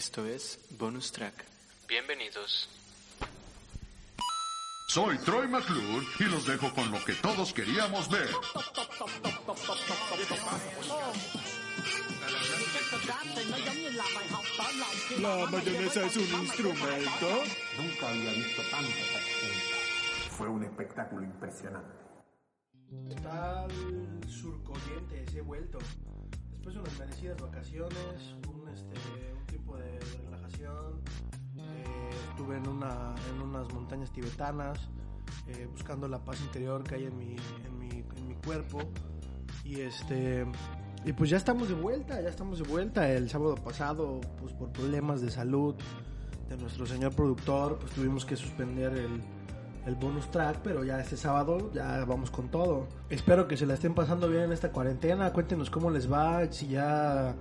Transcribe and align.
Esto 0.00 0.24
es 0.24 0.58
Bonus 0.78 1.12
Track. 1.12 1.44
Bienvenidos. 1.86 2.70
Soy 4.88 5.18
Troy 5.18 5.46
McClure 5.46 6.06
y 6.20 6.24
los 6.24 6.46
dejo 6.46 6.72
con 6.72 6.90
lo 6.90 7.04
que 7.04 7.12
todos 7.16 7.52
queríamos 7.52 8.08
ver. 8.08 8.30
La 15.18 15.50
mayonesa 15.50 16.06
es 16.06 16.16
un 16.16 16.44
instrumento. 16.44 17.28
Nunca 17.76 18.08
había 18.08 18.32
visto 18.32 18.62
tanta 18.70 18.88
gente. 18.88 20.30
Fue 20.30 20.48
un 20.48 20.64
espectáculo 20.64 21.26
impresionante. 21.26 21.98
Está 23.10 23.66
el 23.66 24.30
surcorriente, 24.30 25.26
he 25.36 25.42
vuelto. 25.42 25.78
Después 26.52 26.74
de 26.74 26.80
unas 26.80 26.98
merecidas 26.98 27.40
vacaciones, 27.40 28.34
un, 28.48 28.68
este, 28.68 29.32
un 29.32 29.39
tiempo 29.70 29.76
de, 29.76 29.98
relajación. 30.24 31.00
eh, 31.56 32.10
estuve 32.30 32.56
en, 32.56 32.68
una, 32.68 33.14
en 33.30 33.42
unas 33.42 33.72
montañas 33.72 34.10
tibetanas, 34.10 34.78
eh, 35.46 35.68
buscando 35.70 36.08
la 36.08 36.18
paz 36.18 36.40
interior 36.40 36.82
que 36.82 36.96
hay 36.96 37.04
en 37.04 37.18
mi, 37.18 37.36
en 37.64 37.78
mi, 37.78 38.04
en 38.16 38.28
mi 38.28 38.34
cuerpo. 38.34 38.78
Y 39.64 39.80
este. 39.80 40.46
Y 41.04 41.12
pues 41.12 41.30
ya 41.30 41.38
estamos 41.38 41.68
de 41.68 41.74
vuelta, 41.74 42.20
ya 42.20 42.28
estamos 42.28 42.58
de 42.58 42.68
vuelta. 42.68 43.10
El 43.10 43.30
sábado 43.30 43.54
pasado, 43.54 44.20
pues 44.38 44.52
por 44.52 44.70
problemas 44.70 45.22
de 45.22 45.30
salud 45.30 45.74
de 46.48 46.56
nuestro 46.56 46.84
señor 46.84 47.14
productor, 47.14 47.78
pues 47.78 47.92
tuvimos 47.92 48.24
que 48.26 48.36
suspender 48.36 48.92
el, 48.92 49.22
el 49.86 49.94
bonus 49.94 50.30
track, 50.30 50.58
pero 50.62 50.84
ya 50.84 51.00
este 51.00 51.16
sábado 51.16 51.70
ya 51.72 52.04
vamos 52.04 52.30
con 52.30 52.48
todo. 52.48 52.88
Espero 53.08 53.48
que 53.48 53.56
se 53.56 53.64
la 53.64 53.74
estén 53.74 53.94
pasando 53.94 54.28
bien 54.28 54.44
en 54.44 54.52
esta 54.52 54.72
cuarentena. 54.72 55.32
Cuéntenos 55.32 55.70
cómo 55.70 55.90
les 55.90 56.10
va, 56.10 56.50
si 56.52 56.68
ya 56.68 57.34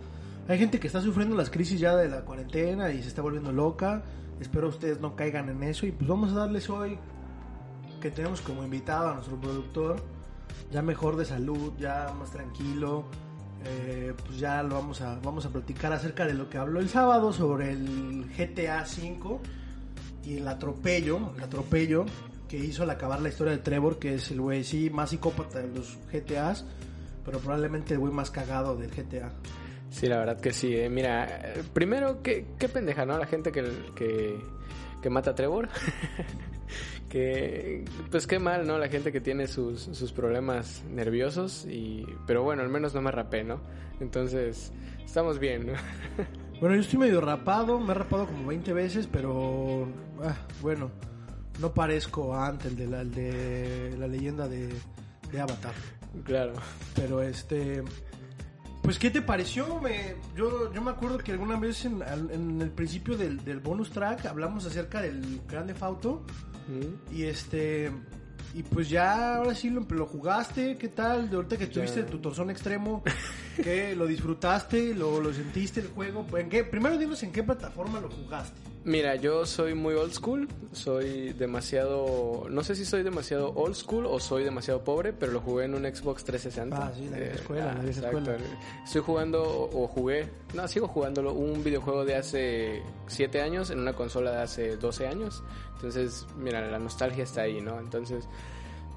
hay 0.50 0.58
gente 0.58 0.80
que 0.80 0.88
está 0.88 1.00
sufriendo 1.00 1.36
las 1.36 1.52
crisis 1.52 1.80
ya 1.80 1.96
de 1.96 2.10
la 2.10 2.22
cuarentena 2.22 2.92
y 2.92 3.04
se 3.04 3.10
está 3.10 3.22
volviendo 3.22 3.52
loca. 3.52 4.02
Espero 4.42 4.68
ustedes 4.68 5.00
no 5.00 5.16
caigan 5.16 5.48
en 5.48 5.62
eso 5.62 5.86
y 5.86 5.92
pues 5.92 6.10
vamos 6.10 6.32
a 6.32 6.38
darles 6.38 6.68
hoy 6.72 6.98
que 8.02 8.10
tenemos 8.10 8.42
como 8.42 8.64
invitado 8.64 9.10
a 9.10 9.14
nuestro 9.14 9.40
productor, 9.40 10.02
ya 10.72 10.82
mejor 10.82 11.18
de 11.18 11.26
salud, 11.26 11.74
ya 11.78 12.12
más 12.18 12.32
tranquilo. 12.32 13.06
Eh, 13.64 14.14
pues 14.26 14.40
ya 14.40 14.64
lo 14.64 14.76
vamos 14.76 15.02
a 15.02 15.20
vamos 15.20 15.46
a 15.46 15.50
platicar 15.50 15.94
acerca 15.94 16.26
de 16.26 16.34
lo 16.34 16.50
que 16.50 16.58
habló 16.58 16.80
el 16.80 16.90
sábado 16.90 17.32
sobre 17.32 17.72
el 17.72 18.26
GTA 18.36 18.84
V 18.84 19.38
y 20.26 20.38
el 20.38 20.48
atropello, 20.48 21.34
el 21.38 21.44
atropello 21.44 22.06
que 22.48 22.58
hizo 22.58 22.82
al 22.82 22.90
acabar 22.90 23.22
la 23.22 23.30
historia 23.30 23.54
de 23.54 23.60
Trevor, 23.60 24.00
que 24.00 24.16
es 24.16 24.32
el 24.32 24.42
güey 24.42 24.64
sí 24.64 24.90
más 24.90 25.12
psicópata 25.12 25.60
de 25.60 25.68
los 25.68 26.00
GTAs, 26.12 26.66
pero 27.24 27.38
probablemente 27.38 27.94
el 27.94 28.00
güey 28.00 28.12
más 28.12 28.32
cagado 28.32 28.76
del 28.76 28.90
GTA. 28.90 29.32
Sí, 29.90 30.08
la 30.08 30.18
verdad 30.20 30.40
que 30.40 30.52
sí. 30.52 30.76
eh. 30.76 30.90
Mira, 30.90 31.54
primero, 31.74 32.22
qué, 32.22 32.46
qué 32.58 32.70
pendeja, 32.70 33.06
¿no? 33.06 33.18
La 33.18 33.26
gente 33.26 33.52
que, 33.52 33.64
que, 33.96 34.40
que 35.02 35.10
mata 35.10 35.32
a 35.32 35.36
Trevor. 35.36 35.70
que, 37.10 37.86
pues 38.12 38.28
qué 38.28 38.40
mal, 38.40 38.68
¿no? 38.68 38.78
La 38.78 38.88
gente 38.88 39.12
que 39.12 39.20
tiene 39.22 39.48
sus, 39.48 39.82
sus 39.82 40.12
problemas 40.14 40.84
nerviosos. 40.90 41.66
y 41.66 42.06
Pero 42.28 42.44
bueno, 42.44 42.62
al 42.62 42.70
menos 42.70 42.94
no 42.94 43.02
me 43.02 43.12
rapé, 43.12 43.44
¿no? 43.44 43.62
Entonces, 44.00 44.72
estamos 45.04 45.40
bien, 45.40 45.68
¿no? 45.68 45.74
Bueno, 46.60 46.76
yo 46.76 46.82
estoy 46.82 47.00
medio 47.00 47.22
rapado, 47.22 47.80
me 47.80 47.92
he 47.92 47.94
rapado 47.96 48.26
como 48.26 48.48
20 48.48 48.74
veces, 48.74 49.08
pero 49.10 49.88
ah, 50.22 50.36
bueno, 50.62 50.92
no 51.62 51.74
parezco 51.74 52.34
a 52.34 52.48
Ant, 52.48 52.66
el 52.66 52.76
de 52.76 52.86
la, 52.86 53.00
el 53.00 53.12
de 53.14 53.96
la 53.98 54.08
leyenda 54.08 54.46
de, 54.50 54.68
de 55.32 55.40
Avatar. 55.40 55.74
claro. 56.26 56.52
Pero 56.96 57.22
este. 57.22 57.82
Pues, 58.82 58.98
¿qué 58.98 59.10
te 59.10 59.22
pareció? 59.22 59.80
Me, 59.82 60.16
yo, 60.36 60.74
yo 60.74 60.82
me 60.82 60.92
acuerdo 60.92 61.18
que 61.20 61.32
alguna 61.32 61.60
vez 61.60 61.86
en, 61.86 62.02
en 62.32 62.62
el 62.62 62.72
principio 62.72 63.18
del, 63.18 63.44
del 63.44 63.60
bonus 63.60 63.92
track 63.92 64.26
hablamos 64.26 64.66
acerca 64.66 65.02
del 65.02 65.42
Grande 65.48 65.74
Fauto. 65.74 66.24
Mm. 66.68 67.16
Y 67.16 67.24
este. 67.24 67.92
Y 68.56 68.64
pues 68.64 68.90
ya, 68.90 69.36
ahora 69.36 69.54
sí 69.54 69.70
lo, 69.70 69.82
lo 69.82 70.06
jugaste. 70.08 70.78
¿Qué 70.78 70.88
tal? 70.88 71.30
De 71.30 71.36
ahorita 71.36 71.58
que 71.58 71.68
tuviste 71.68 72.04
tu 72.04 72.18
torzón 72.20 72.50
extremo, 72.50 73.04
¿qué? 73.64 73.96
¿Lo 73.96 74.08
disfrutaste? 74.08 74.94
¿Lo, 74.94 75.22
lo 75.22 75.34
sentiste 75.34 75.80
el 75.80 75.88
juego? 75.88 76.26
¿En 76.38 76.50
qué? 76.50 76.64
Primero 76.64 76.98
dinos 76.98 77.22
en 77.24 77.32
qué 77.32 77.44
plataforma 77.44 78.00
lo 78.00 78.10
jugaste. 78.10 78.70
Mira, 78.86 79.16
yo 79.16 79.46
soy 79.46 79.74
muy 79.74 79.94
old 79.94 80.14
school, 80.14 80.48
soy 80.72 81.34
demasiado, 81.34 82.48
no 82.50 82.64
sé 82.64 82.76
si 82.76 82.86
soy 82.86 83.04
demasiado 83.04 83.52
old 83.54 83.76
school 83.76 84.06
o 84.06 84.22
soy 84.22 84.46
demasiado 84.46 84.86
pobre, 84.86 85.12
pero 85.12 85.34
lo 85.34 85.42
jugué 85.42 85.66
en 85.66 85.76
un 85.76 85.84
Xbox 85.84 86.24
360. 86.24 86.78
Ah, 86.78 86.92
sí, 86.96 87.10
la 87.10 87.18
vieja 87.18 87.36
escuela, 87.36 87.74
la 87.74 87.84
exacto. 87.84 88.18
escuela. 88.20 88.40
Estoy 88.86 89.02
jugando 89.02 89.44
o 89.44 89.88
jugué, 89.88 90.30
no, 90.54 90.66
sigo 90.70 90.88
jugándolo, 90.88 91.34
un 91.34 91.62
videojuego 91.62 92.06
de 92.06 92.16
hace 92.16 92.82
7 93.08 93.42
años 93.42 93.70
en 93.70 93.80
una 93.80 93.94
consola 93.94 94.32
de 94.32 94.42
hace 94.44 94.78
12 94.78 95.08
años. 95.08 95.44
Entonces, 95.76 96.26
mira, 96.38 96.66
la 96.66 96.80
nostalgia 96.80 97.26
está 97.26 97.42
ahí, 97.42 97.60
¿no? 97.60 97.80
Entonces, 97.80 98.30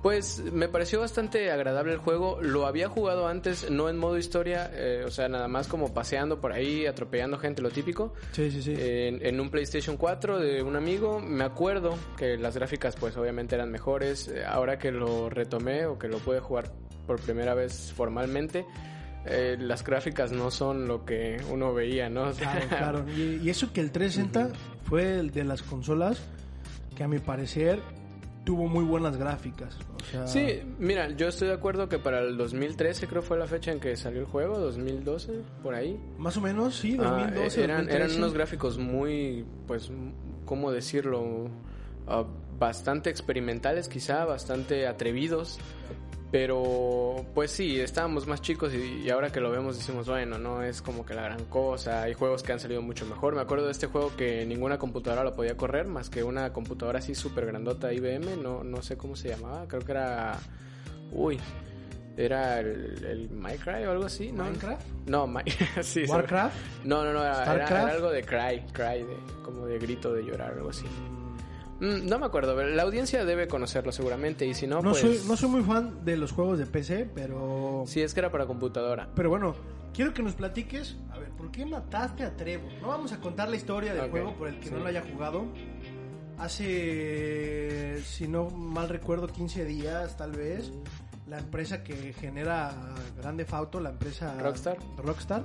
pues 0.03 0.43
me 0.53 0.69
pareció 0.69 0.99
bastante 1.01 1.53
agradable 1.53 1.93
el 1.93 1.99
juego. 1.99 2.41
Lo 2.43 2.67
había 2.67 2.89
jugado 2.89 3.29
antes, 3.29 3.71
no 3.71 3.89
en 3.89 3.97
modo 3.97 4.19
historia, 4.19 4.69
eh, 4.75 5.05
o 5.07 5.11
sea, 5.11 5.29
nada 5.29 5.47
más 5.47 5.69
como 5.69 5.95
paseando 5.95 6.41
por 6.41 6.53
ahí, 6.53 6.87
atropellando 6.87 7.39
gente, 7.39 7.63
lo 7.63 7.71
típico. 7.71 8.13
Sí, 8.33 8.51
sí, 8.51 8.63
sí. 8.63 8.75
En, 8.77 9.25
en 9.25 9.41
un 9.41 9.49
PlayStation 9.51 9.97
4 9.97 10.41
de 10.41 10.63
un 10.63 10.75
amigo, 10.75 11.21
me 11.21 11.45
acuerdo 11.45 11.97
que 12.17 12.37
las 12.37 12.57
gráficas 12.57 12.97
pues 12.97 13.17
obviamente 13.17 13.55
eran 13.55 13.71
mejores. 13.71 14.29
Eh, 14.29 14.43
Ahora 14.45 14.79
que 14.79 14.91
lo 14.91 15.31
retomé 15.31 15.87
o 15.87 15.99
que 15.99 16.09
lo 16.09 16.19
pude 16.19 16.41
jugar 16.41 16.73
por 17.07 17.21
primera 17.21 17.55
vez 17.55 17.93
formalmente, 17.97 18.67
eh, 19.25 19.57
las 19.59 19.85
gráficas 19.85 20.33
no 20.33 20.51
son 20.51 20.89
lo 20.89 21.05
que 21.05 21.41
uno 21.49 21.73
veía, 21.73 22.09
¿no? 22.09 22.25
O 22.25 22.33
sea, 22.33 22.61
Claro, 22.69 23.05
claro. 23.05 23.13
Y, 23.17 23.37
y 23.47 23.51
eso 23.51 23.73
que 23.73 23.81
el 23.81 23.93
360 23.93 24.59
fue 24.85 25.21
el 25.21 25.31
de 25.31 25.45
las 25.45 25.63
consolas 25.63 26.21
que 26.97 27.05
a 27.05 27.09
mi 27.09 27.21
parecer 27.21 27.81
tuvo 28.45 28.67
muy 28.69 28.85
buenas 28.85 29.17
gráficas. 29.17 29.79
O 30.03 30.05
sea, 30.11 30.27
Sí, 30.27 30.63
mira, 30.79 31.09
yo 31.11 31.29
estoy 31.29 31.49
de 31.49 31.55
acuerdo 31.55 31.89
que 31.89 31.99
para 31.99 32.21
el 32.21 32.37
2013 32.37 33.07
creo 33.07 33.23
fue 33.23 33.39
la 33.39 33.47
fecha 33.47 33.71
en 33.71 33.79
que 33.81 33.97
salió 33.97 34.21
el 34.21 34.27
juego, 34.27 34.59
2012, 34.59 35.33
por 35.63 35.75
ahí. 35.75 35.99
Más 36.19 36.37
o 36.37 36.41
menos, 36.41 36.75
sí, 36.77 36.97
Ah, 37.01 37.05
2012. 37.31 37.61
eh, 37.61 37.65
eran, 37.65 37.77
2013. 37.87 37.97
eran 37.97 38.17
unos 38.19 38.35
gráficos 38.35 38.79
muy, 38.79 39.45
pues, 39.67 39.91
¿cómo 40.45 40.73
decirlo? 40.73 41.49
Ah, 42.09 42.25
bastante 42.59 43.11
experimentales 43.11 43.89
quizá, 43.89 44.25
bastante 44.25 44.87
atrevidos. 44.87 45.59
Pero, 46.33 47.27
pues 47.35 47.51
sí, 47.51 47.79
estábamos 47.79 48.27
más 48.27 48.41
chicos 48.41 48.73
y, 48.73 49.03
y 49.03 49.11
ahora 49.11 49.31
que 49.31 49.39
lo 49.39 49.51
vemos 49.51 49.77
decimos, 49.77 50.09
bueno, 50.09 50.39
no 50.39 50.63
es 50.63 50.81
como 50.81 51.05
que 51.05 51.13
la 51.13 51.25
gran 51.25 51.45
cosa. 51.45 52.05
Hay 52.05 52.15
juegos 52.15 52.43
que 52.43 52.53
han 52.53 52.59
salido 52.59 52.81
mucho 52.81 53.05
mejor. 53.05 53.35
Me 53.35 53.43
acuerdo 53.43 53.67
de 53.67 53.73
este 53.73 53.87
juego 53.87 54.17
que 54.17 54.47
ninguna 54.47 54.79
computadora 54.79 55.25
lo 55.25 55.35
podía 55.35 55.59
correr, 55.59 55.87
más 55.87 56.09
que 56.09 56.25
una 56.25 56.51
computadora 56.55 57.01
así 57.01 57.15
súper 57.15 57.45
grandota 57.45 57.93
IBM. 57.93 58.43
No, 58.43 58.65
no 58.65 58.81
sé 58.83 58.97
cómo 58.97 59.15
se 59.15 59.29
llamaba, 59.29 59.69
creo 59.69 59.83
que 59.83 59.93
era... 59.93 60.39
Uy, 61.13 61.39
era 62.17 62.61
el, 62.61 63.05
el 63.05 63.31
Minecraft 63.31 63.87
o 63.87 63.91
algo 63.91 64.05
así, 64.07 64.33
¿no? 64.33 64.45
¿Minecraft? 64.45 64.87
No, 65.07 65.31
sí, 65.83 66.07
sí. 66.07 66.11
¿Warcraft? 66.11 66.57
No, 66.85 67.05
no, 67.05 67.13
no, 67.13 67.23
era, 67.23 67.55
era 67.55 67.89
algo 67.89 68.11
de 68.11 68.23
cry, 68.23 68.63
cry, 68.73 69.03
de, 69.03 69.17
como 69.45 69.67
de 69.67 69.79
grito 69.79 70.15
de 70.15 70.23
llorar, 70.23 70.55
algo 70.55 70.71
así. 70.71 70.87
Mm, 71.83 72.07
no 72.09 72.21
me 72.21 72.27
acuerdo, 72.27 72.55
la 72.63 72.83
audiencia 72.85 73.25
debe 73.25 73.49
conocerlo 73.49 73.91
seguramente 73.91 74.47
y 74.47 74.55
si 74.55 74.69
no, 74.69 74.77
No, 74.83 74.91
pues... 74.91 75.01
soy, 75.01 75.21
no 75.27 75.37
soy 75.37 75.49
muy 75.49 75.63
fan 75.63 76.05
de 76.05 76.17
los 76.17 76.31
juegos 76.31 76.61
de 76.61 76.67
PC, 76.67 77.11
pero... 77.13 77.83
Sí, 77.89 78.01
es 78.01 78.15
que 78.15 78.21
era 78.21 78.31
para 78.31 78.47
computadora. 78.47 79.09
Pero 79.17 79.31
bueno, 79.31 79.57
quiero 79.93 80.15
que 80.15 80.23
nos 80.23 80.35
platiques, 80.35 80.97
a 81.11 81.19
ver, 81.19 81.31
¿por 81.31 81.51
qué 81.51 81.67
mataste 81.67 82.23
a 82.23 82.37
Trevor? 82.37 82.71
No 82.81 82.87
vamos 82.87 83.11
a 83.11 83.19
contar 83.19 83.49
la 83.51 83.57
historia 83.57 83.95
del 83.95 84.11
juego 84.13 84.33
por 84.37 84.47
el 84.47 84.61
que 84.61 84.71
no 84.71 84.79
lo 84.79 84.87
haya 84.87 85.03
jugado. 85.03 85.45
Hace, 86.39 88.01
si 88.05 88.29
no 88.29 88.49
mal 88.51 88.89
recuerdo, 88.89 89.27
15 89.27 89.65
días 89.65 90.17
tal 90.17 90.31
vez, 90.33 90.73
la 91.27 91.39
empresa 91.41 91.83
que 91.83 92.13
genera 92.13 92.75
Grande 93.19 93.45
Fauto, 93.45 93.81
la 93.81 93.91
empresa 93.91 94.37
Rockstar. 94.41 94.79
Rockstar, 94.99 95.43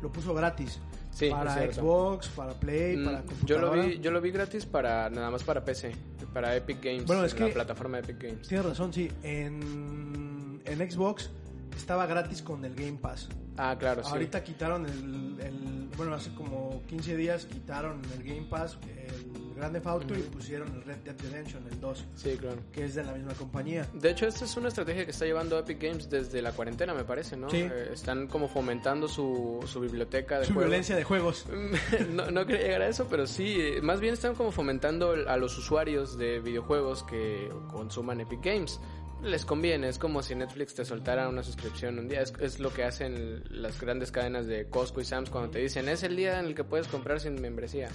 lo 0.00 0.10
puso 0.10 0.32
gratis. 0.32 0.80
Sí, 1.14 1.30
para. 1.30 1.72
Xbox, 1.72 2.28
para 2.28 2.52
Play, 2.54 2.96
Mm, 2.96 3.04
para 3.04 3.20
yo 3.20 3.26
computadora. 3.26 3.76
lo 3.76 3.82
vi, 3.88 3.98
yo 4.00 4.10
lo 4.10 4.20
vi 4.20 4.30
gratis 4.32 4.66
para 4.66 5.08
nada 5.10 5.30
más 5.30 5.44
para 5.44 5.64
PC, 5.64 5.92
para 6.32 6.56
Epic 6.56 6.82
Games, 6.82 7.06
Bueno, 7.06 7.24
es 7.24 7.38
la 7.38 7.46
que- 7.46 7.52
plataforma 7.52 7.98
de 7.98 8.02
Epic 8.12 8.22
Games. 8.30 8.48
Tienes 8.48 8.66
razón, 8.66 8.92
sí. 8.92 9.08
En, 9.22 10.60
en 10.64 10.90
Xbox 10.90 11.30
estaba 11.76 12.06
gratis 12.06 12.42
con 12.42 12.64
el 12.64 12.74
Game 12.74 12.98
Pass. 13.00 13.28
Ah, 13.56 13.76
claro, 13.78 14.02
sí. 14.02 14.10
Ahorita 14.12 14.42
quitaron 14.42 14.86
el, 14.86 15.36
el- 15.40 15.88
Bueno, 15.96 16.14
hace 16.14 16.34
como 16.34 16.82
15 16.88 17.16
días 17.16 17.44
quitaron 17.46 18.02
el 18.16 18.24
Game 18.24 18.46
Pass, 18.50 18.76
el 19.08 19.43
Grande 19.56 19.80
Auto 19.84 20.14
y 20.14 20.22
pusieron 20.22 20.68
el 20.74 20.82
Red 20.84 20.96
Dead 21.04 21.14
Redemption, 21.22 21.64
el 21.70 21.80
2, 21.80 22.04
Sí, 22.14 22.36
claro. 22.38 22.56
que 22.72 22.84
es 22.84 22.94
de 22.94 23.04
la 23.04 23.12
misma 23.12 23.34
compañía. 23.34 23.86
De 23.94 24.10
hecho, 24.10 24.26
esta 24.26 24.44
es 24.44 24.56
una 24.56 24.68
estrategia 24.68 25.04
que 25.04 25.10
está 25.10 25.24
llevando 25.24 25.58
Epic 25.58 25.80
Games 25.82 26.10
desde 26.10 26.42
la 26.42 26.52
cuarentena, 26.52 26.94
me 26.94 27.04
parece, 27.04 27.36
¿no? 27.36 27.48
Sí. 27.50 27.58
Eh, 27.58 27.90
están 27.92 28.26
como 28.26 28.48
fomentando 28.48 29.08
su, 29.08 29.60
su 29.66 29.80
biblioteca 29.80 30.38
de 30.40 30.46
Su 30.46 30.52
juegos. 30.54 30.68
violencia 30.70 30.96
de 30.96 31.04
juegos. 31.04 31.46
no, 32.10 32.30
no 32.30 32.46
quería 32.46 32.62
llegar 32.62 32.82
a 32.82 32.88
eso, 32.88 33.06
pero 33.08 33.26
sí, 33.26 33.56
eh, 33.58 33.80
más 33.82 34.00
bien 34.00 34.14
están 34.14 34.34
como 34.34 34.50
fomentando 34.52 35.12
a 35.26 35.36
los 35.36 35.56
usuarios 35.58 36.18
de 36.18 36.40
videojuegos 36.40 37.02
que 37.04 37.48
consuman 37.70 38.20
Epic 38.20 38.42
Games. 38.44 38.80
les 39.22 39.44
conviene, 39.46 39.88
es 39.88 39.98
como 39.98 40.22
si 40.22 40.34
Netflix 40.34 40.74
te 40.74 40.84
soltara 40.84 41.28
una 41.30 41.42
suscripción 41.42 41.98
un 41.98 42.08
día, 42.08 42.20
es, 42.20 42.34
es 42.40 42.58
lo 42.60 42.70
que 42.74 42.84
hacen 42.84 43.42
las 43.48 43.80
grandes 43.80 44.10
cadenas 44.12 44.46
de 44.46 44.68
Costco 44.68 45.00
y 45.00 45.04
Sam's 45.06 45.30
cuando 45.30 45.50
te 45.50 45.60
dicen 45.60 45.88
es 45.88 46.02
el 46.02 46.14
día 46.16 46.38
en 46.40 46.44
el 46.46 46.54
que 46.54 46.62
puedes 46.64 46.88
comprar 46.88 47.20
sin 47.20 47.40
membresía. 47.40 47.88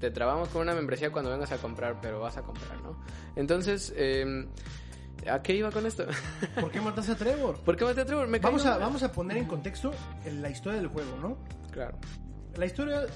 Te 0.00 0.10
trabamos 0.10 0.48
con 0.48 0.62
una 0.62 0.74
membresía 0.74 1.10
cuando 1.10 1.30
vengas 1.30 1.52
a 1.52 1.58
comprar, 1.58 2.00
pero 2.00 2.20
vas 2.20 2.36
a 2.36 2.42
comprar, 2.42 2.80
¿no? 2.82 2.98
Entonces, 3.36 3.92
eh, 3.96 4.46
¿a 5.30 5.40
qué 5.42 5.54
iba 5.54 5.70
con 5.70 5.86
esto? 5.86 6.04
¿Por 6.60 6.70
qué 6.70 6.80
mataste 6.80 7.12
a 7.12 7.16
Trevor? 7.16 7.58
¿Por 7.60 7.76
qué 7.76 7.84
maté 7.84 8.00
a 8.02 8.04
Trevor? 8.04 8.26
Me 8.28 8.38
Vamos 8.38 8.66
a, 8.66 8.76
vamos 8.78 9.02
a 9.02 9.12
poner 9.12 9.36
en 9.38 9.46
contexto 9.46 9.92
la 10.40 10.50
historia 10.50 10.78
del 10.80 10.88
juego, 10.88 11.16
¿no? 11.20 11.38
Claro. 11.70 11.96
La 12.56 12.66
historia 12.66 13.06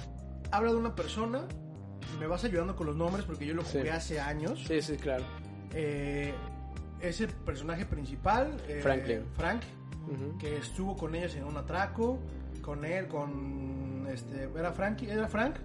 habla 0.50 0.70
de 0.72 0.76
una 0.78 0.94
persona. 0.94 1.42
Me 2.18 2.26
vas 2.26 2.42
ayudando 2.44 2.74
con 2.74 2.86
los 2.86 2.96
nombres 2.96 3.24
porque 3.26 3.44
yo 3.44 3.54
lo 3.54 3.62
Sí. 3.64 3.78
jugué 3.78 3.90
hace 3.90 4.18
años. 4.20 4.64
Sí, 4.66 4.80
sí, 4.80 4.96
claro. 4.96 5.24
Eh, 5.74 6.32
es 7.00 7.20
el 7.20 7.28
personaje 7.28 7.84
principal, 7.84 8.56
eh, 8.66 8.80
Franklin. 8.82 9.24
Frank, 9.36 9.62
que 10.40 10.56
estuvo 10.56 10.96
con 10.96 11.14
ellos 11.14 11.34
en 11.34 11.44
un 11.44 11.56
atraco. 11.56 12.18
Con 12.62 12.84
él, 12.84 13.06
con. 13.08 14.06
Este, 14.10 14.48
¿Era 14.56 14.72
Frank? 14.72 15.02
¿Era 15.02 15.28
Frank? 15.28 15.56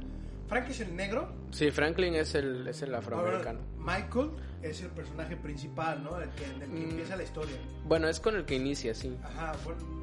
Frank 0.47 0.69
es 0.69 0.79
el 0.81 0.95
negro. 0.95 1.29
Sí, 1.51 1.71
Franklin 1.71 2.15
es 2.15 2.35
el, 2.35 2.67
es 2.67 2.81
el 2.81 2.93
afroamericano. 2.93 3.59
Ahora, 3.79 3.99
Michael 3.99 4.29
es 4.61 4.81
el 4.81 4.89
personaje 4.89 5.35
principal, 5.37 6.03
¿no? 6.03 6.19
El 6.19 6.29
que, 6.31 6.43
que 6.43 6.65
Mm. 6.67 6.89
empieza 6.91 7.15
la 7.15 7.23
historia. 7.23 7.55
Bueno, 7.85 8.07
es 8.07 8.19
con 8.19 8.35
el 8.35 8.45
que 8.45 8.55
inicia, 8.55 8.93
sí. 8.93 9.15
Ajá, 9.23 9.53
bueno, 9.63 10.02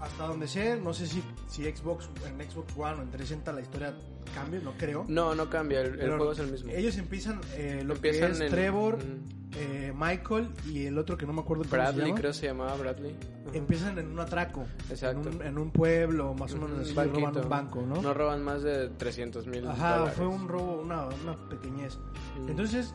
hasta 0.00 0.26
donde 0.26 0.48
sé, 0.48 0.78
no 0.80 0.92
sé 0.94 1.06
si, 1.06 1.22
si 1.48 1.64
Xbox, 1.64 2.08
en 2.26 2.50
Xbox 2.50 2.72
One 2.76 2.94
o 3.00 3.02
en 3.02 3.10
360 3.10 3.52
la 3.52 3.60
historia 3.60 3.94
cambie, 4.34 4.60
no 4.60 4.72
creo. 4.78 5.04
No, 5.08 5.34
no 5.34 5.50
cambia, 5.50 5.80
el, 5.80 6.00
el 6.00 6.08
juego 6.16 6.32
es 6.32 6.38
el 6.38 6.50
mismo. 6.50 6.70
Ellos 6.72 6.96
empiezan, 6.96 7.40
eh, 7.54 7.82
lo 7.84 7.94
Empiezan 7.94 8.28
que 8.28 8.32
es 8.36 8.40
en- 8.40 8.50
Trevor, 8.50 8.98
eh, 9.56 9.92
Michael 9.96 10.48
y 10.66 10.86
el 10.86 10.96
otro 10.96 11.16
que 11.18 11.26
no 11.26 11.32
me 11.32 11.40
acuerdo 11.40 11.64
cómo 11.64 11.70
se 11.72 11.76
Bradley, 11.76 12.06
llama. 12.06 12.20
creo 12.20 12.32
se 12.32 12.46
llamaba 12.46 12.76
Bradley. 12.76 13.16
Empiezan 13.52 13.98
en 13.98 14.12
un 14.12 14.20
atraco, 14.20 14.64
Exacto. 14.88 15.28
En, 15.28 15.36
un, 15.36 15.42
en 15.42 15.58
un 15.58 15.70
pueblo, 15.72 16.34
más 16.34 16.54
o 16.54 16.58
menos 16.58 16.78
así, 16.80 16.94
roban 16.94 17.36
un 17.36 17.48
banco, 17.48 17.82
¿no? 17.82 18.00
No 18.00 18.14
roban 18.14 18.42
más 18.44 18.62
de 18.62 18.88
300 18.90 19.46
mil 19.48 19.66
Ajá, 19.66 19.96
dólares. 19.96 20.16
fue 20.16 20.26
un 20.28 20.46
robo, 20.48 20.80
una, 20.80 21.06
una 21.06 21.36
pequeñez. 21.48 21.98
Mm. 22.40 22.48
Entonces, 22.50 22.94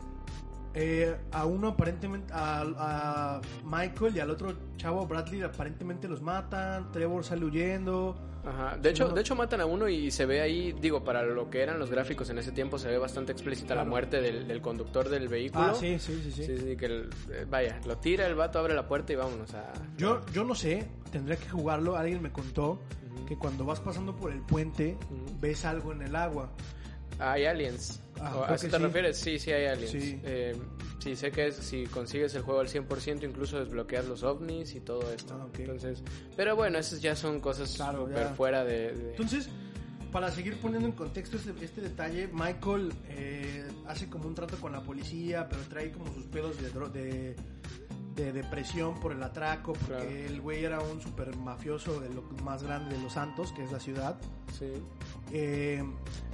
eh, 0.78 1.16
a 1.32 1.46
uno 1.46 1.68
aparentemente, 1.68 2.32
a, 2.32 2.60
a 2.76 3.40
Michael 3.64 4.14
y 4.16 4.20
al 4.20 4.30
otro 4.30 4.54
chavo, 4.76 5.06
Bradley, 5.06 5.42
aparentemente 5.42 6.06
los 6.06 6.20
matan, 6.22 6.92
Trevor 6.92 7.24
sale 7.24 7.44
huyendo. 7.46 8.14
Ajá. 8.44 8.76
De 8.76 8.90
hecho, 8.90 9.08
No. 9.08 9.14
de 9.14 9.20
hecho 9.22 9.34
matan 9.34 9.60
a 9.62 9.66
uno 9.66 9.88
y 9.88 10.10
se 10.12 10.24
ve 10.26 10.40
ahí, 10.40 10.72
digo, 10.80 11.02
para 11.02 11.22
lo 11.24 11.50
que 11.50 11.62
eran 11.62 11.80
los 11.80 11.90
gráficos 11.90 12.30
en 12.30 12.38
ese 12.38 12.52
tiempo 12.52 12.78
se 12.78 12.86
ve 12.88 12.98
bastante 12.98 13.32
explícita 13.32 13.74
la 13.74 13.84
muerte 13.84 14.20
del, 14.20 14.46
del 14.46 14.60
conductor 14.60 15.08
del 15.08 15.26
vehículo. 15.26 15.64
Ah, 15.64 15.74
sí, 15.74 15.98
sí, 15.98 16.20
sí, 16.22 16.30
sí. 16.30 16.44
Sí, 16.44 16.58
sí, 16.58 16.76
que 16.76 16.86
el- 16.86 17.10
eh, 17.32 17.44
vaya, 17.50 17.80
lo 17.86 17.96
tira 17.96 18.26
el 18.26 18.34
vato, 18.36 18.58
abre 18.60 18.74
la 18.74 18.86
puerta 18.86 19.12
y 19.12 19.16
vámonos 19.16 19.52
a... 19.54 19.72
Yo, 19.96 20.24
yo 20.32 20.44
no 20.44 20.54
sé, 20.54 20.86
tendría 21.10 21.36
que 21.38 21.48
jugarlo. 21.48 21.96
Alguien 21.96 22.22
me 22.22 22.30
contó 22.30 22.80
que 23.26 23.36
cuando 23.36 23.64
vas 23.64 23.80
pasando 23.80 24.14
por 24.14 24.30
el 24.30 24.42
puente, 24.42 24.96
ves 25.40 25.64
algo 25.64 25.90
en 25.92 26.02
el 26.02 26.14
agua. 26.14 26.50
Hay 27.18 27.44
aliens. 27.46 28.00
Ah, 28.20 28.36
¿O 28.36 28.44
¿A 28.44 28.48
que 28.56 28.68
te 28.68 28.76
sí. 28.76 28.82
refieres? 28.82 29.18
Sí, 29.18 29.38
sí 29.38 29.52
hay 29.52 29.66
aliens. 29.66 29.90
Sí. 29.90 30.20
Eh, 30.24 30.56
sí, 30.98 31.16
sé 31.16 31.30
que 31.30 31.48
es, 31.48 31.56
si 31.56 31.84
consigues 31.86 32.34
el 32.34 32.42
juego 32.42 32.60
al 32.60 32.68
100%, 32.68 33.24
incluso 33.24 33.58
desbloqueas 33.58 34.06
los 34.06 34.22
ovnis 34.22 34.74
y 34.74 34.80
todo 34.80 35.12
esto. 35.12 35.34
Ah, 35.40 35.44
ok. 35.46 35.58
Entonces, 35.60 36.02
pero 36.36 36.56
bueno, 36.56 36.78
esas 36.78 37.00
ya 37.00 37.14
son 37.16 37.40
cosas 37.40 37.74
Claro, 37.76 38.06
súper 38.06 38.24
ya. 38.28 38.34
fuera 38.34 38.64
de... 38.64 38.92
de- 38.92 39.10
Entonces, 39.10 39.48
para 40.12 40.30
seguir 40.30 40.56
poniendo 40.60 40.88
en 40.88 40.94
contexto 40.94 41.36
este, 41.36 41.52
este 41.64 41.80
detalle, 41.82 42.28
Michael 42.32 42.92
eh, 43.08 43.66
hace 43.86 44.08
como 44.08 44.26
un 44.28 44.34
trato 44.34 44.56
con 44.58 44.72
la 44.72 44.80
policía, 44.82 45.46
pero 45.48 45.60
trae 45.68 45.92
como 45.92 46.12
sus 46.14 46.24
pedos 46.24 46.56
de, 46.60 46.70
de, 47.00 47.36
de 48.14 48.32
depresión 48.32 48.98
por 48.98 49.12
el 49.12 49.22
atraco, 49.22 49.74
porque 49.74 49.86
Claro. 49.94 50.10
el 50.10 50.40
güey 50.40 50.64
era 50.64 50.80
un 50.80 51.02
super 51.02 51.36
mafioso 51.36 52.00
de 52.00 52.08
lo 52.14 52.22
más 52.44 52.62
grande 52.62 52.96
de 52.96 53.02
Los 53.02 53.12
Santos, 53.12 53.52
que 53.52 53.62
es 53.64 53.72
la 53.72 53.80
ciudad. 53.80 54.16
sí. 54.58 54.72
Eh, 55.32 55.82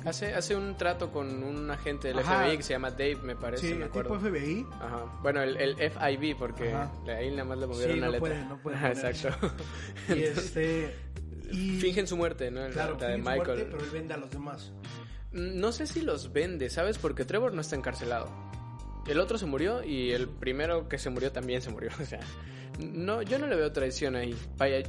Hace, 0.05 0.35
hace 0.35 0.57
un 0.57 0.77
trato 0.77 1.13
con 1.13 1.45
un 1.45 1.71
agente 1.71 2.09
del 2.09 2.19
Ajá. 2.19 2.43
FBI 2.45 2.57
que 2.57 2.63
se 2.65 2.73
llama 2.73 2.91
Dave, 2.91 3.19
me 3.23 3.37
parece, 3.37 3.69
sí, 3.69 3.75
me 3.75 3.87
tipo. 3.87 4.19
FBI. 4.19 4.67
Ajá. 4.81 5.05
Bueno, 5.23 5.43
el, 5.43 5.57
el 5.57 5.77
FIB, 5.77 6.37
porque 6.37 6.73
Ajá. 6.73 6.91
ahí 7.07 7.31
nada 7.31 7.45
más 7.45 7.59
le 7.59 7.67
movieron 7.69 7.93
Sí, 7.93 7.99
una 7.99 8.07
no 8.09 8.13
letra. 8.15 8.21
puede- 8.29 8.45
no 8.47 8.59
puede 8.63 8.77
Ajá, 8.79 8.89
Exacto. 8.91 9.53
Y 10.09 10.23
este. 10.25 10.97
Y, 11.53 11.77
Fingen 11.79 12.09
su 12.09 12.17
muerte, 12.17 12.51
¿no? 12.51 12.63
La- 12.63 12.71
Claro, 12.71 12.97
la 12.99 13.07
de 13.09 13.13
su 13.13 13.19
Michael. 13.23 13.45
muerte, 13.47 13.69
pero 13.71 13.85
él 13.85 13.91
vende 13.93 14.15
a 14.15 14.17
los 14.17 14.31
demás. 14.33 14.73
Mm, 15.33 15.61
No 15.61 15.71
sé 15.71 15.87
si 15.87 16.01
los 16.01 16.33
vende, 16.33 16.69
¿sabes? 16.69 16.99
Porque 16.99 17.25
Trevor 17.25 17.55
no 17.55 17.61
está 17.61 17.77
encarcelado. 17.77 18.29
El 19.07 19.21
otro 19.21 19.39
se 19.39 19.47
murió 19.47 19.85
y 19.85 20.11
el 20.11 20.29
primero 20.29 20.89
que 20.89 20.99
se 20.99 21.11
murió 21.11 21.31
también 21.31 21.63
se 21.63 21.71
murió. 21.71 21.91
O 22.03 22.05
sea, 22.05 22.19
no, 22.81 23.23
yo 23.23 23.39
no 23.39 23.47
le 23.47 23.55
veo 23.55 23.71
traición 23.71 24.17
ahí. 24.17 24.35
Vaya, 24.57 24.83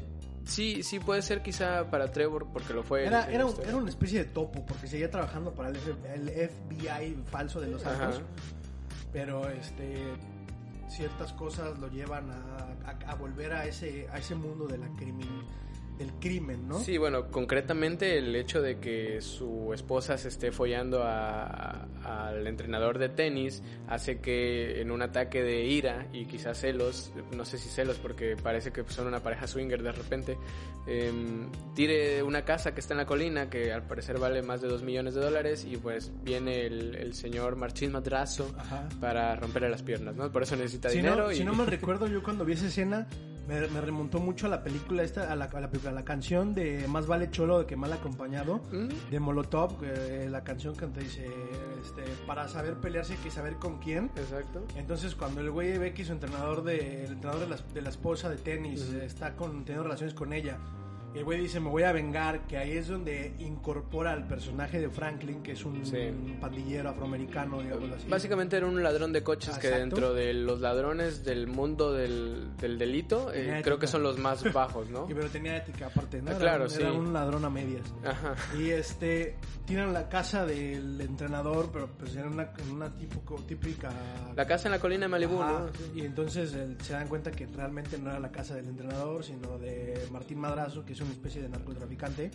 sí, 0.45 0.83
sí 0.83 0.99
puede 0.99 1.21
ser 1.21 1.41
quizá 1.41 1.89
para 1.89 2.11
Trevor 2.11 2.47
porque 2.51 2.73
lo 2.73 2.83
fue. 2.83 3.05
Era, 3.05 3.27
en 3.27 3.35
era, 3.35 3.45
era 3.65 3.77
una 3.77 3.89
especie 3.89 4.19
de 4.19 4.25
topo, 4.31 4.65
porque 4.65 4.87
seguía 4.87 5.09
trabajando 5.11 5.53
para 5.53 5.69
el, 5.69 5.75
FBI 5.77 7.17
falso 7.29 7.59
de 7.61 7.67
los 7.67 7.85
Ajá. 7.85 7.97
Santos. 8.13 8.21
Pero 9.11 9.49
este 9.49 9.97
ciertas 10.89 11.33
cosas 11.33 11.77
lo 11.79 11.87
llevan 11.87 12.29
a, 12.29 12.89
a- 12.89 13.11
a 13.11 13.15
volver 13.15 13.53
a 13.53 13.65
ese, 13.65 14.07
a 14.11 14.19
ese 14.19 14.35
mundo 14.35 14.67
de 14.67 14.77
la 14.77 14.87
crimin, 14.95 15.27
del 15.97 16.11
crimen, 16.19 16.67
¿no? 16.67 16.79
Sí, 16.79 16.97
bueno, 16.97 17.29
concretamente 17.29 18.17
el 18.17 18.35
hecho 18.35 18.61
de 18.61 18.79
que 18.79 19.21
su 19.21 19.71
esposa 19.73 20.17
se 20.17 20.27
esté 20.29 20.51
follando 20.51 21.03
a- 21.03 21.87
a- 22.03 22.27
al 22.29 22.47
entrenador 22.47 22.97
de 22.97 23.09
tenis 23.09 23.61
hace 23.87 24.19
que 24.19 24.81
en 24.81 24.89
un 24.91 25.01
ataque 25.03 25.43
de 25.43 25.65
ira 25.65 26.07
y 26.11 26.25
quizás 26.25 26.59
celos, 26.59 27.11
no 27.35 27.45
sé 27.45 27.57
si 27.57 27.69
celos 27.69 27.97
porque 27.99 28.35
parece 28.41 28.71
que 28.71 28.83
son 28.87 29.07
una 29.07 29.21
pareja 29.21 29.45
swinger 29.47 29.83
de 29.83 29.91
repente, 29.91 30.37
em, 30.87 31.49
tire 31.75 32.23
una 32.23 32.43
casa 32.43 32.73
que 32.73 32.79
está 32.79 32.93
en 32.93 32.97
la 32.99 33.05
colina 33.05 33.49
que 33.49 33.71
al 33.71 33.83
parecer 33.83 34.17
vale 34.19 34.41
más 34.41 34.61
de 34.61 34.67
2 34.67 34.83
millones 34.83 35.13
de 35.13 35.21
dólares 35.21 35.65
y 35.69 35.77
pues 35.77 36.11
viene 36.23 36.65
el, 36.65 36.95
el 36.95 37.13
señor 37.13 37.55
Marchín 37.55 37.91
Madrazo 37.91 38.51
Ajá. 38.57 38.89
para 38.99 39.35
romperle 39.35 39.69
las 39.69 39.83
piernas, 39.83 40.15
¿no? 40.15 40.31
Por 40.31 40.43
eso 40.43 40.55
necesita 40.55 40.89
Si 40.89 40.97
dinero 40.97 41.17
no, 41.25 41.31
y... 41.31 41.35
si 41.35 41.43
no 41.43 41.53
me 41.53 41.65
recuerdo, 41.67 42.07
yo 42.07 42.23
cuando 42.23 42.43
vi 42.45 42.53
esa 42.53 42.67
escena 42.67 43.07
me, 43.47 43.67
me 43.67 43.81
remontó 43.81 44.19
mucho 44.19 44.47
a 44.47 44.49
la 44.49 44.63
película 44.63 45.03
esta, 45.03 45.31
a 45.31 45.35
la, 45.35 45.45
a 45.45 45.59
la, 45.59 45.69
a 45.69 45.91
la 45.91 46.05
canción 46.05 46.53
de 46.53 46.87
Más 46.87 47.07
vale 47.07 47.29
cholo 47.29 47.65
que 47.65 47.75
mal 47.75 47.93
acompañado. 47.93 48.61
¿Mm? 48.71 49.11
de 49.11 49.19
Molotov, 49.19 49.79
que, 49.79 50.29
la 50.29 50.43
canción 50.43 50.75
que 50.75 50.87
te 50.87 51.01
dice, 51.01 51.27
este, 51.81 52.03
para 52.25 52.47
saber 52.47 52.75
pelearse 52.75 53.13
hay 53.13 53.19
que 53.19 53.31
saber 53.31 53.55
con 53.55 53.79
quién. 53.79 54.11
Exacto. 54.15 54.63
Entonces 54.75 55.15
cuando 55.15 55.41
el 55.41 55.51
güey 55.51 55.77
ve 55.77 55.93
que 55.93 56.05
su 56.05 56.13
entrenador 56.13 56.63
de, 56.63 57.05
el 57.05 57.13
entrenador 57.13 57.41
de 57.41 57.47
la, 57.47 57.57
de 57.73 57.81
la 57.81 57.89
esposa 57.89 58.29
de 58.29 58.37
tenis 58.37 58.81
está 58.89 59.35
con, 59.35 59.65
teniendo 59.65 59.83
relaciones 59.83 60.13
con 60.13 60.33
ella, 60.33 60.57
y 61.13 61.19
el 61.19 61.23
güey 61.23 61.41
dice 61.41 61.59
me 61.59 61.69
voy 61.69 61.83
a 61.83 61.91
vengar, 61.91 62.47
que 62.47 62.57
ahí 62.57 62.71
es 62.77 62.87
donde 62.87 63.33
incorpora 63.39 64.11
al 64.11 64.27
personaje 64.27 64.79
de 64.79 64.89
Franklin, 64.89 65.41
que 65.43 65.53
es 65.53 65.63
un, 65.65 65.85
Sí. 65.85 65.97
pandillero 66.39 66.89
afroamericano, 66.89 67.61
digamos 67.61 67.91
así. 67.91 68.07
Básicamente 68.09 68.57
era 68.57 68.65
un 68.67 68.81
ladrón 68.81 69.13
de 69.13 69.23
coches 69.23 69.57
que 69.57 69.67
Exacto. 69.67 69.79
dentro 69.95 70.13
de 70.13 70.33
los 70.33 70.59
ladrones 70.61 71.23
del 71.23 71.47
mundo 71.47 71.91
del, 71.93 72.55
del 72.57 72.77
delito, 72.77 73.31
eh, 73.33 73.61
creo 73.63 73.77
que 73.79 73.87
son 73.87 74.03
los 74.03 74.17
más 74.17 74.51
bajos, 74.53 74.89
¿no? 74.89 75.07
Y 75.09 75.13
pero 75.13 75.29
tenía 75.29 75.57
ética 75.57 75.87
aparte, 75.87 76.21
¿no? 76.21 76.29
Ah, 76.29 76.33
Era 76.33 76.39
claro, 76.39 76.69
sí. 76.69 76.81
Era 76.81 76.93
un 76.93 77.13
ladrón 77.13 77.45
a 77.45 77.49
medias. 77.49 77.93
Ajá. 78.03 78.35
Y 78.57 78.69
este, 78.71 79.35
tienen 79.65 79.93
la 79.93 80.09
casa 80.09 80.45
del 80.45 80.99
entrenador, 81.01 81.69
pero 81.71 81.87
pues 81.87 82.15
era 82.15 82.27
una, 82.27 82.51
una 82.71 82.89
tipo, 82.95 83.35
típica... 83.47 83.91
La 84.35 84.47
casa 84.47 84.67
en 84.67 84.71
la 84.71 84.79
colina 84.79 85.01
de 85.05 85.09
Malibu, 85.09 85.41
Ajá, 85.41 85.59
¿no? 85.59 85.95
Y 86.01 86.05
entonces 86.05 86.53
eh, 86.55 86.75
se 86.81 86.93
dan 86.93 87.07
cuenta 87.07 87.31
que 87.31 87.45
realmente 87.45 87.97
no 87.97 88.09
era 88.09 88.19
la 88.19 88.31
casa 88.31 88.55
del 88.55 88.67
entrenador, 88.67 89.23
sino 89.23 89.57
de 89.59 90.07
Martín 90.11 90.39
Madrazo, 90.39 90.83
que 90.83 90.93
es 90.93 91.02
una 91.03 91.11
especie 91.13 91.41
de 91.41 91.49
narcotraficante. 91.49 92.31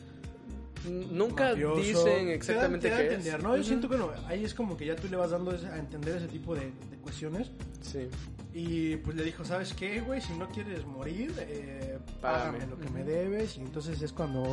Nunca 1.10 1.48
mafioso. 1.50 1.80
dicen 1.80 2.28
exactamente 2.28 2.88
Te 2.88 2.94
da- 2.94 2.96
te 2.98 3.02
da 3.02 3.08
qué 3.08 3.14
entender, 3.16 3.38
es. 3.38 3.42
¿no? 3.42 3.48
Yo 3.56 3.60
Ujú. 3.60 3.68
siento 3.68 3.88
que 3.88 3.96
no, 3.96 4.10
ahí 4.28 4.44
es 4.44 4.54
como 4.54 4.76
que 4.76 4.86
ya 4.86 4.94
tú 4.96 5.08
le 5.08 5.16
vas 5.16 5.30
dando 5.30 5.50
a 5.50 5.76
entender 5.78 6.16
ese 6.18 6.28
tipo 6.28 6.54
de, 6.54 6.66
de 6.90 6.96
cuestiones. 7.02 7.50
Sí. 7.80 8.08
Y 8.54 8.96
pues 8.98 9.16
le 9.16 9.24
dijo, 9.24 9.44
¿sabes 9.44 9.74
qué, 9.74 10.00
güey? 10.00 10.20
Si 10.20 10.32
no 10.34 10.48
quieres 10.48 10.86
morir, 10.86 11.34
eh, 11.38 11.98
págame 12.22 12.58
Págame. 12.58 12.66
lo 12.70 12.78
que 12.78 12.90
me 12.90 13.00
Ujú. 13.00 13.10
debes. 13.10 13.56
Y 13.56 13.60
entonces 13.60 14.00
es 14.00 14.12
cuando 14.12 14.44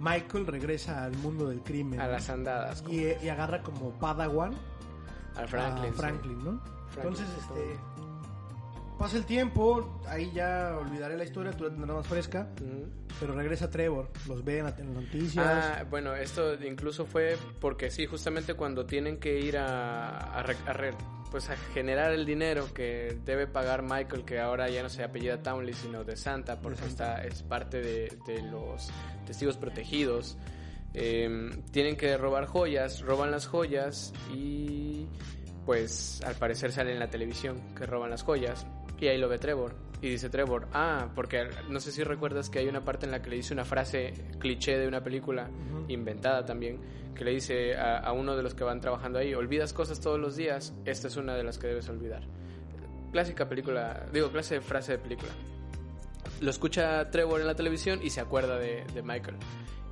Michael 0.00 0.46
regresa 0.46 1.04
al 1.04 1.16
mundo 1.18 1.48
del 1.48 1.60
crimen. 1.60 2.00
A 2.00 2.08
las 2.08 2.30
andadas. 2.30 2.82
y, 2.88 3.02
y 3.22 3.28
agarra 3.28 3.62
como 3.62 3.90
Padawan 3.98 4.54
Al 5.36 5.48
Franklin. 5.48 5.84
a 5.84 5.92
sí. 5.92 5.98
Franklin, 5.98 6.38
¿no? 6.44 6.60
Franklin, 6.90 6.96
Entonces, 6.96 7.26
sí, 7.34 7.40
este. 7.40 7.76
Pasa 8.98 9.18
el 9.18 9.26
tiempo, 9.26 10.00
ahí 10.08 10.32
ya 10.34 10.74
olvidaré 10.80 11.18
la 11.18 11.24
historia, 11.24 11.52
tú 11.52 11.64
la 11.64 11.70
tendrás 11.70 11.96
más 11.98 12.06
fresca. 12.06 12.48
Ujú. 12.62 12.86
Pero 13.18 13.34
regresa 13.34 13.70
Trevor, 13.70 14.10
los 14.28 14.44
ve 14.44 14.58
en 14.58 14.64
la- 14.64 14.76
en 14.78 14.94
las 14.94 15.02
noticias. 15.04 15.46
Ah, 15.46 15.84
bueno, 15.88 16.14
esto 16.14 16.54
incluso 16.62 17.06
fue 17.06 17.36
porque 17.60 17.90
sí, 17.90 18.04
justamente 18.06 18.54
cuando 18.54 18.84
tienen 18.84 19.18
que 19.18 19.40
ir 19.40 19.56
a, 19.56 20.38
a 20.38 20.44
pues 21.30 21.48
a 21.50 21.56
generar 21.74 22.12
el 22.12 22.24
dinero 22.26 22.72
que 22.74 23.18
debe 23.24 23.46
pagar 23.46 23.82
Michael, 23.82 24.24
que 24.24 24.38
ahora 24.38 24.68
ya 24.68 24.82
no 24.82 24.88
se 24.88 25.02
apellida 25.02 25.42
Townley, 25.42 25.74
sino 25.74 26.04
de 26.04 26.16
Santa, 26.16 26.60
porque 26.60 26.80
De 26.82 26.88
Santa. 26.88 27.22
está 27.22 27.24
es 27.34 27.42
parte 27.42 27.80
de, 27.80 28.16
de 28.26 28.42
los 28.42 28.90
testigos 29.26 29.56
protegidos. 29.56 30.36
Eh, 30.94 31.50
tienen 31.72 31.96
que 31.96 32.16
robar 32.16 32.46
joyas, 32.46 33.00
roban 33.00 33.30
las 33.30 33.46
joyas 33.46 34.12
y 34.32 35.06
pues 35.64 36.22
al 36.24 36.36
parecer 36.36 36.70
sale 36.72 36.92
en 36.92 36.98
la 37.00 37.10
televisión 37.10 37.60
que 37.74 37.86
roban 37.86 38.10
las 38.10 38.22
joyas. 38.22 38.66
Y 38.98 39.08
ahí 39.08 39.18
lo 39.18 39.28
ve 39.28 39.38
Trevor. 39.38 39.74
Y 40.02 40.10
dice 40.10 40.28
Trevor, 40.28 40.68
ah, 40.72 41.08
porque 41.14 41.48
no 41.68 41.80
sé 41.80 41.90
si 41.90 42.04
recuerdas 42.04 42.50
que 42.50 42.58
hay 42.58 42.68
una 42.68 42.84
parte 42.84 43.06
en 43.06 43.12
la 43.12 43.22
que 43.22 43.30
le 43.30 43.36
dice 43.36 43.54
una 43.54 43.64
frase 43.64 44.12
cliché 44.38 44.78
de 44.78 44.86
una 44.86 45.02
película, 45.02 45.48
inventada 45.88 46.44
también, 46.44 46.80
que 47.14 47.24
le 47.24 47.32
dice 47.32 47.76
a, 47.76 47.98
a 47.98 48.12
uno 48.12 48.36
de 48.36 48.42
los 48.42 48.54
que 48.54 48.62
van 48.62 48.80
trabajando 48.80 49.18
ahí, 49.18 49.34
olvidas 49.34 49.72
cosas 49.72 50.00
todos 50.00 50.20
los 50.20 50.36
días, 50.36 50.74
esta 50.84 51.08
es 51.08 51.16
una 51.16 51.34
de 51.34 51.44
las 51.44 51.58
que 51.58 51.68
debes 51.68 51.88
olvidar. 51.88 52.22
Clásica 53.10 53.48
película, 53.48 54.06
digo, 54.12 54.30
clase 54.30 54.56
de 54.56 54.60
frase 54.60 54.92
de 54.92 54.98
película. 54.98 55.32
Lo 56.40 56.50
escucha 56.50 57.10
Trevor 57.10 57.40
en 57.40 57.46
la 57.46 57.54
televisión 57.54 58.00
y 58.02 58.10
se 58.10 58.20
acuerda 58.20 58.58
de, 58.58 58.84
de 58.92 59.02
Michael. 59.02 59.36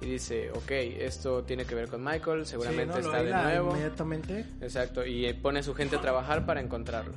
Y 0.02 0.06
dice, 0.06 0.50
ok, 0.50 0.70
esto 0.70 1.44
tiene 1.44 1.64
que 1.64 1.74
ver 1.74 1.88
con 1.88 2.04
Michael, 2.04 2.44
seguramente 2.44 2.94
Sí, 2.94 3.00
¿no? 3.00 3.06
Está 3.06 3.22
de 3.22 3.32
nuevo. 3.32 3.70
Inmediatamente. 3.70 4.44
Exacto, 4.60 5.06
y 5.06 5.32
pone 5.32 5.60
a 5.60 5.62
su 5.62 5.74
gente 5.74 5.96
a 5.96 6.00
trabajar 6.02 6.44
para 6.44 6.60
encontrarlo. 6.60 7.14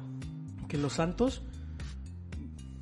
Que 0.70 0.78
Los 0.78 0.94
Santos 0.94 1.42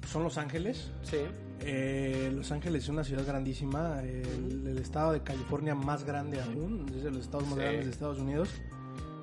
son 0.06 0.24
Los 0.24 0.38
Ángeles. 0.38 0.92
Sí, 1.04 1.18
Eh, 1.62 2.32
Los 2.36 2.52
Ángeles 2.52 2.84
es 2.84 2.90
una 2.90 3.04
ciudad 3.04 3.26
grandísima, 3.26 4.02
el, 4.04 4.68
el 4.68 4.78
estado 4.78 5.14
de 5.14 5.22
California 5.24 5.74
más 5.74 6.04
grande 6.04 6.42
aún, 6.42 6.86
es 6.96 7.04
de 7.04 7.12
los 7.12 7.22
estados 7.22 7.46
más 7.48 7.56
Sí. 7.56 7.62
grandes 7.62 7.86
de 7.86 7.92
Estados 7.92 8.20
Unidos. 8.20 8.50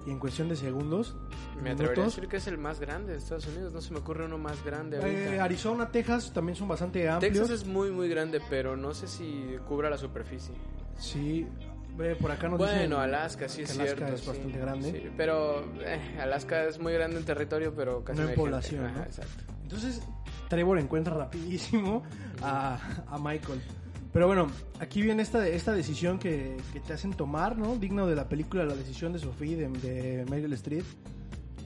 Y 0.06 0.10
en 0.10 0.18
cuestión 0.18 0.48
de 0.48 0.56
segundos, 0.56 1.14
me 1.62 1.70
atrevería 1.70 2.02
a 2.02 2.06
decir 2.06 2.26
que 2.26 2.38
es 2.38 2.46
el 2.48 2.58
más 2.58 2.80
grande 2.80 3.12
de 3.12 3.18
Estados 3.18 3.46
Unidos. 3.46 3.72
No 3.72 3.80
se 3.80 3.92
me 3.92 4.00
ocurre 4.00 4.24
uno 4.24 4.36
más 4.38 4.64
grande 4.64 4.98
eh, 5.04 5.38
Arizona, 5.38 5.90
Texas 5.90 6.32
también 6.32 6.56
son 6.56 6.66
bastante 6.66 7.08
amplios. 7.08 7.34
Texas 7.34 7.60
es 7.60 7.66
muy, 7.66 7.92
muy 7.92 8.08
grande, 8.08 8.40
pero 8.50 8.76
no 8.76 8.94
sé 8.94 9.06
si 9.06 9.56
cubra 9.68 9.88
la 9.90 9.98
superficie. 9.98 10.54
Sí, 10.98 11.46
ve, 11.96 12.16
por 12.16 12.32
acá 12.32 12.48
nos 12.48 12.58
bueno, 12.58 12.72
dicen 12.74 12.92
Alaska 12.94 13.48
sí 13.48 13.62
es 13.62 13.78
Alaska 13.78 13.94
cierto. 13.96 14.14
es 14.14 14.20
sí, 14.22 14.26
bastante 14.28 14.58
grande. 14.58 14.90
sí, 14.90 15.10
pero 15.16 15.60
eh, 15.84 16.18
Alaska 16.20 16.64
es 16.64 16.80
muy 16.80 16.92
grande 16.94 17.18
en 17.18 17.24
territorio, 17.24 17.72
pero 17.76 18.02
casi 18.02 18.20
No 18.22 18.28
en 18.30 18.34
población, 18.34 18.86
Ajá, 18.86 18.98
¿no? 19.00 19.04
exacto. 19.04 19.44
Entonces, 19.62 20.02
Trevor 20.52 20.78
encuentra 20.78 21.14
rapidísimo 21.14 22.02
a, 22.42 22.78
a 23.08 23.18
Michael. 23.18 23.62
Pero 24.12 24.26
bueno, 24.26 24.48
aquí 24.80 25.00
viene 25.00 25.22
esta, 25.22 25.48
esta 25.48 25.72
decisión 25.72 26.18
que, 26.18 26.58
que 26.74 26.80
te 26.80 26.92
hacen 26.92 27.14
tomar, 27.14 27.56
¿no? 27.56 27.76
Digno 27.76 28.06
de 28.06 28.14
la 28.14 28.28
película 28.28 28.62
La 28.66 28.74
decisión 28.74 29.14
de 29.14 29.18
Sophie 29.18 29.56
de, 29.56 29.68
de 29.68 30.26
Meryl 30.30 30.52
Streep. 30.52 30.84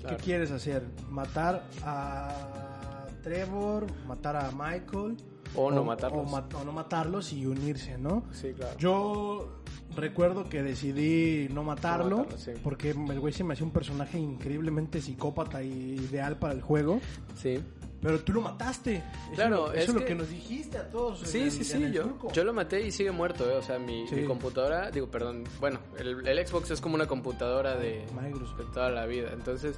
Claro. 0.00 0.16
¿Qué 0.16 0.23
quieres 0.23 0.52
hacer? 0.52 0.85
¿Matar 1.11 1.64
a 1.85 3.07
Trevor? 3.25 3.87
¿Matar 4.07 4.37
a 4.37 4.52
Michael? 4.52 5.16
O 5.57 5.73
no 5.73 5.83
matarlos. 5.83 6.21
O, 6.21 6.31
ma- 6.31 6.47
o 6.61 6.64
no 6.64 6.71
matarlos 6.71 7.33
y 7.33 7.45
unirse, 7.45 7.99
¿no? 7.99 8.23
Sí, 8.31 8.52
claro. 8.55 8.78
Yo 8.78 9.56
recuerdo 9.97 10.45
que 10.49 10.63
decidí 10.63 11.49
no 11.53 11.63
matarlo, 11.65 12.09
No 12.11 12.17
matarlo, 12.19 12.39
sí. 12.39 12.53
porque 12.63 12.91
el 12.91 13.21
güey 13.21 13.33
se 13.33 13.45
me 13.45 13.55
hacía 13.55 13.65
un 13.67 13.73
personaje 13.73 14.19
increíblemente 14.19 15.01
psicópata 15.01 15.63
y 15.63 15.71
ideal 15.95 16.39
para 16.39 16.55
el 16.55 16.61
juego. 16.63 17.01
Sí. 17.37 17.59
Pero 18.03 18.21
tú 18.21 18.35
lo 18.35 18.43
mataste. 18.43 18.97
Eso 18.97 19.35
Claro, 19.35 19.73
es, 19.73 19.79
es 19.79 19.83
eso 19.85 19.93
es 19.93 19.95
lo 19.95 20.01
que- 20.01 20.07
que 20.09 20.15
nos 20.15 20.29
dijiste 20.29 20.77
a 20.79 20.89
todos. 20.91 21.21
Sí, 21.21 21.41
el- 21.41 21.51
sí, 21.51 21.65
sí, 21.65 21.91
yo, 21.93 22.03
surco. 22.05 22.31
yo 22.33 22.45
lo 22.45 22.53
maté 22.53 22.87
y 22.87 22.93
sigue 22.93 23.11
muerto, 23.11 23.51
¿eh? 23.51 23.57
O 23.57 23.63
sea, 23.63 23.79
mi, 23.79 24.07
Sí. 24.07 24.17
mi 24.17 24.25
computadora, 24.25 24.91
digo, 24.91 25.09
perdón, 25.09 25.45
bueno, 25.61 25.81
el, 25.99 26.27
el 26.29 26.47
Xbox 26.47 26.71
es 26.71 26.81
como 26.83 26.95
una 26.95 27.07
computadora 27.07 27.75
de, 27.77 28.05
Microsoft. 28.15 28.59
de 28.59 28.65
toda 28.67 28.91
la 28.91 29.07
vida. 29.07 29.31
Entonces, 29.33 29.77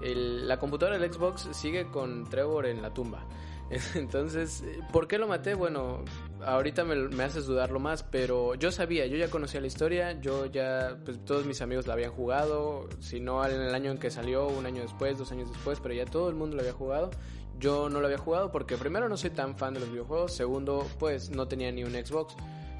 el- 0.00 0.46
la 0.46 0.58
computadora 0.58 0.96
del 0.96 1.12
Xbox 1.12 1.48
sigue 1.52 1.86
con 1.88 2.24
Trevor 2.30 2.66
en 2.66 2.82
la 2.82 2.94
tumba. 2.94 3.24
Entonces, 3.96 4.62
¿por 4.92 5.08
qué 5.08 5.18
lo 5.18 5.26
maté? 5.26 5.54
Bueno, 5.54 6.04
ahorita 6.46 6.84
me, 6.84 6.94
me 6.94 7.24
haces 7.24 7.46
dudarlo 7.46 7.80
más, 7.80 8.04
pero 8.04 8.54
yo 8.54 8.70
sabía, 8.70 9.06
yo 9.06 9.16
ya 9.16 9.28
conocía 9.28 9.60
la 9.60 9.66
historia, 9.66 10.18
yo 10.20 10.46
ya, 10.46 10.96
pues 11.04 11.22
todos 11.24 11.44
mis 11.44 11.60
amigos 11.60 11.86
la 11.86 11.94
habían 11.94 12.12
jugado, 12.12 12.88
si 13.00 13.20
no 13.20 13.44
en 13.44 13.60
el 13.60 13.74
año 13.74 13.90
en 13.90 13.98
que 13.98 14.10
salió, 14.10 14.46
un 14.46 14.64
año 14.64 14.82
después, 14.82 15.18
dos 15.18 15.32
años 15.32 15.50
después, 15.50 15.80
pero 15.80 15.94
ya 15.94 16.04
todo 16.04 16.28
el 16.28 16.36
mundo 16.36 16.56
lo 16.56 16.62
había 16.62 16.72
jugado. 16.72 17.10
Yo 17.58 17.88
no 17.88 18.00
lo 18.00 18.06
había 18.06 18.18
jugado 18.18 18.52
porque 18.52 18.76
primero 18.76 19.08
no 19.08 19.16
soy 19.16 19.30
tan 19.30 19.56
fan 19.56 19.74
de 19.74 19.80
los 19.80 19.90
videojuegos, 19.90 20.32
segundo, 20.32 20.86
pues 20.98 21.30
no 21.30 21.48
tenía 21.48 21.72
ni 21.72 21.84
un 21.84 21.92
Xbox. 21.92 22.36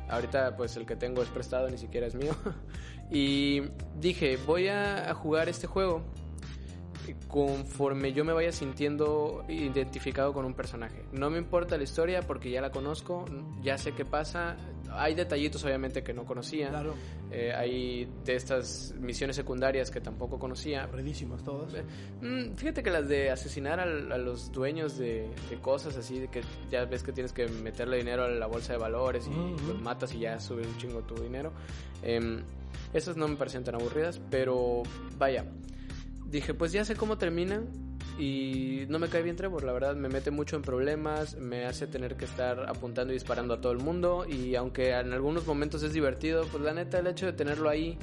Ahorita 0.08 0.56
pues 0.56 0.76
el 0.76 0.87
que 0.87 0.94
tengo 0.94 1.23
es 1.23 1.28
prestado, 1.28 1.68
ni 1.68 1.78
siquiera 1.78 2.06
es 2.06 2.14
mío. 2.14 2.35
Y 3.08 3.62
dije, 4.00 4.37
voy 4.49 4.66
a 4.66 5.14
jugar 5.14 5.49
este 5.49 5.68
juego 5.68 6.02
conforme 7.29 8.12
yo 8.12 8.25
me 8.25 8.33
vaya 8.33 8.53
sintiendo 8.53 9.45
identificado 9.49 10.33
con 10.33 10.45
un 10.45 10.55
personaje. 10.55 11.05
No 11.12 11.31
me 11.31 11.38
importa 11.38 11.76
la 11.76 11.85
historia 11.85 12.23
porque 12.23 12.50
ya 12.50 12.61
la 12.61 12.71
conozco, 12.71 13.25
ya 13.62 13.79
sé 13.79 13.93
qué 13.93 14.05
pasa. 14.05 14.57
Hay 14.93 15.15
detallitos 15.15 15.65
obviamente 15.65 16.03
que 16.03 16.15
no 16.15 16.25
conocía. 16.25 16.69
Claro, 16.71 16.95
Eh, 17.33 17.53
hay 17.53 18.09
de 18.25 18.37
estas 18.37 18.95
misiones 19.00 19.35
secundarias 19.35 19.91
que 19.91 20.00
tampoco 20.00 20.38
conocía. 20.38 20.85
aburridísimas 20.85 21.43
todas. 21.43 21.73
Mm, 22.23 22.55
fíjate 22.55 22.85
que 22.85 22.91
las 22.91 23.09
de 23.09 23.31
asesinar 23.31 23.81
al- 23.81 24.12
a, 24.12 24.17
los 24.17 24.53
dueños 24.53 24.97
de, 24.97 25.29
de 25.50 25.57
cosas 25.61 25.97
así, 25.97 26.21
de 26.21 26.29
que 26.29 26.43
ya 26.71 26.85
ves 26.85 27.03
que 27.03 27.11
tienes 27.12 27.33
que 27.33 27.49
meterle 27.49 27.97
dinero 27.97 28.23
a 28.25 28.29
la 28.29 28.47
bolsa 28.47 28.75
de 28.75 28.79
valores 28.79 29.26
y 29.26 29.31
Ujú. 29.31 29.73
los 29.73 29.83
matas 29.83 30.15
y 30.15 30.21
ya 30.21 30.38
sube 30.38 30.62
un 30.67 30.76
chingo 30.79 31.00
tu 31.03 31.17
dinero. 31.21 31.50
Em, 32.03 32.43
esas 32.95 33.17
no 33.17 33.26
me 33.26 33.35
parecían 33.35 33.65
tan 33.65 33.75
aburridas, 33.75 34.21
pero 34.31 34.85
vaya, 35.19 35.45
dije 36.30 36.54
pues 36.54 36.73
ya 36.73 36.85
sé 36.85 36.97
cómo 36.97 37.18
terminan 37.18 37.66
y 38.18 38.85
no 38.88 38.99
me 38.99 39.09
cae 39.09 39.23
bien 39.23 39.37
Trevor, 39.37 39.62
la 39.64 39.73
verdad 39.73 39.95
me 39.95 40.09
mete 40.09 40.30
mucho 40.30 40.56
en 40.56 40.62
problemas, 40.62 41.37
me 41.37 41.66
hace 41.66 41.87
tener 41.87 42.16
que 42.16 42.25
estar 42.25 42.66
apuntando 42.68 43.12
y 43.12 43.16
disparando 43.16 43.54
a 43.54 43.61
todo 43.61 43.73
el 43.73 43.78
mundo 43.78 44.25
y 44.28 44.54
aunque 44.54 44.90
en 44.92 45.12
algunos 45.12 45.47
momentos 45.47 45.83
es 45.83 45.92
divertido, 45.92 46.47
pues 46.50 46.62
la 46.62 46.73
neta 46.73 46.99
el 46.99 47.06
hecho 47.06 47.26
de 47.26 47.33
tenerlo 47.33 47.68
ahí 47.68 47.99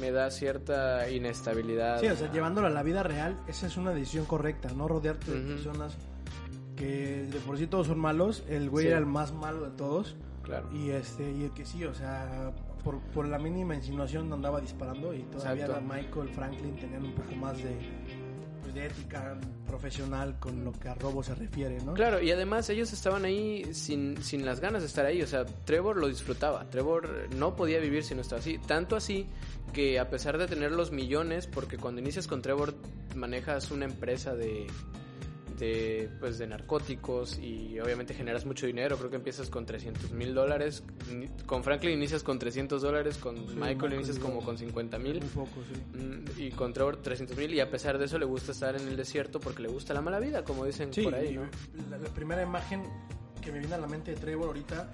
me 0.00 0.12
da 0.12 0.30
cierta 0.30 1.10
inestabilidad. 1.10 1.98
Sí, 2.00 2.06
o 2.06 2.14
sea, 2.16 2.30
llevándolo 2.30 2.68
a 2.68 2.70
la 2.70 2.84
vida 2.84 3.02
real, 3.02 3.36
esa 3.48 3.66
es 3.66 3.76
una 3.76 3.92
decisión 3.92 4.26
correcta, 4.26 4.70
no 4.76 4.86
rodearte 4.86 5.32
de 5.32 5.40
personas 5.54 5.96
que 6.76 7.26
de 7.28 7.38
por 7.40 7.58
sí 7.58 7.66
todos 7.66 7.88
son 7.88 7.98
malos. 7.98 8.44
El 8.48 8.70
güey 8.70 8.84
Sí. 8.84 8.90
era 8.90 8.98
el 8.98 9.06
más 9.06 9.32
malo 9.32 9.68
de 9.68 9.76
todos. 9.76 10.14
Claro. 10.44 10.68
Y 10.72 10.90
este 10.90 11.28
y 11.32 11.42
el 11.44 11.50
que 11.50 11.64
sí, 11.66 11.84
o 11.84 11.94
sea, 11.94 12.52
por, 12.84 12.98
por 13.12 13.26
la 13.26 13.38
mínima 13.38 13.74
insinuación 13.74 14.32
andaba 14.32 14.60
disparando 14.60 15.14
y 15.14 15.22
todavía 15.24 15.66
Exacto. 15.66 15.84
Michael 15.86 16.28
Franklin 16.30 16.76
tenían 16.76 17.04
un 17.04 17.14
poco 17.14 17.34
más 17.36 17.56
de, 17.58 17.76
pues, 18.62 18.74
de 18.74 18.86
ética 18.86 19.38
profesional 19.66 20.38
con 20.38 20.64
lo 20.64 20.72
que 20.72 20.88
a 20.88 20.94
robo 20.94 21.22
se 21.22 21.34
refiere, 21.34 21.80
¿no? 21.82 21.94
Claro, 21.94 22.20
y 22.22 22.30
además 22.30 22.68
ellos 22.70 22.92
estaban 22.92 23.24
ahí 23.24 23.72
sin, 23.72 24.22
sin 24.22 24.44
las 24.44 24.60
ganas 24.60 24.82
de 24.82 24.88
estar 24.88 25.06
ahí. 25.06 25.22
O 25.22 25.26
sea, 25.26 25.44
Trevor 25.44 25.96
lo 25.96 26.08
disfrutaba. 26.08 26.68
Trevor 26.70 27.28
no 27.36 27.56
podía 27.56 27.78
vivir 27.78 28.04
si 28.04 28.14
no 28.14 28.20
estaba 28.20 28.40
así. 28.40 28.58
Tanto 28.58 28.96
así 28.96 29.26
que 29.72 29.98
a 29.98 30.08
pesar 30.10 30.38
de 30.38 30.46
tener 30.46 30.72
los 30.72 30.92
millones, 30.92 31.46
porque 31.46 31.76
cuando 31.76 32.00
inicias 32.00 32.26
con 32.26 32.42
Trevor 32.42 32.74
manejas 33.14 33.70
una 33.70 33.84
empresa 33.84 34.34
de, 34.34 34.66
de, 35.58 36.08
pues, 36.20 36.38
de 36.38 36.46
narcóticos 36.46 37.38
y 37.38 37.78
obviamente 37.80 38.14
generas 38.14 38.46
mucho 38.46 38.66
dinero. 38.66 38.96
Creo 38.96 39.10
que 39.10 39.16
empiezas 39.16 39.50
con 39.50 39.66
300 39.66 40.12
mil 40.12 40.34
dólares. 40.34 40.82
Con 41.46 41.64
Franklin 41.64 41.94
inicias 41.94 42.22
con 42.22 42.38
300 42.38 42.80
dólares. 42.82 43.18
Con 43.18 43.34
Michael, 43.34 43.56
Michael 43.74 43.92
inicias 43.94 44.18
como 44.18 44.42
con 44.44 44.56
50 44.58 44.98
mil. 44.98 45.22
Un 45.22 45.28
poco, 45.30 45.50
sí. 45.72 45.98
Mm, 45.98 46.40
Y 46.40 46.50
con 46.52 46.72
Trevor 46.72 46.96
300 46.98 47.36
mil. 47.36 47.52
Y 47.54 47.60
a 47.60 47.70
pesar 47.70 47.98
de 47.98 48.04
eso 48.04 48.18
le 48.18 48.24
gusta 48.24 48.52
estar 48.52 48.76
en 48.76 48.86
el 48.88 48.96
desierto 48.96 49.40
porque 49.40 49.62
le 49.62 49.68
gusta 49.68 49.92
la 49.94 50.00
mala 50.00 50.20
vida, 50.20 50.44
como 50.44 50.64
dicen 50.64 50.92
Sí, 50.92 51.02
por 51.02 51.14
ahí, 51.14 51.34
¿no? 51.34 51.42
la, 51.90 51.98
la 51.98 52.08
primera 52.10 52.42
imagen 52.42 52.82
que 53.42 53.50
me 53.52 53.58
viene 53.58 53.74
a 53.74 53.78
la 53.78 53.86
mente 53.86 54.12
de 54.12 54.16
Trevor 54.16 54.48
ahorita 54.48 54.90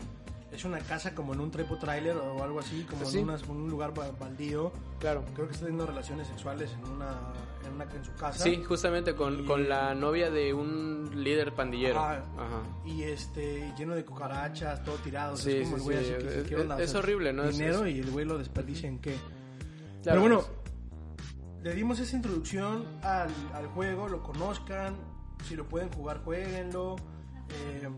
es 0.53 0.65
una 0.65 0.79
casa 0.79 1.15
como 1.15 1.35
en 1.35 1.41
un 1.41 1.51
trepo 1.51 1.77
trailer 1.79 2.17
o 2.17 2.43
algo 2.45 2.61
así, 2.61 2.87
como 2.89 3.09
en, 3.11 3.19
unas- 3.25 3.43
un 3.49 3.69
lugar 3.69 3.93
ba- 3.93 4.13
baldío. 4.13 4.73
Claro. 5.01 5.25
Creo 5.35 5.47
que 5.49 5.53
está 5.55 5.67
teniendo 5.67 5.87
relaciones 5.87 6.29
sexuales 6.29 6.71
en 6.73 6.91
una 6.93 7.19
en, 7.67 7.75
una, 7.75 7.85
en 7.85 8.05
su 8.05 8.13
casa. 8.15 8.43
Sí, 8.45 8.63
justamente 8.63 9.15
con, 9.15 9.41
Y- 9.41 9.45
con 9.47 9.69
la 9.69 9.95
novia 9.95 10.31
de 10.31 10.53
un 10.55 11.11
líder 11.15 11.55
pandillero. 11.55 11.99
Ajá. 12.01 12.25
Ajá. 12.37 12.63
Y 12.85 13.03
este 13.05 13.73
lleno 13.77 13.95
de 13.95 14.05
cucarachas, 14.05 14.83
todo 14.85 14.97
tirado. 14.97 15.37
Sí, 15.37 15.53
es 15.59 15.69
como 15.69 15.77
sí, 15.79 15.83
el 15.83 15.85
güey 15.85 16.05
sí, 16.05 16.13
así 16.15 16.49
que 16.49 16.55
es- 16.63 16.81
es 16.91 16.95
horrible, 16.95 17.33
¿no? 17.33 17.45
Dinero 17.49 17.87
y 17.87 17.99
el 18.01 18.11
güey 18.11 18.25
lo 18.27 18.39
desperdicia 18.39 18.89
en 18.89 18.99
qué. 18.99 19.17
Claro, 20.03 20.21
Pero 20.21 20.21
bueno, 20.21 20.43
le 21.63 21.75
dimos 21.75 21.99
esa 21.99 22.15
introducción 22.17 22.85
al, 23.03 23.31
al 23.55 23.67
juego, 23.69 24.09
lo 24.09 24.23
conozcan, 24.23 24.97
si 25.49 25.57
lo 25.57 25.67
pueden 25.69 25.91
jugar, 25.91 26.21
jueguenlo. 26.25 26.97
Eh, 27.51 27.89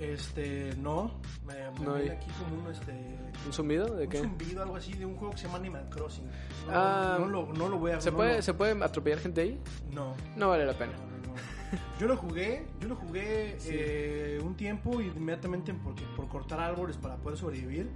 este, 0.00 0.74
no, 0.76 1.20
me, 1.46 1.54
me 1.78 1.84
No, 1.84 1.94
aquí 1.94 2.26
como 2.38 2.62
un, 2.64 2.70
este, 2.72 2.92
¿Un 3.46 3.52
zumbido? 3.52 3.86
¿De 3.96 4.04
un 4.04 4.10
qué? 4.10 4.18
zumbido, 4.18 4.62
algo 4.62 4.76
así, 4.76 4.92
de 4.94 5.04
un 5.06 5.16
juego 5.16 5.32
que 5.32 5.38
se 5.38 5.44
llama 5.46 5.58
Animal 5.58 5.88
Crossing. 5.90 6.24
No, 6.26 6.72
Ah, 6.72 7.16
no, 7.20 7.26
lo, 7.28 7.52
no 7.52 7.68
lo 7.68 7.78
voy 7.78 7.92
a 7.92 8.00
¿Se 8.00 8.10
no 8.10 8.16
puede, 8.16 8.36
lo- 8.36 8.42
¿Se 8.42 8.54
puede 8.54 8.82
atropellar 8.84 9.18
gente 9.18 9.40
ahí? 9.40 9.60
No, 9.92 10.14
No 10.36 10.48
vale 10.48 10.64
la 10.66 10.74
pena. 10.74 10.92
no, 10.92 10.98
no, 10.98 11.32
no. 11.34 11.98
Yo 12.00 12.06
lo 12.06 12.16
jugué, 12.16 12.64
yo 12.80 12.88
lo 12.88 12.96
jugué 12.96 13.56
eh, 13.66 14.40
un 14.44 14.54
tiempo 14.56 15.00
y 15.00 15.06
inmediatamente 15.06 15.72
porque, 15.74 16.02
por 16.16 16.28
cortar 16.28 16.60
árboles 16.60 16.96
para 16.96 17.16
poder 17.16 17.38
sobrevivir, 17.38 17.88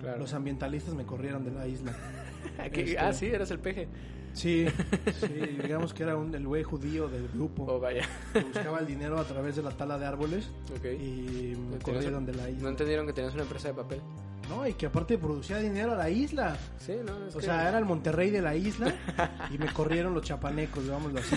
Claro. 0.00 0.18
los 0.18 0.34
ambientalistas 0.34 0.94
me 0.94 1.04
corrieron 1.04 1.44
de 1.44 1.50
la 1.52 1.66
isla. 1.66 1.92
Aquí- 2.58 2.80
Este- 2.80 2.98
Ah, 2.98 3.12
sí, 3.12 3.26
eras 3.26 3.50
el 3.50 3.58
peje. 3.58 3.88
Sí, 4.32 4.66
sí, 5.20 5.28
digamos 5.62 5.94
que 5.94 6.02
era 6.02 6.16
un, 6.16 6.34
el 6.34 6.44
güey 6.46 6.64
judío 6.64 7.08
del 7.08 7.28
grupo. 7.28 7.64
Oh, 7.68 7.78
vaya. 7.78 8.02
que 8.32 8.40
buscaba 8.40 8.80
el 8.80 8.86
dinero 8.86 9.18
a 9.18 9.24
través 9.24 9.54
de 9.56 9.62
la 9.62 9.70
tala 9.70 9.96
de 9.96 10.06
árboles 10.06 10.50
Ok. 10.76 10.84
y 10.86 11.54
me 11.56 11.76
¿Tenías- 11.78 11.84
corrieron 11.84 12.26
de 12.26 12.34
la 12.34 12.42
No 12.44 12.48
isla. 12.50 12.68
entendieron 12.70 13.06
que 13.06 13.12
tenías 13.12 13.32
una 13.34 13.44
empresa 13.44 13.68
de 13.68 13.74
papel. 13.74 14.00
No, 14.48 14.66
y 14.66 14.74
que 14.74 14.86
aparte 14.86 15.16
producía 15.18 15.58
dinero 15.58 15.92
a 15.92 15.96
la 15.96 16.10
isla. 16.10 16.56
Sí, 16.78 16.92
no, 17.04 17.26
es 17.26 17.34
O 17.34 17.38
que- 17.38 17.46
sea, 17.46 17.68
era 17.68 17.78
el 17.78 17.84
Monterrey 17.84 18.30
de 18.30 18.42
la 18.42 18.54
isla 18.54 18.94
y 19.50 19.58
me 19.58 19.66
corrieron 19.72 20.14
los 20.14 20.22
chapanecos, 20.24 20.82
digámoslo 20.84 21.18
así. 21.20 21.36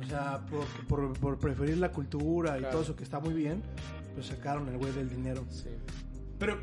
O 0.00 0.06
sea, 0.06 0.40
por, 0.46 0.64
por, 0.88 1.18
por 1.18 1.38
preferir 1.38 1.78
la 1.78 1.90
cultura 1.90 2.56
y 2.56 2.60
Claro. 2.60 2.72
todo 2.72 2.82
eso 2.82 2.96
que 2.96 3.04
está 3.04 3.20
muy 3.20 3.32
bien, 3.34 3.62
pues 4.14 4.26
sacaron 4.26 4.68
el 4.68 4.76
güey 4.76 4.92
del 4.92 5.08
dinero. 5.08 5.44
Sí. 5.50 5.68
Pero 6.38 6.58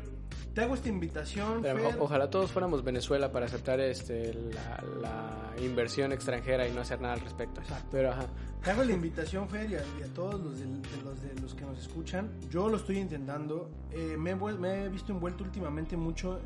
te 0.58 0.64
hago 0.64 0.74
esta 0.74 0.88
invitación, 0.88 1.62
Pero 1.62 1.78
Fer. 1.78 1.96
ojalá 2.00 2.28
todos 2.30 2.50
fuéramos 2.50 2.82
Venezuela 2.82 3.30
para 3.30 3.46
aceptar 3.46 3.78
este 3.78 4.34
la, 4.34 4.82
la 5.00 5.62
inversión 5.62 6.10
extranjera 6.10 6.66
y 6.66 6.72
no 6.72 6.80
hacer 6.80 7.00
nada 7.00 7.14
al 7.14 7.20
respecto. 7.20 7.60
Exacto. 7.60 7.86
Pero 7.92 8.10
ajá. 8.10 8.26
Te 8.64 8.72
hago 8.72 8.82
la 8.82 8.92
invitación, 8.92 9.48
Fer, 9.48 9.70
y 9.70 9.76
a, 9.76 9.82
y 10.00 10.02
a 10.02 10.12
todos 10.12 10.40
los 10.40 10.58
de, 10.58 10.66
de 10.66 11.02
los 11.04 11.22
de 11.22 11.40
los 11.40 11.54
que 11.54 11.64
nos 11.64 11.78
escuchan. 11.78 12.28
Yo 12.50 12.68
lo 12.68 12.76
estoy 12.78 12.98
intentando. 12.98 13.70
Eh, 13.92 14.16
me, 14.18 14.30
he 14.32 14.36
vuel- 14.36 14.58
me 14.58 14.84
he 14.84 14.88
visto 14.88 15.12
envuelto 15.12 15.44
últimamente 15.44 15.96
mucho 15.96 16.40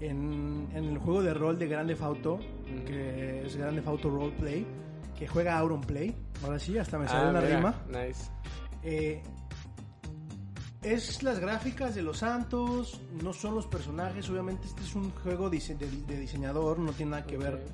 en, 0.00 0.68
en 0.74 0.84
el 0.84 0.98
juego 0.98 1.22
de 1.22 1.32
rol 1.32 1.56
de 1.56 1.68
Grande 1.68 1.96
Auto, 2.00 2.40
que 2.84 3.46
es 3.46 3.56
Grande 3.56 3.80
Auto 3.86 4.10
Roleplay, 4.10 4.66
que 5.16 5.28
juega 5.28 5.56
Auron 5.56 5.82
Play. 5.82 6.16
Ahora 6.42 6.58
sí, 6.58 6.76
hasta 6.78 6.98
me 6.98 7.06
salió 7.06 7.28
Ah, 7.28 7.30
una 7.30 7.40
mira, 7.42 7.56
rima. 7.56 7.74
Nice. 7.88 8.28
Eh, 8.82 9.22
es 10.92 11.22
las 11.22 11.40
gráficas 11.40 11.94
de 11.94 12.02
los 12.02 12.18
santos, 12.18 13.00
no 13.22 13.32
son 13.32 13.54
los 13.54 13.66
personajes. 13.66 14.28
Obviamente, 14.30 14.66
este 14.66 14.82
es 14.82 14.94
un 14.94 15.10
juego 15.10 15.50
de, 15.50 15.58
de 16.06 16.20
diseñador, 16.20 16.78
no 16.78 16.92
tiene 16.92 17.12
nada 17.12 17.26
que 17.26 17.36
ver. 17.36 17.64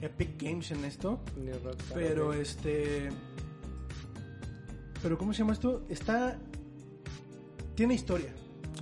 Epic 0.00 0.42
Games 0.42 0.70
en 0.70 0.84
esto. 0.84 1.20
Rockstar, 1.64 1.94
Pero 1.94 2.32
este. 2.32 3.08
Pero 5.02 5.18
¿cómo 5.18 5.32
se 5.32 5.40
llama 5.40 5.52
esto? 5.52 5.84
Está. 5.88 6.38
Tiene 7.74 7.94
historia. 7.94 8.32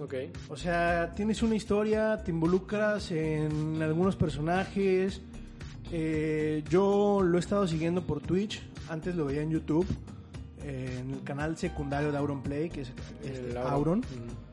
Ok. 0.01 0.15
O 0.49 0.57
sea, 0.57 1.13
tienes 1.15 1.43
una 1.43 1.57
historia, 1.57 2.23
te 2.25 2.31
involucras 2.31 3.11
en 3.11 3.81
algunos 3.83 4.17
personajes. 4.17 5.21
Eh, 5.93 6.63
yo 6.69 7.21
lo 7.23 7.37
he 7.37 7.41
estado 7.41 7.67
siguiendo 7.67 8.07
por 8.07 8.21
Twitch. 8.21 8.63
Antes 8.89 9.15
lo 9.15 9.27
veía 9.27 9.43
en 9.43 9.51
YouTube. 9.51 9.87
Eh, 10.63 10.99
en 11.01 11.11
el 11.13 11.23
canal 11.23 11.57
secundario 11.57 12.11
de 12.13 12.19
Auron 12.19 12.43
Play, 12.43 12.71
que 12.71 12.83
es 12.83 12.93
este, 13.23 13.51
El 13.51 13.57
Auron. 13.57 14.01
Mm. 14.01 14.51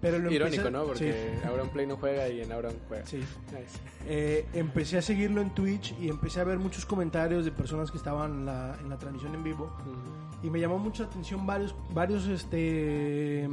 Pero 0.00 0.18
lo 0.20 0.30
Irónico, 0.30 0.62
empecé- 0.62 0.70
¿no? 0.70 0.84
Porque 0.86 1.12
Sí. 1.40 1.46
Auron 1.48 1.68
Play 1.70 1.86
no 1.86 1.96
juega 1.96 2.28
y 2.28 2.40
en 2.42 2.52
Auron 2.52 2.72
juega. 2.86 3.04
Sí. 3.04 3.16
Nice. 3.16 3.78
Eh, 4.06 4.46
empecé 4.54 4.98
a 4.98 5.02
seguirlo 5.02 5.40
en 5.42 5.50
Twitch 5.54 5.92
y 6.00 6.08
empecé 6.08 6.40
a 6.40 6.44
ver 6.44 6.58
muchos 6.58 6.86
comentarios 6.86 7.44
de 7.44 7.50
personas 7.50 7.90
que 7.90 7.96
estaban 7.96 8.30
en 8.32 8.46
la, 8.46 8.76
en 8.80 8.88
la 8.88 8.96
transmisión 8.98 9.34
en 9.34 9.42
vivo. 9.42 9.76
Mm. 9.84 10.46
y 10.46 10.50
me 10.50 10.60
llamó 10.60 10.78
mucho 10.78 11.02
la 11.02 11.08
atención 11.08 11.44
varios 11.46 11.74
varios 11.92 12.28
este 12.28 13.48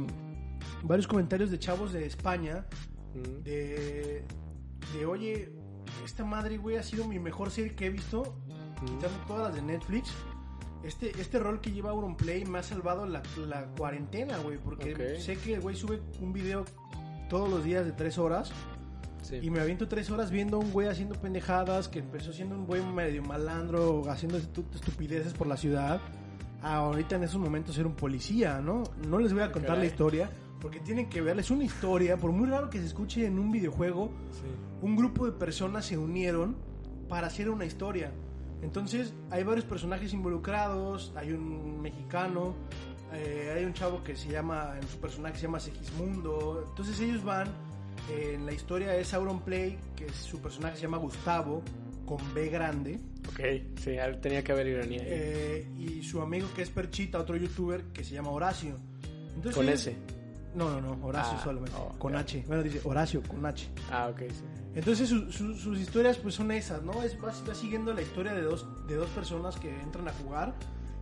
varios 0.84 1.08
comentarios 1.08 1.50
de 1.50 1.58
chavos 1.58 1.92
de 1.92 2.06
España 2.06 2.64
Mm. 3.14 3.42
de 3.42 4.24
de 4.94 5.06
oye 5.06 5.50
esta 6.04 6.24
madre 6.24 6.58
güey 6.58 6.76
ha 6.76 6.82
sido 6.84 7.08
mi 7.08 7.18
mejor 7.18 7.50
serie 7.50 7.74
que 7.74 7.86
he 7.86 7.90
visto 7.90 8.36
quitando 8.84 9.18
todas 9.26 9.42
las 9.48 9.54
de 9.56 9.62
Netflix 9.62 10.12
este, 10.86 11.10
este 11.20 11.38
rol 11.38 11.60
que 11.60 11.70
lleva 11.72 11.90
Auronplay 11.90 12.44
me 12.44 12.58
ha 12.58 12.62
salvado 12.62 13.06
la, 13.06 13.22
la 13.46 13.66
cuarentena, 13.76 14.38
güey, 14.38 14.58
porque 14.58 14.94
Ok. 14.94 15.20
sé 15.20 15.36
que 15.36 15.54
el 15.54 15.60
güey 15.60 15.76
sube 15.76 16.00
un 16.20 16.32
video 16.32 16.64
todos 17.28 17.48
los 17.50 17.64
días 17.64 17.84
de 17.84 17.92
tres 17.92 18.18
horas 18.18 18.52
Sí. 19.22 19.40
y 19.42 19.50
me 19.50 19.58
aviento 19.60 19.88
tres 19.88 20.08
horas 20.10 20.30
viendo 20.30 20.56
a 20.56 20.60
un 20.60 20.70
güey 20.70 20.86
haciendo 20.86 21.16
pendejadas, 21.16 21.88
que 21.88 21.98
empezó 21.98 22.32
siendo 22.32 22.54
un 22.54 22.64
güey 22.66 22.80
medio 22.82 23.22
malandro, 23.22 24.08
haciendo 24.08 24.38
estu- 24.38 24.64
estupideces 24.72 25.32
por 25.34 25.48
la 25.48 25.56
ciudad, 25.56 26.00
a 26.62 26.76
ahorita 26.76 27.16
en 27.16 27.24
esos 27.24 27.40
momentos 27.40 27.74
ser 27.74 27.86
un 27.86 27.94
policía, 27.96 28.60
¿no? 28.60 28.84
No 29.08 29.18
les 29.18 29.32
voy 29.32 29.42
a 29.42 29.50
contar 29.50 29.78
la 29.78 29.84
historia, 29.86 30.30
porque 30.60 30.78
tienen 30.78 31.08
que 31.08 31.20
verla, 31.22 31.40
es 31.42 31.50
una 31.50 31.64
historia, 31.64 32.16
por 32.16 32.30
muy 32.30 32.48
raro 32.48 32.70
que 32.70 32.78
se 32.78 32.86
escuche 32.86 33.26
en 33.26 33.38
un 33.40 33.50
videojuego, 33.50 34.10
Sí. 34.30 34.46
un 34.82 34.94
grupo 34.94 35.26
de 35.26 35.32
personas 35.32 35.84
se 35.86 35.98
unieron 35.98 36.56
para 37.08 37.26
hacer 37.26 37.50
una 37.50 37.64
historia. 37.64 38.12
Entonces 38.62 39.12
hay 39.30 39.44
varios 39.44 39.64
personajes 39.64 40.12
involucrados, 40.12 41.12
hay 41.16 41.32
un 41.32 41.80
mexicano, 41.80 42.54
eh, 43.12 43.52
hay 43.56 43.64
un 43.64 43.72
chavo 43.74 44.02
que 44.02 44.16
se 44.16 44.28
llama, 44.30 44.74
en 44.80 44.88
su 44.88 44.98
personaje 44.98 45.36
se 45.36 45.42
llama 45.42 45.60
Segismundo. 45.60 46.64
Entonces 46.68 46.98
ellos 47.00 47.22
van, 47.24 47.48
eh, 48.10 48.32
en 48.34 48.46
la 48.46 48.52
historia 48.52 48.96
es 48.96 49.12
Auron 49.14 49.40
Play, 49.40 49.78
que 49.94 50.08
su 50.10 50.40
personaje 50.40 50.76
se 50.76 50.82
llama 50.82 50.98
Gustavo, 50.98 51.62
con 52.06 52.18
B 52.34 52.48
grande, 52.48 53.00
Ok, 53.28 53.40
sí, 53.80 53.96
tenía 54.22 54.44
que 54.44 54.52
haber 54.52 54.68
ironía 54.68 55.00
ahí. 55.02 55.08
eh, 55.10 55.68
y 55.76 56.02
su 56.04 56.22
amigo 56.22 56.46
que 56.54 56.62
es 56.62 56.70
Perchita, 56.70 57.18
otro 57.18 57.34
youtuber 57.36 57.82
que 57.92 58.04
se 58.04 58.14
llama 58.14 58.30
Horacio. 58.30 58.78
Entonces, 59.34 59.54
Con 59.56 59.66
ellos- 59.68 59.80
S. 59.88 59.96
No, 60.54 60.70
no, 60.70 60.80
no, 60.80 61.04
Horacio 61.04 61.36
Ah, 61.36 61.42
solamente, 61.42 61.76
oh, 61.76 61.98
con. 61.98 62.14
H. 62.16 62.44
Bueno, 62.46 62.62
dice 62.62 62.80
Horacio, 62.84 63.20
con 63.24 63.44
H. 63.44 63.68
Ah, 63.90 64.08
ok, 64.10 64.20
sí. 64.30 64.44
Entonces 64.76 65.08
su- 65.08 65.32
su- 65.32 65.54
sus 65.56 65.78
historias 65.80 66.18
pues 66.18 66.34
son 66.36 66.52
esas, 66.52 66.82
¿no? 66.82 67.02
Es, 67.02 67.20
vas, 67.20 67.42
vas 67.46 67.56
siguiendo 67.56 67.92
la 67.94 68.02
historia 68.02 68.32
de 68.34 68.42
dos, 68.42 68.66
de 68.86 68.94
dos 68.94 69.08
personas 69.10 69.56
que 69.56 69.70
entran 69.80 70.06
a 70.06 70.12
jugar 70.12 70.54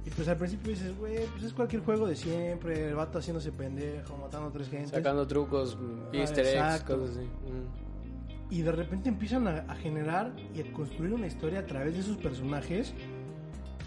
y 0.06 0.10
pues 0.10 0.28
al 0.28 0.36
principio 0.36 0.70
dices, 0.70 0.96
güey, 0.96 1.26
pues 1.26 1.42
es 1.44 1.52
cualquier 1.52 1.82
juego 1.82 2.06
de 2.06 2.14
siempre, 2.14 2.88
el 2.88 2.94
vato 2.94 3.18
haciéndose 3.18 3.50
pendejo, 3.52 4.16
matando 4.16 4.48
a 4.48 4.52
tres 4.52 4.68
gentes. 4.68 4.90
Sacando 4.90 5.26
trucos, 5.26 5.76
Ah, 5.80 6.08
easter 6.12 6.46
eggs, 6.46 6.82
cosas 6.84 7.16
así. 7.16 7.26
Mm. 7.26 8.54
Y 8.54 8.62
de 8.62 8.70
repente 8.72 9.08
empiezan 9.08 9.48
a, 9.48 9.64
a 9.66 9.74
generar 9.74 10.32
y 10.54 10.60
a 10.60 10.72
construir 10.72 11.12
una 11.12 11.26
historia 11.26 11.60
a 11.60 11.66
través 11.66 11.96
de 11.96 12.02
sus 12.02 12.16
personajes 12.18 12.94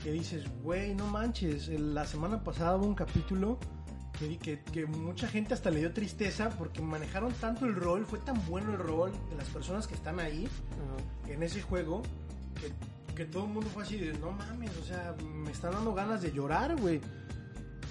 que 0.03 0.11
dices, 0.11 0.43
güey, 0.63 0.93
no 0.95 1.05
manches, 1.07 1.69
la 1.69 2.05
semana 2.05 2.43
pasada 2.43 2.75
hubo 2.75 2.85
un 2.87 2.95
capítulo 2.95 3.57
que, 4.19 4.37
que, 4.37 4.59
que 4.59 4.85
mucha 4.85 5.27
gente 5.27 5.53
hasta 5.53 5.69
le 5.69 5.79
dio 5.79 5.93
tristeza 5.93 6.49
porque 6.57 6.81
manejaron 6.81 7.33
tanto 7.33 7.65
el 7.65 7.75
rol, 7.75 8.05
fue 8.05 8.19
tan 8.19 8.43
bueno 8.47 8.71
el 8.71 8.79
rol 8.79 9.11
de 9.29 9.35
las 9.35 9.47
personas 9.49 9.87
que 9.87 9.95
están 9.95 10.19
ahí 10.19 10.47
Ajá. 10.47 11.31
en 11.33 11.43
ese 11.43 11.61
juego 11.61 12.01
que, 12.59 13.15
que 13.15 13.25
todo 13.25 13.45
el 13.45 13.51
mundo 13.51 13.69
fue 13.73 13.83
así 13.83 13.97
de, 13.97 14.13
no 14.13 14.31
mames, 14.31 14.71
o 14.77 14.83
sea, 14.83 15.15
me 15.23 15.51
están 15.51 15.73
dando 15.73 15.93
ganas 15.93 16.21
de 16.21 16.31
llorar, 16.31 16.75
güey. 16.79 17.01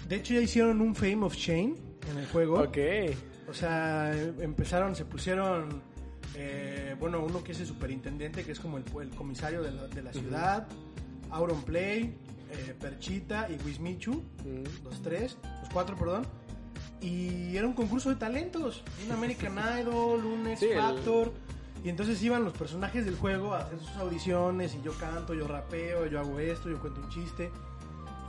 De 0.08 0.16
hecho 0.16 0.34
ya 0.34 0.40
hicieron 0.40 0.80
un 0.80 0.94
Fame 0.94 1.24
of 1.24 1.34
Shame 1.34 1.74
en 2.10 2.18
el 2.18 2.26
juego. 2.28 2.60
Ok. 2.62 2.78
O 3.48 3.54
sea, 3.54 4.12
empezaron, 4.40 4.96
se 4.96 5.04
pusieron, 5.04 5.82
eh, 6.34 6.96
bueno, 6.98 7.24
uno 7.24 7.42
que 7.44 7.52
es 7.52 7.60
el 7.60 7.66
superintendente, 7.66 8.44
que 8.44 8.52
es 8.52 8.60
como 8.60 8.78
el, 8.78 8.84
el 9.00 9.10
comisario 9.10 9.62
de 9.62 9.70
la, 9.72 9.86
de 9.86 10.02
la 10.02 10.12
ciudad, 10.12 10.66
Auron 11.30 11.62
Play, 11.62 12.16
eh, 12.50 12.74
Perchita 12.78 13.48
y 13.50 13.56
Wismichu, 13.66 14.12
Mm. 14.44 14.84
los 14.84 15.02
tres, 15.02 15.36
los 15.62 15.70
cuatro, 15.72 15.96
perdón. 15.96 16.26
Y 17.00 17.56
era 17.56 17.66
un 17.66 17.74
concurso 17.74 18.08
de 18.08 18.16
talentos, 18.16 18.82
un 19.04 19.12
American 19.12 19.54
Idol, 19.80 20.24
un 20.24 20.46
X 20.48 20.60
Sí, 20.60 20.66
el- 20.66 20.78
Factor. 20.80 21.32
Y 21.84 21.88
entonces 21.88 22.20
iban 22.22 22.42
los 22.42 22.52
personajes 22.54 23.04
del 23.04 23.16
juego 23.16 23.54
a 23.54 23.58
hacer 23.60 23.78
sus 23.78 23.96
audiciones 23.96 24.74
y 24.74 24.82
yo 24.82 24.92
canto, 24.98 25.34
yo 25.34 25.46
rapeo, 25.46 26.06
yo 26.06 26.18
hago 26.18 26.38
esto, 26.40 26.68
yo 26.68 26.80
cuento 26.80 27.00
un 27.00 27.08
chiste. 27.10 27.50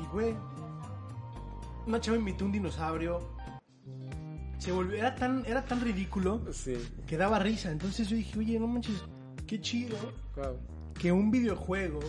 Y 0.04 0.06
güey, 0.14 0.36
una 1.88 2.00
chava 2.00 2.18
invitó 2.18 2.46
un 2.46 2.52
dinosaurio. 2.52 3.20
Se 4.60 4.72
volvió, 4.72 4.98
era 4.98 5.16
tan, 5.16 5.46
era 5.46 5.64
tan 5.66 5.82
ridículo 5.82 6.42
Sí. 6.52 6.76
que 7.08 7.18
daba 7.18 7.40
risa. 7.40 7.72
Entonces 7.72 8.08
yo 8.10 8.16
dije, 8.18 8.38
oye, 8.38 8.60
no 8.60 8.68
manches, 8.68 9.02
qué 9.48 9.60
chido 9.62 9.98
Wow. 10.36 10.58
que 11.00 11.12
un 11.12 11.32
videojuego 11.32 12.00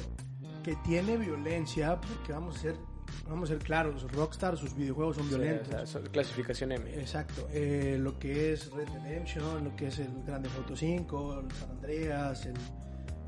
que 0.63 0.77
tiene 0.77 1.17
violencia, 1.17 2.01
porque 2.01 2.33
vamos 2.33 2.57
a 2.57 2.61
ser, 2.61 2.77
vamos 3.29 3.51
a 3.51 3.55
ser 3.55 3.63
claros, 3.63 4.11
Rockstar, 4.13 4.57
sus 4.57 4.75
videojuegos 4.75 5.17
son 5.17 5.29
violentos. 5.29 5.69
o 5.69 5.71
sea, 5.73 5.87
son- 5.87 6.03
clasificación 6.07 6.73
M. 6.73 6.95
Exacto, 7.01 7.49
eh, 7.53 7.97
lo 8.01 8.19
que 8.19 8.53
es 8.53 8.71
Red 8.73 8.87
Dead 8.89 9.03
Redemption, 9.03 9.65
lo 9.65 9.75
que 9.77 9.89
es 9.89 9.99
el 9.99 10.23
Grande 10.25 10.49
Auto 10.57 10.77
5, 10.77 11.41
el 11.41 11.53
San 11.53 11.71
Andreas, 11.71 12.47
el, 12.47 12.55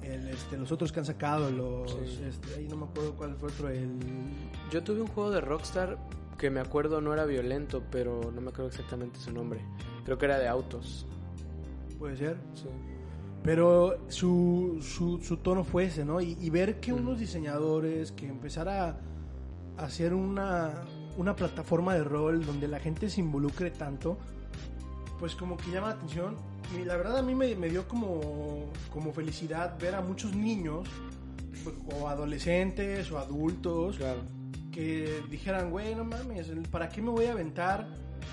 el, 0.03 0.29
este, 0.29 0.57
los 0.57 0.71
otros 0.73 0.93
que 0.93 1.01
han 1.01 1.07
sacado, 1.07 1.51
los, 1.51 1.91
Sí. 1.93 2.23
este, 2.29 2.55
ahí 2.57 2.67
no 2.69 2.77
me 2.77 2.85
acuerdo 2.87 3.15
cuál 3.17 3.35
fue 3.37 3.49
otro, 3.51 3.69
el... 3.69 3.99
Yo 4.71 4.83
tuve 4.83 5.01
un 5.03 5.09
juego 5.09 5.31
de 5.31 5.41
Rockstar 5.41 5.99
que 6.39 6.49
me 6.51 6.61
acuerdo 6.61 7.01
no 7.03 7.13
era 7.13 7.27
violento, 7.27 7.83
pero 7.91 8.33
no 8.35 8.41
me 8.41 8.49
acuerdo 8.49 8.69
exactamente 8.69 9.21
su 9.21 9.31
nombre. 9.31 9.61
Creo 10.07 10.17
que 10.17 10.25
era 10.25 10.39
de 10.39 10.49
autos. 10.49 11.07
Puede 11.99 12.17
ser. 12.17 12.39
Sí. 12.55 12.65
Pero 13.43 13.97
su, 14.09 14.79
su, 14.83 15.19
su 15.23 15.39
tono 15.39 15.65
fue 15.65 15.85
ese, 15.85 16.05
¿no? 16.05 16.21
Y, 16.21 16.37
y 16.41 16.51
ver 16.51 16.79
que 16.81 16.93
unos 16.93 17.19
diseñadores 17.19 18.13
que 18.13 18.27
empezara 18.29 18.99
a 19.79 19.85
hacer 19.85 20.13
una, 20.13 20.83
una 21.17 21.35
plataforma 21.35 21.95
de 21.95 22.05
rol 22.05 22.45
donde 22.45 22.69
la 22.69 22.79
gente 22.81 23.09
se 23.09 23.21
involucre 23.21 23.71
tanto, 23.71 24.19
pues 25.19 25.35
como 25.35 25.57
que 25.57 25.71
llama 25.71 25.89
la 25.89 25.95
atención. 25.95 26.37
Y 26.79 26.85
la 26.85 26.97
verdad 26.97 27.17
a 27.19 27.23
mí 27.23 27.35
me, 27.35 27.57
me 27.57 27.69
dio 27.71 27.89
como, 27.89 28.67
como 28.93 29.13
felicidad 29.13 29.79
ver 29.81 29.95
a 29.95 30.03
muchos 30.03 30.35
niños, 30.37 30.87
pues, 31.65 31.75
o 31.99 32.09
adolescentes 32.09 33.11
o 33.11 33.19
adultos, 33.19 33.97
Claro. 33.97 34.21
que 34.71 35.23
dijeran, 35.31 35.71
güey, 35.71 35.95
no 35.95 36.05
mames, 36.05 36.49
¿para 36.71 36.91
qué 36.91 37.01
me 37.01 37.09
voy 37.11 37.25
a 37.25 37.33
aventar 37.33 37.89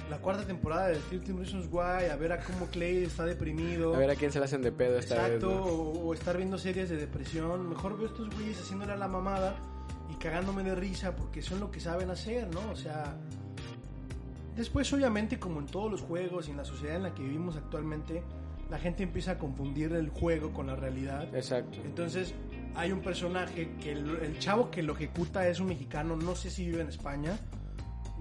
la 0.09 0.17
cuarta 0.19 0.45
temporada 0.45 0.87
de 0.87 0.95
13 0.95 1.33
Reasons 1.33 1.67
Why 1.71 2.09
a 2.11 2.15
ver 2.15 2.31
a 2.31 2.39
cómo 2.39 2.67
Clay 2.67 3.03
está 3.03 3.25
deprimido? 3.25 3.93
A 3.93 3.97
ver 3.97 4.09
a 4.11 4.15
quién 4.15 4.31
se 4.31 4.39
le 4.39 4.45
hacen 4.45 4.61
de 4.61 4.71
pedo 4.71 4.97
esta 4.97 5.15
Exacto, 5.15 5.49
vez. 5.49 5.57
¿no? 5.57 5.63
o, 5.65 6.07
o 6.07 6.13
estar 6.13 6.37
viendo 6.37 6.57
series 6.57 6.89
de 6.89 6.97
depresión. 6.97 7.67
Mejor 7.69 7.97
veo 7.97 8.07
estos 8.07 8.29
güeyes 8.35 8.59
haciéndole 8.59 8.93
a 8.93 8.97
la 8.97 9.07
mamada 9.07 9.55
y 10.09 10.15
cagándome 10.15 10.63
de 10.63 10.75
risa 10.75 11.15
porque 11.15 11.41
son 11.41 11.59
lo 11.59 11.71
que 11.71 11.79
saben 11.79 12.09
hacer, 12.09 12.47
¿no? 12.53 12.71
O 12.71 12.75
sea, 12.75 13.17
después 14.55 14.91
obviamente 14.93 15.39
como 15.39 15.59
en 15.59 15.65
todos 15.65 15.91
los 15.91 16.01
juegos 16.01 16.47
y 16.47 16.51
en 16.51 16.57
la 16.57 16.65
sociedad 16.65 16.95
en 16.95 17.03
la 17.03 17.13
que 17.13 17.23
vivimos 17.23 17.57
actualmente, 17.57 18.23
la 18.69 18.77
gente 18.79 19.03
empieza 19.03 19.31
a 19.31 19.37
confundir 19.37 19.93
el 19.93 20.09
juego 20.09 20.51
con 20.51 20.67
la 20.67 20.75
realidad. 20.75 21.33
Exacto. 21.35 21.79
Entonces, 21.85 22.33
hay 22.75 22.91
un 22.91 23.01
personaje 23.01 23.71
que 23.81 23.93
el, 23.93 24.17
el 24.21 24.39
chavo 24.39 24.69
que 24.69 24.83
lo 24.83 24.93
ejecuta 24.93 25.47
es 25.47 25.59
un 25.59 25.67
mexicano, 25.67 26.15
no 26.15 26.35
sé 26.35 26.49
si 26.49 26.65
vive 26.65 26.81
en 26.81 26.89
España. 26.89 27.37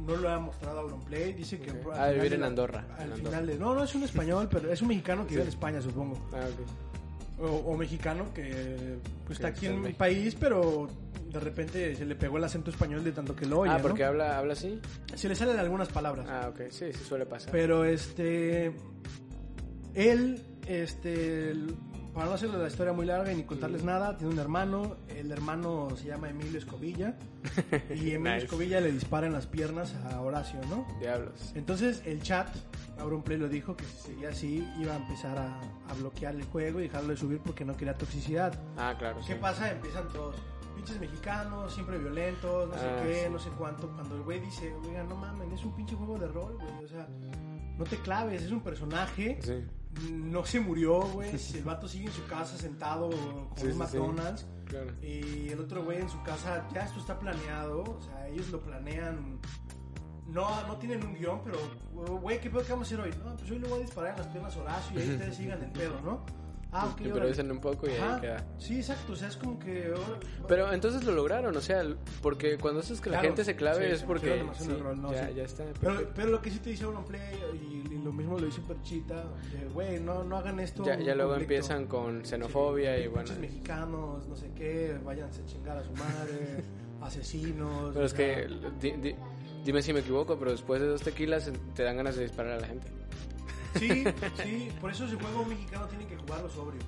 No 0.04 0.16
lo 0.16 0.28
ha 0.28 0.38
mostrado 0.38 0.80
Auronplay, 0.80 1.32
dice 1.32 1.59
que... 1.59 1.70
Ok. 1.70 1.92
al 1.94 2.00
Ah, 2.00 2.12
vivir 2.12 2.35
en 2.35 2.42
Andorra, 2.44 2.85
Al 2.98 3.11
en 3.12 3.16
final 3.16 3.35
Andorra. 3.35 3.46
de- 3.54 3.59
no, 3.59 3.74
no 3.74 3.82
es 3.85 3.94
un 3.94 4.02
español, 4.02 4.48
pero 4.50 4.70
es 4.70 4.82
un 4.82 4.88
mexicano 4.88 5.24
que 5.24 5.30
vive 5.30 5.42
en. 5.42 5.48
España, 5.48 5.80
supongo. 5.80 6.18
Ah, 6.32 6.46
ok. 6.52 7.40
O, 7.40 7.72
o 7.72 7.76
mexicano 7.76 8.32
que 8.35 8.96
pues, 9.26 9.38
está 9.38 9.48
aquí 9.48 9.66
en 9.66 9.80
mi 9.82 9.92
país, 9.92 10.35
pero 10.38 10.88
de 11.30 11.38
repente 11.40 11.94
se 11.94 12.06
le 12.06 12.14
pegó 12.14 12.38
el 12.38 12.44
acento 12.44 12.70
español 12.70 13.04
de 13.04 13.12
tanto 13.12 13.37
que 13.37 13.44
lo 13.46 13.61
oye, 13.61 13.70
ah, 13.72 13.76
¿no? 13.76 13.82
porque 13.82 14.04
habla, 14.04 14.38
habla 14.38 14.54
así. 14.54 14.80
Se 15.14 15.28
le 15.28 15.35
salen 15.35 15.59
algunas 15.59 15.88
palabras. 15.88 16.26
Ah, 16.30 16.48
ok, 16.50 16.70
sí, 16.70 16.92
sí 16.94 17.04
suele 17.04 17.26
pasar. 17.26 17.50
Pero 17.52 17.85
este. 17.85 18.72
Él, 19.94 20.42
este. 20.66 21.52
Para 22.16 22.29
no 22.29 22.35
hacerle 22.35 22.57
la 22.57 22.68
historia 22.68 22.94
muy 22.94 23.05
larga 23.05 23.31
y 23.31 23.37
ni 23.37 23.42
contarles 23.44 23.85
nada, 23.85 24.16
tiene 24.16 24.33
un 24.33 24.38
hermano. 24.38 24.96
El 25.07 25.31
hermano 25.31 25.88
se 25.96 26.07
llama 26.07 26.31
Emilio 26.31 26.59
Escobilla. 26.59 27.14
Y 27.90 28.12
Emilio 28.12 28.20
Nice. 28.20 28.37
Escobilla 28.46 28.81
le 28.81 28.90
dispara 28.90 29.26
en 29.26 29.35
las 29.35 29.46
piernas 29.46 29.94
a 30.11 30.22
Horacio, 30.22 30.59
¿no? 30.70 30.87
Diablos. 30.98 31.52
Entonces 31.55 32.02
el 32.07 32.22
chat, 32.22 32.48
Auronplay 32.98 33.37
lo 33.37 33.50
dijo 33.50 33.76
que 33.76 33.85
si 33.85 33.98
seguía 34.12 34.31
así 34.31 34.66
iba 34.81 34.94
a 34.94 34.96
empezar 34.96 35.37
a, 35.37 35.61
a 35.61 35.94
bloquear 35.98 36.35
el 36.37 36.44
juego 36.44 36.81
y 36.81 36.85
dejarlo 36.85 37.11
de 37.11 37.18
subir 37.18 37.38
porque 37.40 37.66
no 37.66 37.76
quería 37.76 37.92
toxicidad. 37.92 38.59
Ah, 38.79 38.94
claro. 38.98 39.18
¿Qué 39.26 39.35
sí. 39.35 39.38
pasa? 39.38 39.70
Empiezan 39.70 40.09
todos. 40.09 40.37
Pinches 40.74 40.98
mexicanos, 40.98 41.74
siempre 41.74 41.98
violentos, 41.98 42.66
no 42.70 42.74
sé 42.79 42.87
Ah, 42.87 43.02
qué, 43.02 43.24
sí. 43.26 43.31
no 43.31 43.38
sé 43.38 43.50
cuánto. 43.59 43.88
Cuando 43.90 44.16
el 44.16 44.22
güey 44.22 44.40
dice, 44.40 44.72
oiga, 44.87 45.05
no 45.05 45.16
mames, 45.16 45.52
es 45.52 45.64
un 45.66 45.76
pinche 45.76 45.94
juego 45.94 46.18
de 46.18 46.29
rol, 46.29 46.55
güey. 46.55 46.83
O 46.85 46.88
sea, 46.88 47.07
no 47.76 47.85
te 47.85 47.96
claves, 47.98 48.40
es 48.42 48.50
un 48.52 48.62
personaje. 48.62 49.38
Sí. 49.42 49.62
No 50.11 50.44
se 50.44 50.61
murió, 50.61 51.00
güey. 51.00 51.30
El 51.54 51.64
vato 51.64 51.88
sigue 51.88 52.06
en 52.06 52.12
su 52.12 52.24
casa 52.26 52.56
sentado 52.56 53.11
con 53.11 53.56
Sí, 53.56 53.66
un 53.66 53.72
sí, 53.72 53.78
McDonald's. 53.78 54.46
Claro. 54.66 54.92
Y 55.00 55.48
el 55.48 55.61
otro 55.61 55.85
güey 55.85 56.00
en 56.00 56.09
su 56.09 56.22
casa, 56.22 56.66
ya 56.74 56.82
esto 56.82 57.00
está 57.00 57.18
planeado. 57.18 57.82
O 57.82 58.00
sea, 58.00 58.28
ellos 58.28 58.48
lo 58.50 58.61
planean. 58.61 59.40
No, 60.26 60.66
no 60.66 60.76
tienen 60.76 61.04
un 61.06 61.14
guion, 61.14 61.40
pero, 61.44 61.59
güey, 62.18 62.40
¿qué 62.40 62.50
pedo 62.50 62.62
que 62.64 62.72
vamos 62.72 62.90
a 62.90 62.94
hacer 62.94 63.00
hoy? 63.06 63.14
No, 63.24 63.37
pues 63.37 63.48
hoy 63.50 63.61
le 63.61 63.68
voy 63.68 63.78
a 63.78 63.82
disparar 63.82 64.11
en 64.12 64.18
las 64.18 64.26
piernas 64.26 64.56
a 64.56 64.61
Horacio 64.61 64.98
y 64.98 65.02
ahí 65.02 65.11
ustedes 65.11 65.37
sigan 65.37 65.62
el 65.62 65.70
pedo, 65.70 66.00
¿no? 66.00 66.24
Ah, 66.78 66.86
ok. 66.86 66.96
Te 66.96 67.02
órale. 67.04 67.08
improvisen 67.08 67.50
un 67.50 67.60
poco 67.60 67.86
y 67.86 67.90
ahí 67.90 67.98
Ajá. 68.00 68.20
queda. 68.20 68.44
Sí, 68.58 68.76
exacto. 68.76 69.12
O 69.12 69.16
sea, 69.16 69.28
es 69.28 69.36
como 69.36 69.58
que. 69.58 69.92
Pero 70.48 70.72
entonces 70.72 71.04
lo 71.04 71.12
lograron, 71.12 71.56
o 71.56 71.60
sea, 71.60 71.82
porque 72.22 72.58
cuando 72.58 72.80
haces 72.80 73.00
que 73.00 73.10
la 73.10 73.16
Claro, 73.18 73.28
gente 73.28 73.44
se 73.44 73.56
clave 73.56 73.86
sí, 73.88 73.92
es 73.94 74.02
porque 74.02 74.44
sí, 74.58 74.68
no, 74.96 75.12
ya, 75.12 75.28
sí. 75.28 75.34
ya 75.34 75.42
está. 75.44 75.64
Pero, 75.80 76.10
pero 76.14 76.28
lo 76.28 76.42
que 76.42 76.50
sí 76.50 76.58
te 76.58 76.70
dice 76.70 76.84
Auronplay 76.84 77.20
y, 77.54 77.94
y 77.94 77.98
lo 78.04 78.12
mismo 78.12 78.38
lo 78.38 78.46
dice 78.46 78.60
Perchita, 78.60 79.24
güey, 79.72 80.00
no, 80.00 80.22
no 80.24 80.36
hagan 80.36 80.60
esto. 80.60 80.84
ya, 80.84 80.98
ya 80.98 81.14
luego 81.14 81.32
conflicto". 81.32 81.54
empiezan 81.54 81.86
con 81.86 82.24
xenofobia 82.24 82.98
y 82.98 83.06
bueno. 83.08 83.30
mexicanos, 83.40 84.26
no 84.28 84.36
sé 84.36 84.50
qué, 84.54 84.98
váyanse 85.04 85.42
a 85.42 85.46
chingar 85.46 85.76
a 85.78 85.82
su 85.84 85.92
madre, 85.92 86.62
asesinos. 87.00 87.92
Pero 87.94 88.06
es 88.06 88.12
sea, 88.12 88.18
que 88.36 88.48
di- 88.80 88.92
di- 88.92 89.16
dime 89.64 89.82
si 89.82 89.92
me 89.92 90.00
equivoco, 90.00 90.38
pero 90.38 90.50
después 90.52 90.80
de 90.80 90.86
dos 90.88 91.02
tequilas 91.02 91.50
te 91.74 91.82
dan 91.82 91.96
ganas 91.96 92.16
de 92.16 92.22
disparar 92.22 92.52
a 92.52 92.60
la 92.60 92.66
gente. 92.66 92.88
Sí, 93.78 94.04
sí, 94.42 94.68
por 94.80 94.90
eso 94.90 95.04
ese 95.06 95.16
juego 95.16 95.44
mexicano 95.44 95.86
tiene 95.86 96.06
que 96.06 96.16
jugarlo 96.16 96.48
sobrio. 96.50 96.80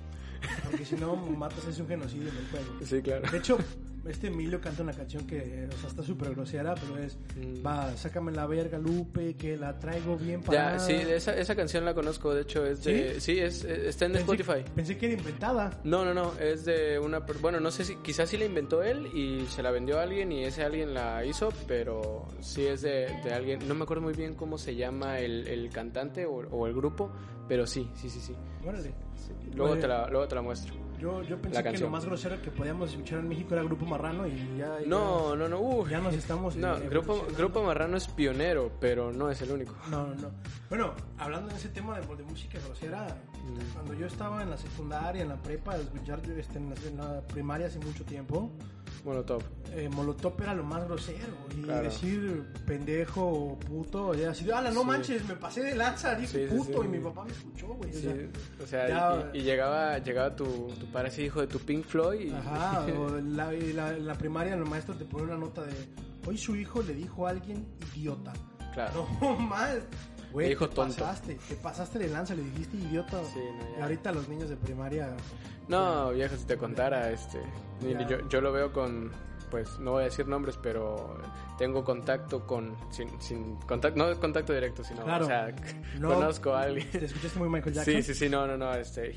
Porque 0.65 0.85
si 0.85 0.97
no, 0.97 1.17
matas 1.17 1.67
es 1.67 1.79
un 1.79 1.89
genocidio 1.89 2.29
en 2.29 2.37
el 2.37 2.49
juego. 2.51 2.67
Sí, 2.85 3.03
claro. 3.03 3.31
De 3.31 3.39
hecho, 3.39 3.59
este 4.09 4.29
Emilio 4.29 4.61
canta 4.61 4.83
una 4.83 4.93
canción 4.93 5.27
que, 5.27 5.69
o 5.73 5.77
sea, 5.79 5.89
está 5.91 6.03
súper 6.03 6.31
grosera, 6.31 6.75
pero 6.75 6.97
es, 6.99 7.17
Mm. 7.37 7.65
va, 7.67 7.97
sácame 7.97 8.33
la 8.33 8.47
verga, 8.47 8.79
Lupe, 8.79 9.35
que 9.37 9.57
la 9.57 9.79
traigo 9.79 10.17
bien 10.17 10.41
Ya, 10.43 10.47
parada. 10.47 10.79
sí, 10.79 10.93
esa, 10.95 11.37
esa 11.37 11.55
canción 11.55 11.85
la 11.85 11.95
conozco, 11.95 12.35
de 12.35 12.43
hecho, 12.43 12.65
es 12.67 12.83
de... 12.85 13.21
Sí, 13.21 13.39
es, 13.39 13.65
está 13.65 14.07
en 14.07 14.13
Pensé- 14.15 14.19
Spotify. 14.21 14.65
Pensé 14.75 14.97
que 14.99 15.07
era 15.07 15.15
inventada. 15.17 15.81
No, 15.85 16.05
no, 16.05 16.15
no, 16.15 16.33
es 16.39 16.65
de 16.65 16.99
una... 16.99 17.21
Bueno, 17.41 17.61
no 17.61 17.71
sé 17.71 17.85
si... 17.85 17.97
Quizás 17.97 18.29
sí 18.29 18.37
la 18.39 18.45
inventó 18.47 18.83
él 18.83 19.07
y 19.15 19.47
se 19.47 19.63
la 19.63 19.71
vendió 19.71 19.99
a 19.99 20.03
alguien 20.03 20.33
y 20.33 20.45
ese 20.45 20.63
alguien 20.65 20.95
la 20.95 21.25
hizo, 21.25 21.51
pero 21.67 22.27
sí 22.41 22.65
es 22.67 22.83
de, 22.83 23.07
de 23.25 23.33
alguien... 23.33 23.67
No 23.69 23.75
me 23.75 23.85
acuerdo 23.85 24.03
muy 24.03 24.15
bien 24.15 24.35
cómo 24.35 24.59
se 24.59 24.75
llama 24.75 25.19
el, 25.21 25.47
el 25.49 25.71
cantante 25.71 26.27
o, 26.27 26.35
o 26.37 26.67
el 26.67 26.75
grupo, 26.75 27.11
pero 27.49 27.67
sí, 27.67 27.89
sí, 27.95 28.09
sí, 28.11 28.21
sí. 28.21 28.35
Órale. 28.67 28.93
Sí. 29.17 29.33
Luego, 29.55 29.77
te 29.77 29.87
la, 29.89 30.09
luego 30.09 30.27
te 30.29 30.35
la 30.35 30.43
muestro. 30.43 30.75
Yo, 30.99 31.23
yo 31.23 31.41
pensé 31.41 31.63
que 31.63 31.79
lo 31.79 31.91
más 31.91 32.05
grosero 32.05 32.41
que 32.43 32.51
podíamos 32.51 32.91
escuchar 32.91 33.21
en 33.21 33.29
México 33.29 33.55
era 33.55 33.63
Grupo 33.63 33.87
Marrano 33.87 34.27
y 34.27 34.57
ya... 34.59 34.79
No, 34.87 35.37
no, 35.37 35.49
no, 35.49 35.61
uh, 35.61 35.87
Ya 35.89 36.01
nos 36.01 36.15
estamos 36.15 36.57
No, 36.57 36.77
eh, 36.77 36.89
Grupo. 36.89 37.27
Grupo 37.37 37.63
Marrano 37.63 37.97
es 37.97 38.09
pionero, 38.09 38.73
pero 38.81 39.13
no 39.13 39.31
es 39.31 39.41
el 39.43 39.53
único. 39.53 39.75
No, 39.91 40.07
no, 40.09 40.15
no. 40.17 40.31
Bueno, 40.69 40.93
hablando 41.19 41.49
de 41.49 41.57
ese 41.57 41.69
tema 41.69 41.99
de, 41.99 42.07
de 42.17 42.23
música 42.25 42.59
grosera, 42.65 43.17
Mm. 43.49 43.73
cuando 43.73 43.95
yo 43.95 44.07
estaba 44.07 44.43
en 44.43 44.51
la 44.51 44.57
secundaria, 44.57 45.23
en 45.23 45.29
la 45.29 45.37
prepa, 45.37 45.77
escuchar 45.77 46.21
este, 46.37 46.59
en, 46.59 46.71
la, 46.71 46.77
en 46.87 46.97
la 46.99 47.21
primaria 47.23 47.67
hace 47.67 47.79
mucho 47.79 48.05
tiempo, 48.05 48.51
Molotov. 49.09 49.43
eh, 49.73 49.89
Molotov 49.89 50.35
era 50.43 50.55
lo 50.55 50.63
más 50.65 50.85
grosero. 50.87 51.27
Y 51.57 51.63
Claro. 51.63 51.83
decir 51.85 52.45
pendejo 52.67 53.27
o 53.27 53.59
puto, 53.59 54.15
ya 54.15 54.31
así, 54.31 54.51
ala, 54.51 54.71
no 54.71 54.81
Sí. 54.83 54.87
manches, 54.87 55.25
me 55.29 55.35
pasé 55.37 55.63
de 55.63 55.75
lanza, 55.75 56.15
dije 56.15 56.47
Sí, 56.49 56.49
sí, 56.51 56.57
puto, 56.57 56.85
y 56.85 56.89
mi 56.89 56.99
papá 56.99 57.25
me 57.25 57.33
escuchó, 57.33 57.69
güey. 57.69 57.91
o 57.91 57.95
Sí, 57.95 58.01
sea, 58.03 58.15
o 58.63 58.67
sea, 58.67 58.89
ya- 58.89 59.31
y, 59.35 59.39
y 59.39 59.43
llegaba, 59.43 59.99
llegaba 59.99 60.35
tu, 60.37 60.45
tu 60.79 60.87
padre 60.93 61.09
así, 61.09 61.23
hijo 61.25 61.41
de 61.41 61.47
tu 61.49 61.59
Pink 61.59 61.85
Floyd. 61.85 62.29
Y, 62.29 62.33
Ajá, 62.33 62.87
o 62.99 63.09
la, 63.21 64.15
primaria 64.15 64.55
el 64.55 64.65
maestro 64.65 64.95
te 64.95 65.05
pone 65.05 65.25
una 65.25 65.37
nota 65.37 65.63
de 65.65 65.73
hoy 66.27 66.37
su 66.39 66.55
hijo 66.57 66.83
le 66.83 66.95
dijo 66.95 67.27
a 67.27 67.31
alguien 67.31 67.67
idiota. 67.95 68.33
claro. 68.75 69.07
No 69.21 69.37
más. 69.37 69.79
Güey, 70.31 70.51
te 70.51 70.57
tonto. 70.57 70.75
pasaste, 70.77 71.39
te 71.49 71.55
pasaste 71.57 71.99
de 71.99 72.09
lanza, 72.09 72.35
le 72.35 72.43
dijiste 72.43 72.77
idiota. 72.77 73.19
Sí, 73.33 73.39
no. 73.39 73.79
Y 73.79 73.83
ahorita 73.83 74.13
los 74.13 74.29
niños 74.29 74.51
de 74.51 74.57
primaria 74.57 75.17
No, 75.69 76.13
viejo, 76.13 76.37
si 76.37 76.45
te 76.45 76.57
contara, 76.57 77.11
este, 77.11 77.41
yo, 78.09 78.27
yo 78.29 78.41
lo 78.41 78.53
veo 78.53 78.73
con, 78.73 79.13
pues, 79.51 79.79
no 79.79 79.93
voy 79.93 80.03
a 80.03 80.05
decir 80.07 80.27
nombres, 80.27 80.59
pero 80.63 81.19
tengo 81.57 81.85
contacto 81.85 82.47
con, 82.47 82.77
sin, 82.91 83.21
sin 83.21 83.57
contacto, 83.57 83.99
no 83.99 84.19
contacto 84.21 84.53
directo, 84.53 84.85
sino, 84.85 85.05
Claro. 85.05 85.25
o 85.25 85.29
sea, 85.29 85.55
No, 85.99 86.15
conozco 86.15 86.53
a 86.55 86.63
alguien. 86.63 86.89
¿Te 86.91 87.05
escuchaste 87.05 87.39
muy 87.39 87.49
Michael 87.49 87.75
Jackson? 87.75 87.95
Sí, 87.95 88.03
sí, 88.03 88.15
sí, 88.15 88.29
no, 88.29 88.47
no, 88.47 88.57
no, 88.57 88.73
este, 88.75 89.15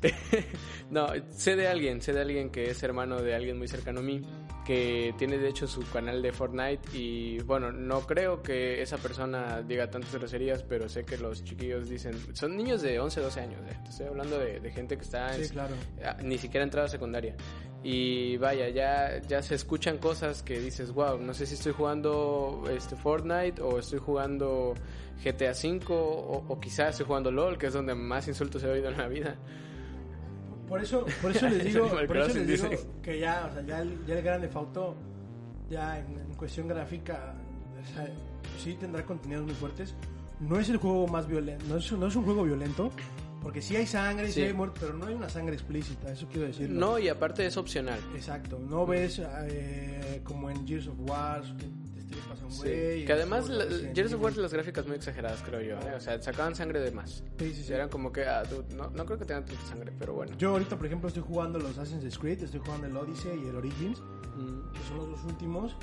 no, 0.90 1.08
sé 1.30 1.56
de 1.56 1.68
alguien, 1.68 2.00
sé 2.02 2.12
de 2.12 2.20
alguien 2.20 2.50
que 2.50 2.70
es 2.70 2.82
hermano 2.82 3.20
de 3.20 3.34
alguien 3.34 3.58
muy 3.58 3.68
cercano 3.68 4.00
a 4.00 4.02
mí, 4.02 4.22
que 4.64 5.14
tiene 5.18 5.38
de 5.38 5.48
hecho 5.48 5.66
su 5.66 5.82
canal 5.90 6.22
de 6.22 6.32
Fortnite 6.32 6.96
y 6.96 7.38
bueno, 7.42 7.72
no 7.72 8.00
creo 8.06 8.42
que 8.42 8.80
esa 8.82 8.96
persona 8.98 9.62
diga 9.62 9.90
tantas 9.90 10.14
groserías, 10.14 10.62
pero 10.62 10.88
sé 10.88 11.04
que 11.04 11.18
los 11.18 11.42
chiquillos 11.44 11.88
dicen, 11.88 12.14
son 12.34 12.56
niños 12.56 12.82
de 12.82 13.00
11, 13.00 13.20
12 13.20 13.40
años, 13.40 13.60
eh, 13.68 13.76
estoy 13.88 14.06
hablando 14.06 14.38
de, 14.38 14.60
de 14.60 14.70
gente 14.70 14.96
que 14.96 15.02
está 15.02 15.34
en, 15.34 15.44
Sí, 15.44 15.50
claro. 15.50 15.74
Ni 16.22 16.38
siquiera 16.38 16.64
entrado 16.64 16.86
a 16.86 16.88
secundaria. 16.88 17.34
Y 17.84 18.36
vaya, 18.36 18.68
ya, 18.68 19.20
ya 19.22 19.42
se 19.42 19.56
escuchan 19.56 19.98
cosas 19.98 20.42
que 20.42 20.60
dices, 20.60 20.92
wow, 20.92 21.18
no 21.18 21.34
sé 21.34 21.46
si 21.46 21.54
estoy 21.54 21.72
jugando 21.72 22.64
este 22.70 22.94
Fortnite 22.94 23.60
o 23.60 23.78
estoy 23.78 23.98
jugando 23.98 24.74
GTA 25.24 25.50
V 25.50 25.80
o, 25.88 26.44
o 26.48 26.60
quizás 26.60 26.90
estoy 26.90 27.06
jugando 27.06 27.32
LOL, 27.32 27.58
que 27.58 27.66
es 27.66 27.72
donde 27.72 27.94
más 27.94 28.28
insultos 28.28 28.62
he 28.62 28.68
oído 28.68 28.88
en 28.88 28.98
la 28.98 29.08
vida. 29.08 29.36
Por 30.68 30.80
eso, 30.80 31.04
por 31.20 31.32
eso 31.32 31.48
les 31.48 31.64
digo, 31.72 31.88
por 32.06 32.16
eso 32.16 32.38
les 32.38 32.46
digo 32.46 32.70
que 33.02 33.18
ya, 33.18 33.46
o 33.50 33.52
sea, 33.52 33.62
ya 33.62 33.80
el, 33.80 34.06
ya 34.06 34.14
el 34.14 34.22
Grande 34.22 34.48
Fauto, 34.48 34.94
ya 35.68 35.98
en, 35.98 36.18
en 36.18 36.34
cuestión 36.34 36.68
gráfica, 36.68 37.34
o 37.82 37.94
sea, 37.94 38.08
sí 38.58 38.74
tendrá 38.74 39.04
contenidos 39.04 39.44
muy 39.44 39.54
fuertes. 39.54 39.94
No 40.40 40.58
es 40.58 40.68
el 40.70 40.78
juego 40.78 41.06
más 41.06 41.26
violento, 41.28 41.64
no 41.68 41.76
es, 41.76 41.92
no 41.92 42.06
es 42.06 42.16
un 42.16 42.24
juego 42.24 42.44
violento, 42.44 42.90
porque 43.42 43.60
sí 43.60 43.74
hay 43.76 43.86
sangre, 43.86 44.28
sí, 44.28 44.34
Sí. 44.34 44.42
hay 44.42 44.52
muerte, 44.52 44.78
pero 44.80 44.94
no 44.94 45.06
hay 45.06 45.14
una 45.14 45.28
sangre 45.28 45.54
explícita, 45.54 46.12
eso 46.12 46.26
quiero 46.30 46.46
decir. 46.46 46.70
No, 46.70 46.98
y 46.98 47.08
aparte 47.08 47.44
es 47.44 47.56
opcional. 47.56 47.98
Exacto, 48.14 48.58
no 48.58 48.86
ves 48.86 49.20
eh, 49.48 50.20
como 50.24 50.48
en 50.50 50.66
Gears 50.66 50.86
of 50.86 50.94
War 51.00 51.42
a 52.40 52.44
un 52.46 52.52
Sí. 52.52 52.58
güey. 52.62 53.04
Que 53.04 53.12
además, 53.12 53.48
la- 53.48 53.66
Gears 53.94 54.12
of 54.14 54.22
War 54.22 54.36
las 54.36 54.52
gráficas 54.52 54.86
muy 54.86 54.96
exageradas, 54.96 55.42
creo 55.42 55.60
yo. 55.60 55.74
¿eh? 55.88 55.94
O 55.96 56.00
sea, 56.00 56.20
sacaban 56.22 56.54
sangre 56.54 56.80
de 56.80 56.90
más. 56.92 57.22
Sí, 57.38 57.52
sí, 57.54 57.62
sí. 57.64 57.72
Eran 57.72 57.88
como 57.88 58.12
que, 58.12 58.24
ah, 58.24 58.42
dude, 58.44 58.74
no, 58.74 58.88
no 58.90 59.04
creo 59.04 59.18
que 59.18 59.24
tengan 59.24 59.44
tanta 59.44 59.62
sangre, 59.66 59.92
pero 59.98 60.14
bueno. 60.14 60.32
Yo 60.38 60.50
ahorita, 60.50 60.76
por 60.76 60.86
ejemplo, 60.86 61.08
estoy 61.08 61.22
jugando 61.26 61.58
los 61.58 61.76
Assassin's 61.76 62.18
Creed, 62.18 62.42
estoy 62.42 62.60
jugando 62.60 62.86
el 62.86 62.96
Odyssey 62.96 63.42
y 63.44 63.48
el 63.48 63.56
Origins, 63.56 64.00
Mm. 64.00 64.72
que 64.72 64.78
son 64.88 64.96
los 64.98 65.10
dos 65.10 65.24
últimos, 65.24 65.76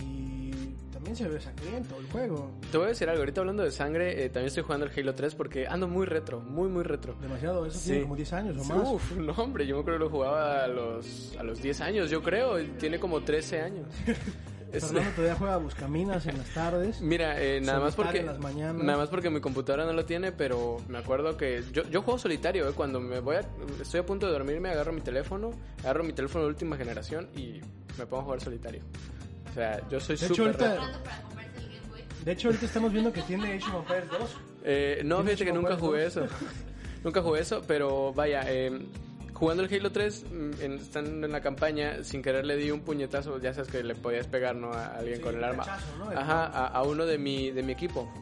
y 0.00 0.50
también 0.92 1.16
se 1.16 1.26
ve 1.28 1.40
sangriento 1.40 1.96
el 1.98 2.06
juego. 2.10 2.50
Te 2.70 2.76
voy 2.76 2.86
a 2.86 2.88
decir 2.90 3.08
algo, 3.08 3.20
ahorita 3.22 3.40
hablando 3.40 3.62
de 3.62 3.70
sangre, 3.70 4.24
eh, 4.24 4.28
también 4.28 4.46
estoy 4.48 4.62
jugando 4.62 4.86
el 4.86 4.92
Halo 4.96 5.14
3 5.14 5.34
porque 5.34 5.66
ando 5.66 5.88
muy 5.88 6.06
retro, 6.06 6.40
muy, 6.40 6.68
muy 6.68 6.82
retro. 6.84 7.14
Demasiado, 7.20 7.66
eso 7.66 7.78
Sí. 7.78 7.86
tiene 7.86 8.02
como 8.02 8.16
10 8.16 8.32
años 8.32 8.56
o 8.58 8.64
Sí, 8.64 8.72
más. 8.72 8.88
Uf, 8.88 9.12
no 9.16 9.32
hombre, 9.32 9.66
yo 9.66 9.82
creo 9.84 9.96
que 9.98 10.04
lo 10.04 10.10
jugaba 10.10 10.64
a 10.64 10.68
los, 10.68 11.34
a 11.38 11.42
los 11.42 11.60
10 11.62 11.80
años, 11.80 12.10
yo 12.10 12.22
creo, 12.22 12.56
tiene 12.78 13.00
como 13.00 13.22
13 13.22 13.60
años. 13.60 13.86
Es- 14.72 14.84
Fernando 14.84 15.10
todavía 15.12 15.34
juega 15.36 15.56
Buscaminas 15.56 16.26
en 16.26 16.38
las 16.38 16.48
tardes. 16.54 17.00
Mira, 17.02 17.40
eh, 17.42 17.60
nada 17.60 17.80
más 17.80 17.94
porque 17.94 18.18
en 18.20 18.26
las 18.26 18.38
mañanas. 18.38 18.82
nada 18.82 18.98
más 18.98 19.08
porque 19.08 19.30
mi 19.30 19.40
computadora 19.40 19.84
no 19.86 19.92
lo 19.92 20.04
tiene, 20.04 20.32
pero 20.32 20.76
me 20.88 20.98
acuerdo 20.98 21.36
que 21.36 21.62
yo, 21.72 21.82
yo 21.84 22.02
juego 22.02 22.18
solitario, 22.18 22.68
eh, 22.68 22.72
cuando 22.74 23.00
me 23.00 23.20
voy 23.20 23.36
a, 23.36 23.40
estoy 23.80 24.00
a 24.00 24.06
punto 24.06 24.26
de 24.26 24.32
dormirme, 24.32 24.70
agarro 24.70 24.92
mi 24.92 25.00
teléfono, 25.00 25.50
agarro 25.80 26.04
mi 26.04 26.12
teléfono 26.12 26.44
de 26.44 26.50
última 26.50 26.76
generación 26.76 27.28
y 27.36 27.60
me 27.98 28.06
pongo 28.06 28.20
a 28.20 28.24
jugar 28.24 28.40
solitario. 28.40 28.82
O 29.50 29.54
sea, 29.54 29.80
yo 29.88 29.98
soy 30.00 30.16
De 30.16 30.26
hecho, 30.26 30.34
súper. 30.34 30.78
De 32.24 32.32
hecho, 32.32 32.48
ahorita 32.48 32.66
estamos 32.66 32.92
viendo 32.92 33.12
que 33.12 33.22
tiene 33.22 33.54
Age 33.54 33.70
of 33.70 33.90
Empires 33.90 34.10
2. 34.10 34.36
Eh, 34.64 35.02
no, 35.04 35.16
¿Tienes 35.16 35.38
fíjate 35.38 35.44
que 35.46 35.52
nunca 35.56 35.76
jugué 35.76 36.06
eso. 36.06 36.20
2? 36.20 36.30
nunca 37.04 37.22
jugué 37.22 37.40
eso, 37.40 37.62
pero 37.66 38.12
vaya, 38.12 38.42
eh, 38.46 38.78
jugando 39.38 39.62
el 39.62 39.72
Halo 39.72 39.90
3, 39.92 40.24
mm, 40.30 40.50
en- 40.62 40.72
estando 40.74 41.26
en 41.26 41.32
la 41.32 41.40
campaña, 41.40 42.02
sin 42.04 42.22
querer 42.22 42.44
le 42.44 42.56
di 42.56 42.70
un 42.70 42.80
puñetazo, 42.80 43.38
ya 43.40 43.54
sabes 43.54 43.70
que 43.70 43.82
le 43.82 43.94
podías 43.94 44.26
pegar 44.26 44.56
¿no? 44.56 44.72
a 44.72 44.96
alguien 44.96 45.16
Sí, 45.16 45.22
con 45.22 45.36
el 45.36 45.44
arma. 45.44 45.62
hachazo, 45.62 45.96
¿no? 45.98 46.10
El- 46.12 46.18
Ajá, 46.18 46.44
a, 46.46 46.66
a 46.66 46.82
uno 46.82 47.06
de 47.06 47.18
mi, 47.18 47.50
de 47.50 47.62
mi 47.62 47.72
equipo. 47.72 48.12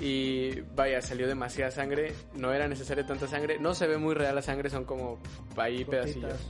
Y 0.00 0.60
vaya, 0.74 1.00
salió 1.00 1.28
demasiada 1.28 1.70
sangre, 1.70 2.12
no 2.34 2.52
era 2.52 2.66
necesaria 2.66 3.06
tanta 3.06 3.28
sangre, 3.28 3.58
no 3.60 3.74
se 3.74 3.86
ve 3.86 3.98
muy 3.98 4.14
real 4.14 4.34
la 4.34 4.42
sangre, 4.42 4.68
son 4.68 4.84
como 4.84 5.18
ahí 5.56 5.84
pedacillos. 5.84 6.40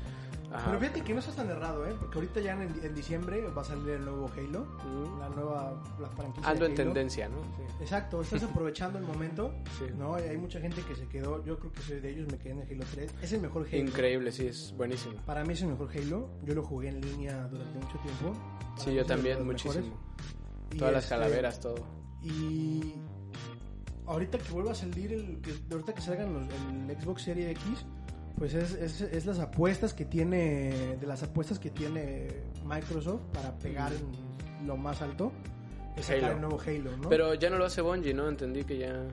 Ajá. 0.52 0.66
Pero 0.66 0.80
fíjate 0.80 1.00
que 1.02 1.14
no 1.14 1.20
estás 1.20 1.36
tan 1.36 1.48
errado, 1.50 1.86
¿eh? 1.86 1.94
Porque 1.98 2.18
ahorita 2.18 2.40
ya 2.40 2.52
en, 2.52 2.80
en 2.82 2.94
diciembre 2.94 3.48
va 3.48 3.62
a 3.62 3.64
salir 3.64 3.90
el 3.90 4.04
nuevo 4.04 4.30
Halo. 4.36 4.66
Mm. 4.84 5.18
La 5.18 5.28
nueva 5.30 5.82
la 6.00 6.08
franquicia. 6.10 6.50
Ando 6.50 6.66
en 6.66 6.74
tendencia, 6.74 7.28
¿no? 7.28 7.42
Sí. 7.42 7.62
Exacto, 7.80 8.20
estás 8.22 8.42
aprovechando 8.42 8.98
el 8.98 9.04
momento. 9.04 9.54
Sí. 9.78 9.86
¿no? 9.96 10.14
Hay 10.14 10.36
mucha 10.36 10.60
gente 10.60 10.82
que 10.82 10.94
se 10.94 11.06
quedó, 11.06 11.44
yo 11.44 11.58
creo 11.58 11.72
que 11.72 11.80
soy 11.82 12.00
de 12.00 12.10
ellos, 12.10 12.30
me 12.30 12.38
quedé 12.38 12.52
en 12.52 12.60
el 12.60 12.70
Halo 12.70 12.84
3. 12.92 13.14
Es 13.22 13.32
el 13.32 13.40
mejor 13.40 13.66
Halo. 13.66 13.76
Increíble, 13.78 14.32
sí, 14.32 14.46
es 14.46 14.74
buenísimo. 14.76 15.14
Para 15.26 15.44
mí 15.44 15.54
es 15.54 15.62
el 15.62 15.68
mejor 15.68 15.90
Halo. 15.94 16.30
Yo 16.44 16.54
lo 16.54 16.62
jugué 16.62 16.88
en 16.88 17.00
línea 17.00 17.48
durante 17.48 17.78
mucho 17.78 17.98
tiempo. 17.98 18.32
Para 18.60 18.78
Sí, 18.78 18.94
yo 18.94 19.04
también, 19.04 19.44
muchísimo. 19.46 19.96
Y 20.70 20.78
Todas 20.78 20.94
las 20.94 21.04
este, 21.04 21.14
calaveras, 21.14 21.60
todo. 21.60 21.84
Y 22.22 22.94
ahorita 24.06 24.38
que 24.38 24.52
vuelva 24.52 24.72
a 24.72 24.74
salir, 24.74 25.12
el, 25.12 25.40
que, 25.40 25.52
ahorita 25.70 25.94
que 25.94 26.00
salgan 26.00 26.32
los, 26.32 26.42
el 26.44 27.00
Xbox 27.00 27.22
Series 27.22 27.50
X, 27.50 27.84
pues 28.38 28.54
es, 28.54 28.74
es, 28.74 29.00
es 29.00 29.26
las 29.26 29.38
apuestas 29.38 29.94
que 29.94 30.04
tiene, 30.04 30.96
de 31.00 31.06
las 31.06 31.22
apuestas 31.22 31.58
que 31.58 31.70
tiene 31.70 32.28
Microsoft 32.64 33.22
para 33.32 33.56
pegar 33.58 33.92
en 33.92 34.66
lo 34.66 34.76
más 34.76 35.02
alto, 35.02 35.32
es 35.96 36.06
sacar 36.06 36.32
el 36.32 36.40
nuevo 36.40 36.58
Halo, 36.60 36.96
¿no? 36.96 37.08
Pero 37.08 37.34
ya 37.34 37.50
no 37.50 37.58
lo 37.58 37.64
hace 37.64 37.82
Bungie, 37.82 38.14
¿no? 38.14 38.28
Entendí 38.28 38.64
que 38.64 38.78
ya... 38.78 39.04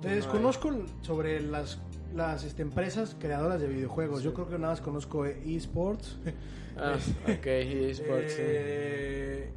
Te 0.00 0.08
desconozco 0.10 0.70
sobre 1.02 1.40
las, 1.40 1.78
las 2.14 2.44
este, 2.44 2.62
empresas 2.62 3.16
creadoras 3.18 3.60
de 3.60 3.66
videojuegos. 3.66 4.22
Yo 4.22 4.32
creo 4.32 4.48
que 4.48 4.58
nada 4.58 4.74
más 4.74 4.80
conozco 4.80 5.26
eSports. 5.26 6.16
Ah, 6.76 6.96
ok, 7.24 7.46
eSports, 7.46 8.32
sí. 8.32 8.38
Eh, 8.40 9.50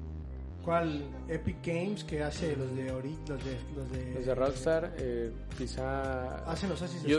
¿Cuál? 0.64 1.04
Epic 1.28 1.58
Games 1.64 2.04
que 2.04 2.24
hace 2.24 2.56
los 2.56 2.76
de 2.76 2.92
Ori, 2.92 3.16
los 3.28 3.44
de 3.44 3.58
los 3.76 3.92
de, 3.92 4.14
Los 4.14 4.26
de 4.26 4.36
Rockstar, 4.36 4.94
eh, 4.98 5.32
quizá... 5.58 6.38
hacen 6.50 6.70
los 6.70 6.82
Assassin's 6.82 7.04
Creed. 7.04 7.16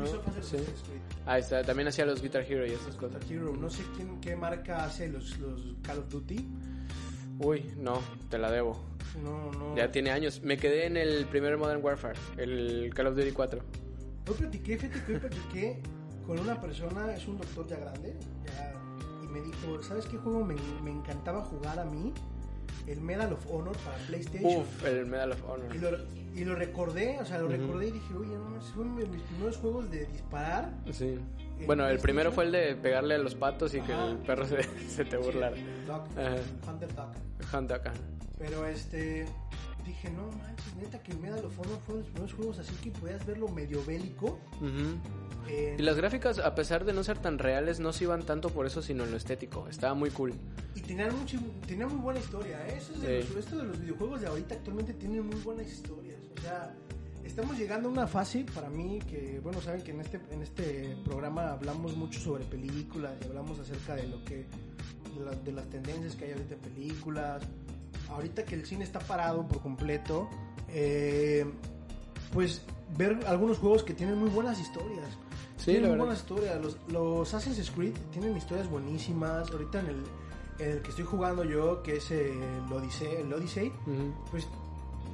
Ubisoft, 0.00 0.26
¿no? 0.26 0.32
Hace 0.32 0.42
Sí. 0.42 0.56
Assassin's 0.56 0.82
Creed. 0.82 1.00
Ahí 1.26 1.40
está, 1.40 1.62
también 1.62 1.88
hacía 1.88 2.06
los 2.06 2.20
Guitar 2.22 2.42
Hero 2.42 2.66
y 2.66 2.70
esas 2.70 2.98
Guitar. 2.98 3.20
Hero. 3.30 3.56
No 3.58 3.70
sé 3.70 3.82
quién 3.96 4.20
qué 4.20 4.36
marca 4.36 4.84
hace 4.84 5.08
los, 5.08 5.38
los 5.38 5.60
Call 5.82 5.98
of 5.98 6.08
Duty. 6.08 6.48
Uy, 7.38 7.70
no, 7.78 8.00
te 8.28 8.38
la 8.38 8.50
debo. 8.50 8.78
No, 9.22 9.50
no. 9.52 9.76
Ya 9.76 9.90
tiene 9.90 10.10
años. 10.10 10.40
Me 10.42 10.56
quedé 10.56 10.86
en 10.86 10.96
el 10.96 11.26
primer 11.26 11.56
Modern 11.58 11.82
Warfare, 11.84 12.18
el 12.38 12.92
Call 12.94 13.08
of 13.08 13.16
Duty 13.16 13.32
4. 13.32 13.60
Hoy 14.28 14.34
platiqué, 14.34 14.78
fíjate 14.78 15.04
que 15.04 15.12
hoy 15.14 15.18
platiqué 15.18 15.82
con 16.26 16.38
una 16.38 16.60
persona, 16.60 17.12
es 17.14 17.26
un 17.26 17.36
doctor 17.38 17.66
ya 17.66 17.76
grande, 17.76 18.14
ya, 18.46 18.72
y 19.22 19.26
me 19.26 19.40
dijo, 19.40 19.82
¿sabes 19.82 20.06
qué 20.06 20.16
juego 20.16 20.44
me, 20.44 20.54
me 20.84 20.90
encantaba 20.92 21.42
jugar 21.42 21.78
a 21.80 21.84
mí? 21.84 22.12
El 22.86 23.00
Medal 23.00 23.32
of 23.32 23.46
Honor 23.50 23.76
para 23.78 23.96
PlayStation. 24.06 24.62
Uf, 24.62 24.84
el 24.84 25.06
Medal 25.06 25.32
of 25.32 25.42
Honor. 25.48 25.74
Y 25.74 25.78
lo, 25.78 25.90
y 26.34 26.44
lo 26.44 26.54
recordé, 26.54 27.18
o 27.20 27.24
sea, 27.24 27.38
lo 27.38 27.48
recordé 27.48 27.88
y 27.88 27.90
dije, 27.92 28.14
oye, 28.14 28.34
no, 28.34 28.58
ese 28.58 28.72
fue 28.72 28.84
mi- 28.84 29.04
mis 29.04 29.22
primeros 29.22 29.56
juegos 29.58 29.90
de 29.90 30.06
disparar. 30.06 30.70
Sí. 30.92 31.18
¿En 31.60 31.66
Bueno, 31.66 31.86
el 31.86 31.98
primero 32.00 32.32
fue 32.32 32.44
el 32.44 32.52
de 32.52 32.74
pegarle 32.74 33.14
a 33.14 33.18
los 33.18 33.34
patos 33.34 33.72
y 33.74 33.80
que 33.82 33.92
el 33.92 34.16
perro 34.18 34.46
se, 34.46 34.62
se 34.88 35.04
te 35.04 35.16
burlara. 35.16 35.54
Duck, 35.86 36.18
Ajá. 36.18 36.70
Hunter 36.72 36.88
Duck. 36.94 37.54
Hunt 37.54 37.70
acá. 37.70 37.92
Pero 38.38 38.66
este, 38.66 39.26
dije, 39.84 40.10
no 40.10 40.26
manches, 40.38 40.74
neta 40.76 41.02
que 41.02 41.14
Medal 41.14 41.44
of 41.44 41.58
Honor 41.58 41.78
fueron 41.86 42.02
los 42.02 42.10
primeros 42.10 42.32
juegos 42.34 42.58
así 42.58 42.74
que 42.76 42.90
podías 42.90 43.24
verlo 43.26 43.48
medio 43.48 43.84
bélico. 43.84 44.38
En- 45.48 45.78
Y 45.78 45.82
las 45.82 45.96
gráficas, 45.96 46.38
a 46.38 46.54
pesar 46.54 46.84
de 46.84 46.92
no 46.92 47.02
ser 47.04 47.18
tan 47.18 47.38
reales, 47.38 47.80
no 47.80 47.92
se 47.92 48.04
iban 48.04 48.22
tanto 48.24 48.50
por 48.50 48.66
eso, 48.66 48.80
sino 48.82 49.04
en 49.04 49.10
lo 49.10 49.16
estético. 49.16 49.66
Estaba 49.68 49.94
muy 49.94 50.10
cool. 50.10 50.32
Y 50.74 50.80
tenían, 50.80 51.16
mucho, 51.18 51.38
tenían 51.66 51.88
muy 51.88 51.98
buena 51.98 52.20
historia, 52.20 52.66
¿eh? 52.68 52.74
Eso 52.78 52.92
es 52.94 53.02
de 53.02 53.22
Sí. 53.22 53.28
los, 53.34 53.44
esto 53.44 53.56
de 53.58 53.64
los 53.64 53.80
videojuegos 53.80 54.20
de 54.20 54.26
ahorita 54.28 54.54
actualmente 54.54 54.92
tienen 54.94 55.26
muy 55.26 55.40
buenas 55.40 55.66
historias. 55.66 56.18
O 56.38 56.40
sea, 56.40 56.74
estamos 57.24 57.58
llegando 57.58 57.88
a 57.88 57.92
una 57.92 58.06
fase 58.06 58.46
para 58.54 58.70
mí 58.70 59.00
que, 59.08 59.40
bueno, 59.42 59.60
saben 59.60 59.82
que 59.82 59.90
en 59.90 60.00
este, 60.00 60.20
en 60.30 60.42
este 60.42 60.96
programa 61.04 61.50
hablamos 61.52 61.96
mucho 61.96 62.20
sobre 62.20 62.44
películas 62.44 63.12
y 63.20 63.24
hablamos 63.26 63.58
acerca 63.58 63.96
de 63.96 64.06
lo 64.06 64.24
que, 64.24 64.46
de, 65.18 65.24
la- 65.24 65.34
de 65.34 65.52
las 65.52 65.68
tendencias 65.68 66.14
que 66.14 66.26
hay 66.26 66.32
ahorita 66.32 66.54
en 66.54 66.60
películas. 66.60 67.42
Ahorita 68.14 68.44
que 68.44 68.54
el 68.54 68.66
cine 68.66 68.84
está 68.84 69.00
parado 69.00 69.46
por 69.46 69.60
completo, 69.60 70.28
eh, 70.68 71.46
pues 72.32 72.62
ver 72.96 73.20
algunos 73.26 73.58
juegos 73.58 73.82
que 73.82 73.94
tienen 73.94 74.18
muy 74.18 74.30
buenas 74.30 74.60
historias. 74.60 75.08
Sí, 75.56 75.72
tienen 75.72 75.90
muy 75.90 75.98
buenas 75.98 76.18
historias. 76.18 76.60
Los, 76.60 76.76
los 76.88 77.32
Assassin's 77.32 77.70
Creed 77.70 77.94
tienen 78.10 78.36
historias 78.36 78.68
buenísimas. 78.68 79.50
Ahorita 79.50 79.80
en 79.80 79.86
el, 79.86 80.02
en 80.58 80.70
el 80.72 80.82
que 80.82 80.90
estoy 80.90 81.04
jugando 81.04 81.44
yo, 81.44 81.82
que 81.82 81.96
es 81.96 82.10
el 82.10 82.72
Odyssey, 82.72 83.16
el 83.16 83.32
Odyssey 83.32 83.72
pues 84.30 84.46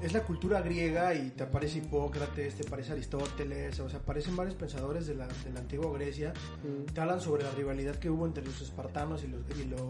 es 0.02 0.12
la 0.12 0.22
cultura 0.22 0.60
griega 0.60 1.14
y 1.14 1.30
te 1.30 1.44
aparece 1.44 1.78
Hipócrates, 1.78 2.54
te 2.54 2.66
aparece 2.66 2.92
Aristóteles, 2.92 3.78
o 3.80 3.88
sea, 3.88 3.98
aparecen 3.98 4.36
varios 4.36 4.54
pensadores 4.54 5.06
de 5.06 5.14
la, 5.14 5.26
de 5.26 5.50
la 5.52 5.60
antigua 5.60 5.92
Grecia. 5.92 6.32
Mm. 6.62 6.92
Te 6.92 7.00
hablan 7.00 7.20
sobre 7.20 7.42
la 7.44 7.50
rivalidad 7.52 7.96
que 7.96 8.08
hubo 8.10 8.26
entre 8.26 8.44
los 8.44 8.60
espartanos 8.60 9.24
y 9.24 9.28
los, 9.28 9.40
y 9.58 9.64
los, 9.64 9.80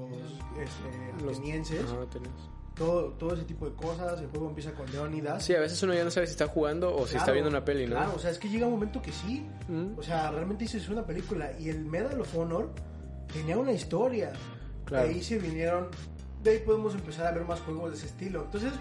este, 0.60 1.24
Los- 1.24 1.36
atenienses. 1.38 1.84
Todo, 2.74 3.08
todo 3.14 3.34
ese 3.34 3.42
tipo 3.44 3.68
de 3.68 3.74
cosas. 3.74 4.20
El 4.20 4.28
juego 4.28 4.48
empieza 4.50 4.72
con 4.72 4.88
Leónidas. 4.92 5.42
Sí, 5.44 5.52
a 5.52 5.58
veces 5.58 5.82
uno 5.82 5.94
ya 5.94 6.04
no 6.04 6.12
sabe 6.12 6.26
si 6.28 6.32
está 6.32 6.46
jugando 6.46 6.94
o 6.94 6.98
si 7.08 7.14
está 7.16 7.24
Claro, 7.24 7.32
viendo 7.32 7.50
una 7.50 7.64
peli, 7.64 7.86
¿no? 7.86 7.96
Claro, 7.96 8.12
o 8.14 8.18
sea, 8.20 8.30
es 8.30 8.38
que 8.38 8.48
llega 8.48 8.66
un 8.66 8.72
momento 8.74 9.02
que 9.02 9.10
sí. 9.10 9.44
Mm. 9.66 9.98
O 9.98 10.02
sea, 10.04 10.30
realmente 10.30 10.62
dices 10.62 10.88
una 10.88 11.04
película. 11.04 11.50
Y 11.58 11.70
el 11.70 11.84
Medal 11.84 12.20
of 12.20 12.36
Honor 12.36 12.70
tenía 13.32 13.58
una 13.58 13.72
historia. 13.72 14.32
Claro. 14.84 15.08
De 15.08 15.14
ahí 15.14 15.22
se 15.24 15.38
vinieron. 15.38 15.88
De 16.40 16.50
ahí 16.50 16.58
podemos 16.60 16.94
empezar 16.94 17.26
a 17.26 17.32
ver 17.32 17.44
más 17.44 17.58
juegos 17.62 17.90
de 17.90 17.96
ese 17.96 18.06
estilo. 18.06 18.44
Entonces, 18.44 18.72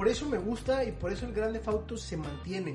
por 0.00 0.08
eso 0.08 0.26
me 0.26 0.38
gusta 0.38 0.82
y 0.82 0.92
por 0.92 1.12
eso 1.12 1.26
el 1.26 1.34
Grande 1.34 1.60
Auto 1.66 1.94
se 1.94 2.16
mantiene. 2.16 2.74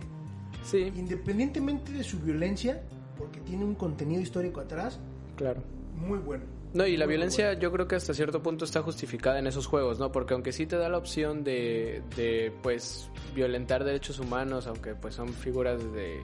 Sí, 0.63 0.93
Independientemente 0.95 1.91
de 1.91 2.03
su 2.03 2.19
violencia, 2.19 2.83
porque 3.17 3.39
tiene 3.39 3.65
un 3.65 3.73
contenido 3.73 4.21
histórico 4.21 4.61
atrás, 4.61 4.99
claro. 5.35 5.63
muy 5.95 6.19
bueno. 6.19 6.43
No, 6.75 6.85
y 6.85 6.95
la 6.97 7.07
violencia 7.07 7.47
bueno. 7.47 7.61
yo 7.61 7.71
creo 7.71 7.88
que 7.88 7.95
hasta 7.95 8.13
cierto 8.13 8.43
punto 8.43 8.63
está 8.63 8.83
justificada 8.83 9.39
en 9.39 9.47
esos 9.47 9.65
juegos, 9.65 9.97
¿no? 9.97 10.11
Porque 10.11 10.35
aunque 10.35 10.51
sí 10.51 10.67
te 10.67 10.77
da 10.77 10.88
la 10.88 10.99
opción 10.99 11.43
de, 11.43 12.03
de 12.15 12.53
pues, 12.61 13.09
violentar 13.33 13.83
derechos 13.85 14.19
humanos, 14.19 14.67
aunque 14.67 14.93
pues 14.93 15.15
son 15.15 15.33
figuras 15.33 15.81
de, 15.93 16.19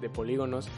de 0.00 0.08
polígonos, 0.08 0.68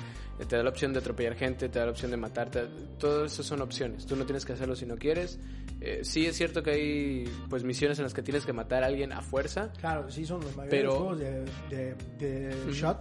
te 0.44 0.57
da 0.57 0.62
la 0.62 0.70
opción 0.70 0.92
de 0.92 0.99
atropellar 0.99 1.35
gente, 1.35 1.68
te 1.68 1.79
da 1.79 1.87
la 1.87 1.90
opción 1.92 2.11
de 2.11 2.16
matarte, 2.18 2.64
todo 2.99 3.25
eso 3.25 3.42
son 3.42 3.62
opciones. 3.62 4.05
Tú 4.07 4.16
no 4.16 4.25
tienes 4.27 4.44
que 4.44 4.53
hacerlo 4.53 4.77
si 4.77 4.85
no 4.87 4.96
quieres. 4.96 5.38
Eh, 5.81 6.01
sí 6.03 6.27
es 6.27 6.37
cierto 6.37 6.62
que 6.62 6.70
hay 6.72 7.25
pues 7.49 7.64
misiones 7.64 7.99
en 7.99 8.05
las 8.05 8.14
que 8.14 8.22
tienes 8.22 8.44
que 8.44 8.53
matar 8.53 8.83
a 8.83 8.87
alguien 8.87 9.12
a 9.12 9.22
fuerza. 9.22 9.72
Claro, 9.81 10.11
sí 10.11 10.25
son 10.27 10.40
los 10.42 10.55
mayores 10.57 10.70
Pero- 10.81 10.94
juegos 10.96 11.18
de, 11.20 11.44
de, 11.70 11.94
de 12.18 12.55
Ujú. 12.64 12.70
shot. 12.72 12.99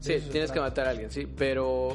Sí, 0.00 0.14
tienes 0.30 0.52
que 0.52 0.60
matar 0.60 0.86
a 0.86 0.90
alguien, 0.90 1.10
sí, 1.10 1.26
pero 1.26 1.88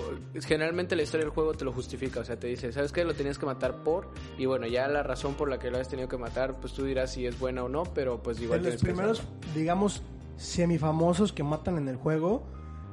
generalmente 0.45 0.93
la 0.93 1.03
historia 1.03 1.23
del 1.25 1.33
juego 1.33 1.53
te 1.53 1.63
lo 1.63 1.71
justifica, 1.71 2.19
o 2.19 2.25
sea, 2.25 2.35
te 2.37 2.47
dice, 2.47 2.73
¿sabes 2.73 2.91
qué? 2.91 3.05
Lo 3.05 3.13
tenías 3.13 3.37
que 3.39 3.45
matar 3.45 3.81
por, 3.81 4.09
y 4.37 4.45
bueno, 4.45 4.67
ya 4.67 4.89
la 4.89 5.03
razón 5.03 5.35
por 5.35 5.49
la 5.49 5.57
que 5.57 5.71
lo 5.71 5.77
has 5.77 5.87
tenido 5.87 6.09
que 6.09 6.17
matar, 6.17 6.59
pues 6.59 6.73
tú 6.73 6.83
dirás 6.83 7.13
si 7.13 7.25
es 7.25 7.39
buena 7.39 7.63
o 7.63 7.69
no, 7.69 7.83
pero 7.85 8.21
pues 8.21 8.41
igual 8.41 8.61
de 8.61 8.71
los 8.71 8.81
que 8.81 8.87
primeros, 8.87 9.23
digamos, 9.55 10.01
semifamosos 10.35 11.31
que 11.31 11.43
matan 11.43 11.77
en 11.77 11.87
el 11.87 11.95
juego 11.95 12.43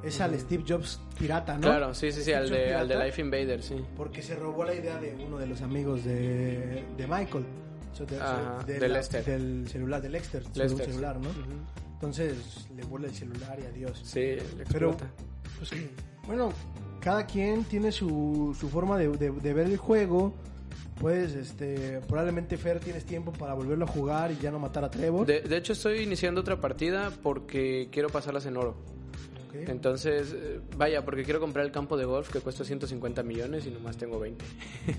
es 0.03 0.19
al 0.21 0.37
Steve 0.39 0.63
Jobs 0.67 0.99
pirata, 1.17 1.55
¿no? 1.55 1.61
Claro, 1.61 1.93
sí, 1.93 2.11
sí, 2.11 2.23
sí, 2.23 2.33
al 2.33 2.49
de, 2.49 2.73
al 2.73 2.87
de 2.87 3.05
Life 3.05 3.21
Invader, 3.21 3.61
sí. 3.61 3.75
Porque 3.95 4.21
se 4.21 4.35
robó 4.35 4.63
la 4.63 4.73
idea 4.73 4.97
de 4.99 5.13
uno 5.25 5.37
de 5.37 5.47
los 5.47 5.61
amigos 5.61 6.03
de, 6.03 6.83
de 6.97 7.07
Michael. 7.07 7.45
O 7.91 7.95
sea, 7.95 8.05
de- 8.05 8.19
Ajá, 8.19 8.63
de 8.65 8.87
la-. 8.89 9.01
Del 9.01 9.67
celular, 9.67 10.01
de 10.01 10.09
Lexter. 10.09 10.43
Lester, 10.55 10.85
celular, 10.87 11.19
¿no? 11.19 11.29
Entonces 11.93 12.67
le 12.75 12.83
vuela 12.83 13.07
el 13.07 13.13
celular 13.13 13.59
y 13.61 13.65
adiós. 13.65 14.01
Sí, 14.03 14.19
le 14.57 14.65
Pero, 14.71 14.95
pues, 15.59 15.71
bueno, 16.25 16.51
cada 16.99 17.25
quien 17.27 17.63
tiene 17.65 17.91
su, 17.91 18.55
su 18.59 18.69
forma 18.69 18.97
de, 18.97 19.09
de- 19.09 19.53
ver 19.53 19.67
el 19.67 19.77
juego. 19.77 20.33
Puedes, 20.99 21.33
este, 21.33 21.99
probablemente 22.07 22.57
Fer 22.57 22.79
tienes 22.79 23.05
tiempo 23.05 23.31
para 23.33 23.53
volverlo 23.55 23.85
a 23.85 23.87
jugar 23.87 24.31
y 24.31 24.37
ya 24.37 24.51
no 24.51 24.59
matar 24.59 24.83
a 24.83 24.91
Trevor. 24.91 25.25
De, 25.25 25.41
de 25.41 25.57
hecho, 25.57 25.73
estoy 25.73 25.99
iniciando 26.01 26.41
otra 26.41 26.61
partida 26.61 27.11
porque 27.23 27.89
quiero 27.91 28.09
pasarlas 28.09 28.45
en 28.45 28.55
oro. 28.57 28.75
Entonces, 29.53 30.33
eh, 30.35 30.59
vaya, 30.77 31.03
porque 31.03 31.23
quiero 31.23 31.39
comprar 31.39 31.65
el 31.65 31.71
campo 31.71 31.97
de 31.97 32.05
golf 32.05 32.29
que 32.31 32.39
cuesta 32.39 32.63
150 32.63 33.23
millones 33.23 33.65
y 33.65 33.71
nomás 33.71 33.97
tengo 33.97 34.19
20. 34.19 34.43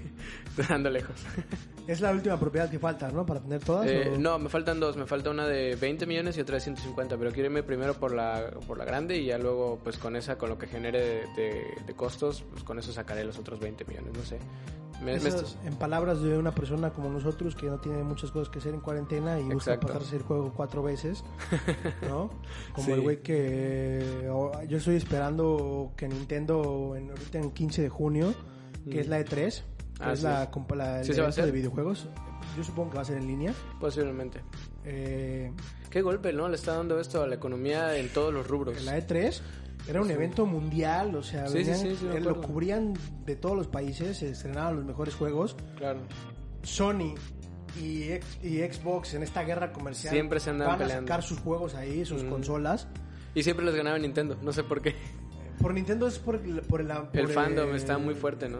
Ando 0.69 0.91
lejos. 0.91 1.17
Es 1.89 2.01
la 2.01 2.13
última 2.13 2.39
propiedad 2.39 2.71
que 2.71 2.79
falta, 2.79 3.11
¿no? 3.11 3.27
Para 3.27 3.41
tener 3.41 3.59
todas. 3.61 3.89
Eh, 3.91 4.15
no, 4.17 4.39
me 4.39 4.49
faltan 4.49 4.79
dos. 4.79 4.97
Me 4.97 5.05
falta 5.05 5.31
una 5.31 5.49
de 5.49 5.75
20 5.75 6.07
millones 6.07 6.37
y 6.37 6.41
otra 6.41 6.55
de 6.55 6.61
150. 6.61 7.19
Pero 7.19 7.33
quiero 7.33 7.47
irme 7.49 7.65
primero 7.65 7.95
por 7.95 8.15
la, 8.15 8.53
por 8.69 8.79
la 8.79 8.85
grande 8.85 9.17
y 9.19 9.27
ya 9.27 9.37
luego, 9.37 9.81
pues 9.83 9.99
con 9.99 10.15
esa, 10.15 10.39
con 10.39 10.49
lo 10.49 10.57
que 10.57 10.69
genere 10.69 11.01
de, 11.01 11.27
de- 11.35 11.75
de 11.85 11.95
costos, 11.95 12.45
pues 12.53 12.63
con 12.63 12.79
eso 12.79 12.93
sacaré 12.93 13.25
los 13.25 13.37
otros 13.37 13.59
20 13.59 13.85
millones. 13.85 14.13
No 14.17 14.23
sé. 14.23 14.39
Me- 15.05 15.15
Esas, 15.17 15.57
en 15.65 15.75
palabras 15.75 16.23
de 16.23 16.39
una 16.39 16.53
persona 16.53 16.91
como 16.91 17.09
nosotros 17.11 17.55
que 17.57 17.67
no 17.67 17.79
tiene 17.79 18.03
muchas 18.05 18.31
cosas 18.31 18.49
que 18.49 18.59
hacer 18.61 18.73
en 18.75 18.81
cuarentena 18.81 19.41
y 19.41 19.51
Exacto. 19.51 19.87
pasarse 19.89 20.17
el 20.17 20.23
juego 20.23 20.53
cuatro 20.57 20.83
veces, 20.83 21.25
¿no? 22.09 22.31
Como 22.73 22.87
Sí. 22.87 22.93
el 22.93 23.01
güey 23.01 23.23
que 23.23 24.29
yo 24.69 24.77
estoy 24.79 24.97
esperando 24.97 25.93
que 25.97 26.09
Nintendo 26.09 26.95
en, 26.97 27.11
ahorita 27.11 27.39
en 27.39 27.51
15 27.51 27.83
de 27.83 27.89
junio, 27.89 28.35
que 28.91 29.01
es 29.01 29.09
la 29.09 29.21
E3, 29.21 29.63
que 29.97 30.05
Ah, 30.05 30.13
es 30.13 30.21
sí. 30.21 30.25
la, 30.25 30.51
la- 30.77 31.01
el 31.01 31.05
Sí 31.05 31.13
evento 31.13 31.45
de 31.47 31.53
videojuegos. 31.53 32.09
Yo 32.57 32.65
supongo 32.65 32.91
que 32.91 32.97
va 32.97 33.03
a 33.03 33.05
ser 33.05 33.17
en 33.19 33.27
línea. 33.29 33.55
Posiblemente. 33.81 34.41
Eh, 34.85 35.53
Qué 35.91 36.03
golpe, 36.03 36.33
¿no? 36.33 36.49
Le 36.49 36.57
está 36.57 36.77
dando 36.77 36.99
esto 36.99 37.23
a 37.23 37.27
la 37.27 37.35
economía 37.37 37.97
en 37.97 38.09
todos 38.13 38.33
los 38.33 38.47
rubros. 38.49 38.83
la 38.85 38.99
E3 38.99 39.41
era 39.89 40.01
un 40.01 40.11
evento 40.11 40.47
mundial, 40.47 41.15
o 41.17 41.23
sea, 41.23 41.47
Sí, 41.49 41.53
sí, 41.53 41.71
venían- 41.71 41.79
sí, 41.79 41.97
sí, 42.01 42.05
me 42.07 42.17
eh, 42.17 42.21
lo 42.21 42.41
cubrían 42.41 42.95
de 43.27 43.37
todos 43.37 43.57
los 43.57 43.67
países, 43.67 44.19
se 44.19 44.31
estrenaban 44.31 44.77
los 44.77 44.85
mejores 44.85 45.15
juegos. 45.15 45.57
Claro. 45.77 46.01
Sony 46.63 47.15
y, 47.81 48.09
Xbox 48.43 49.15
en 49.15 49.23
esta 49.23 49.43
guerra 49.43 49.73
comercial 49.73 50.13
Siempre 50.13 50.39
se 50.41 50.51
andaban 50.51 50.75
van 50.75 50.83
a 50.83 50.85
peleando. 50.87 51.09
sacar 51.09 51.23
sus 51.23 51.39
juegos 51.41 51.75
ahí, 51.75 52.05
sus 52.05 52.23
Mm. 52.25 52.29
consolas. 52.31 52.87
Y 53.35 53.43
siempre 53.43 53.65
los 53.65 53.75
ganaba 53.75 53.99
Nintendo, 53.99 54.37
no 54.43 54.53
sé 54.53 54.63
por 54.63 54.83
qué. 54.83 54.95
Por 55.61 55.75
Nintendo 55.75 56.07
es 56.07 56.19
por, 56.19 56.37
el- 56.37 56.61
por 56.63 56.81
el, 56.81 56.89
por 56.89 57.09
El 57.19 57.29
fandom 57.29 57.71
el- 57.71 57.77
está 57.77 57.99
muy 57.99 58.15
fuerte, 58.15 58.49
¿no? 58.49 58.59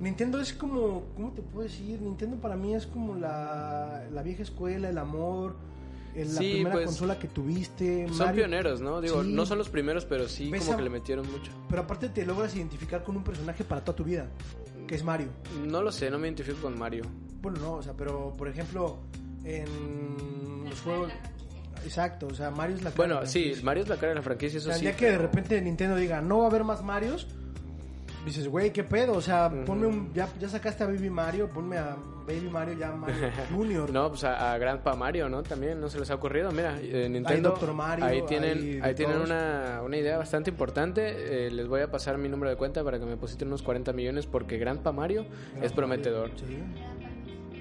Nintendo 0.00 0.40
es 0.40 0.52
como, 0.52 1.04
¿cómo 1.14 1.30
te 1.32 1.42
puedo 1.42 1.62
decir? 1.68 2.00
Nintendo 2.00 2.36
para 2.38 2.56
mí 2.56 2.74
es 2.74 2.86
como 2.86 3.14
la, 3.14 4.04
la 4.12 4.22
vieja 4.22 4.42
escuela, 4.42 4.88
el 4.88 4.98
amor, 4.98 5.56
la 6.16 6.24
Sí, 6.40 6.50
primera 6.52 6.72
pues, 6.72 6.86
consola 6.86 7.18
que 7.18 7.28
tuviste. 7.28 8.06
Son 8.08 8.18
Mario. 8.18 8.34
pioneros, 8.44 8.80
¿no? 8.80 9.00
Digo, 9.00 9.22
Sí. 9.24 9.30
no 9.32 9.46
son 9.46 9.58
los 9.58 9.68
primeros, 9.68 10.04
pero 10.04 10.28
sí 10.28 10.50
Ves 10.50 10.60
como 10.62 10.74
a- 10.74 10.76
que 10.76 10.82
le 10.82 10.90
metieron 10.90 11.30
mucho. 11.30 11.50
Pero 11.68 11.82
aparte 11.82 12.08
te 12.08 12.24
logras 12.24 12.54
identificar 12.56 13.02
con 13.02 13.16
un 13.16 13.24
personaje 13.24 13.64
para 13.64 13.82
toda 13.84 13.96
tu 13.96 14.04
vida, 14.04 14.28
que 14.86 14.94
es 14.94 15.02
Mario. 15.04 15.28
No 15.66 15.82
lo 15.82 15.90
sé, 15.92 16.10
no 16.10 16.18
me 16.18 16.28
identifico 16.28 16.58
con 16.62 16.78
Mario. 16.78 17.04
Bueno, 17.42 17.58
no, 17.60 17.72
o 17.74 17.82
sea, 17.82 17.92
pero 17.94 18.32
por 18.36 18.48
ejemplo, 18.48 18.98
en 19.44 20.64
los 20.68 20.80
juegos... 20.80 21.10
Exacto, 21.84 22.28
o 22.28 22.34
sea, 22.34 22.50
Mario 22.50 22.76
es 22.76 22.82
la 22.82 22.90
cara 22.90 22.96
Bueno, 22.96 23.14
de 23.16 23.20
la 23.22 23.26
sí. 23.26 23.52
Mario 23.62 23.82
es 23.82 23.88
la 23.90 23.96
cara 23.96 24.08
de 24.10 24.14
la 24.14 24.22
franquicia, 24.22 24.56
O 24.56 24.60
eso 24.60 24.66
sea, 24.68 24.74
el 24.76 24.80
sí. 24.80 24.86
día 24.86 24.96
que 24.96 25.06
de 25.10 25.18
repente 25.18 25.60
Nintendo 25.60 25.96
diga, 25.96 26.22
no 26.22 26.38
va 26.38 26.44
a 26.44 26.46
haber 26.48 26.64
más 26.64 26.82
Marios, 26.82 27.26
dices, 28.24 28.48
güey, 28.48 28.72
¿qué 28.72 28.84
pedo? 28.84 29.14
O 29.14 29.20
sea, 29.20 29.50
ponme 29.66 29.86
un. 29.86 30.12
Ya, 30.14 30.28
ya 30.40 30.48
sacaste 30.48 30.84
a 30.84 30.86
Baby 30.86 31.10
Mario, 31.10 31.48
ponme 31.48 31.78
a 31.78 31.96
Baby 32.26 32.48
Mario 32.50 32.74
ya 32.78 32.92
Mario 32.92 33.16
Junior. 33.54 33.90
No, 33.90 34.08
pues 34.08 34.24
a, 34.24 34.52
a 34.52 34.58
Grandpa 34.58 34.94
Mario, 34.94 35.28
¿no? 35.28 35.42
También 35.42 35.80
no 35.80 35.88
se 35.88 35.98
les 35.98 36.10
ha 36.10 36.14
ocurrido. 36.14 36.50
Mira, 36.52 36.78
eh, 36.80 37.08
Nintendo. 37.08 37.50
Dr. 37.50 37.72
Mario, 37.74 38.04
ahí 38.04 38.22
tienen, 38.22 38.58
hay 38.58 38.80
ahí 38.80 38.94
tienen 38.94 39.18
una, 39.18 39.80
una 39.84 39.96
idea 39.96 40.16
bastante 40.16 40.50
importante. 40.50 41.46
Eh, 41.46 41.50
les 41.50 41.68
voy 41.68 41.82
a 41.82 41.90
pasar 41.90 42.18
mi 42.18 42.28
número 42.28 42.50
de 42.50 42.56
cuenta 42.56 42.82
para 42.82 42.98
que 42.98 43.04
me 43.04 43.12
depositen 43.12 43.48
unos 43.48 43.62
40 43.62 43.92
millones 43.92 44.26
porque 44.26 44.58
Grandpa 44.58 44.92
Mario 44.92 45.26
es 45.60 45.72
prometedor. 45.72 46.30
Sí. 46.36 46.58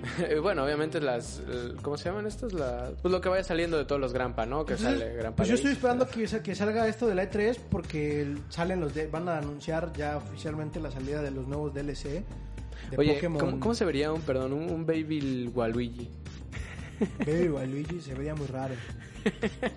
Bueno, 0.41 0.63
obviamente 0.63 0.99
las. 0.99 1.41
¿Cómo 1.81 1.97
se 1.97 2.05
llaman 2.09 2.27
estos? 2.27 2.53
La, 2.53 2.91
pues 3.01 3.11
lo 3.11 3.21
que 3.21 3.29
vaya 3.29 3.43
saliendo 3.43 3.77
de 3.77 3.85
todos 3.85 4.01
los 4.01 4.13
Grandpa, 4.13 4.45
¿no? 4.45 4.65
Que 4.65 4.73
Entonces, 4.73 4.99
sale 4.99 5.15
Grandpa. 5.15 5.37
pues 5.37 5.49
yo 5.49 5.55
estoy 5.55 5.71
esperando 5.71 6.07
que, 6.07 6.25
que 6.41 6.55
salga 6.55 6.87
esto 6.87 7.07
de 7.07 7.15
la 7.15 7.29
E3 7.29 7.57
porque 7.69 8.35
salen 8.49 8.79
los 8.81 8.93
de, 8.93 9.07
van 9.07 9.29
a 9.29 9.37
anunciar 9.37 9.93
ya 9.93 10.17
oficialmente 10.17 10.79
la 10.79 10.91
salida 10.91 11.21
de 11.21 11.31
los 11.31 11.47
nuevos 11.47 11.73
DLC 11.73 12.23
de 12.91 12.97
Oye, 12.97 13.13
Pokémon. 13.15 13.39
¿cómo, 13.39 13.59
cómo 13.59 13.73
se 13.73 13.85
vería 13.85 14.11
un, 14.11 14.21
perdón, 14.21 14.53
un, 14.53 14.69
un 14.69 14.85
Baby 14.85 15.49
Waluigi? 15.53 16.09
Baby 17.25 17.47
Waluigi 17.49 18.01
se 18.01 18.13
vería 18.13 18.35
muy 18.35 18.47
raro. 18.47 18.75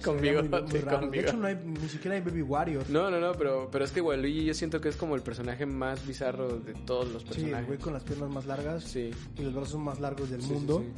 Con 0.05 0.17
Se 0.17 0.21
vería 0.23 0.33
muy- 0.41 0.43
bigote, 0.49 0.73
muy 0.73 0.81
raro. 0.81 1.01
con 1.01 1.11
De 1.11 1.21
hecho, 1.21 1.37
no 1.37 1.47
hay, 1.47 1.57
ni 1.65 1.89
siquiera 1.89 2.17
hay 2.17 2.23
Baby 2.23 2.43
Wario. 2.43 2.83
No, 2.89 3.11
no, 3.11 3.21
no, 3.21 3.33
pero, 3.35 3.69
pero 3.71 3.85
es 3.85 3.91
que 3.93 4.01
Waluigi 4.01 4.45
yo 4.45 4.55
siento 4.55 4.81
que 4.81 4.89
es 4.89 4.97
como 4.97 5.15
el 5.15 5.23
personaje 5.23 5.67
más 5.67 6.07
bizarro 6.07 6.59
de 6.59 6.75
todos 6.75 7.09
los 7.13 7.23
Sí, 7.23 7.29
el 7.29 7.35
personajes. 7.35 7.67
güey 7.67 7.79
con 7.79 7.93
las 7.93 8.03
piernas 8.03 8.31
más 8.31 8.47
largas 8.47 8.85
Sí. 8.85 9.11
y 9.37 9.43
los 9.43 9.55
brazos 9.55 9.81
más 9.81 10.01
largos 10.01 10.31
del 10.31 10.43
Sí, 10.43 10.53
mundo. 10.53 10.81
sí. 10.85 10.93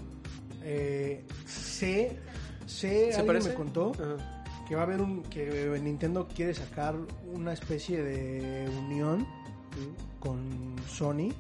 Eh, 0.65 1.25
sé, 1.47 2.19
sé, 2.67 2.89
¿Se 2.89 3.05
alguien 3.21 3.27
parece? 3.27 3.49
me 3.51 3.55
contó 3.55 3.93
Ajá. 3.95 4.45
que 4.69 4.75
va 4.75 4.83
a 4.83 4.85
haber 4.85 5.01
un, 5.01 5.23
que 5.25 5.79
Nintendo 5.83 6.27
quiere 6.35 6.53
sacar 6.55 6.95
una 7.33 7.53
especie 7.53 8.03
de 8.03 8.69
unión 8.69 9.27
con 10.21 10.75
Sony 10.89 11.33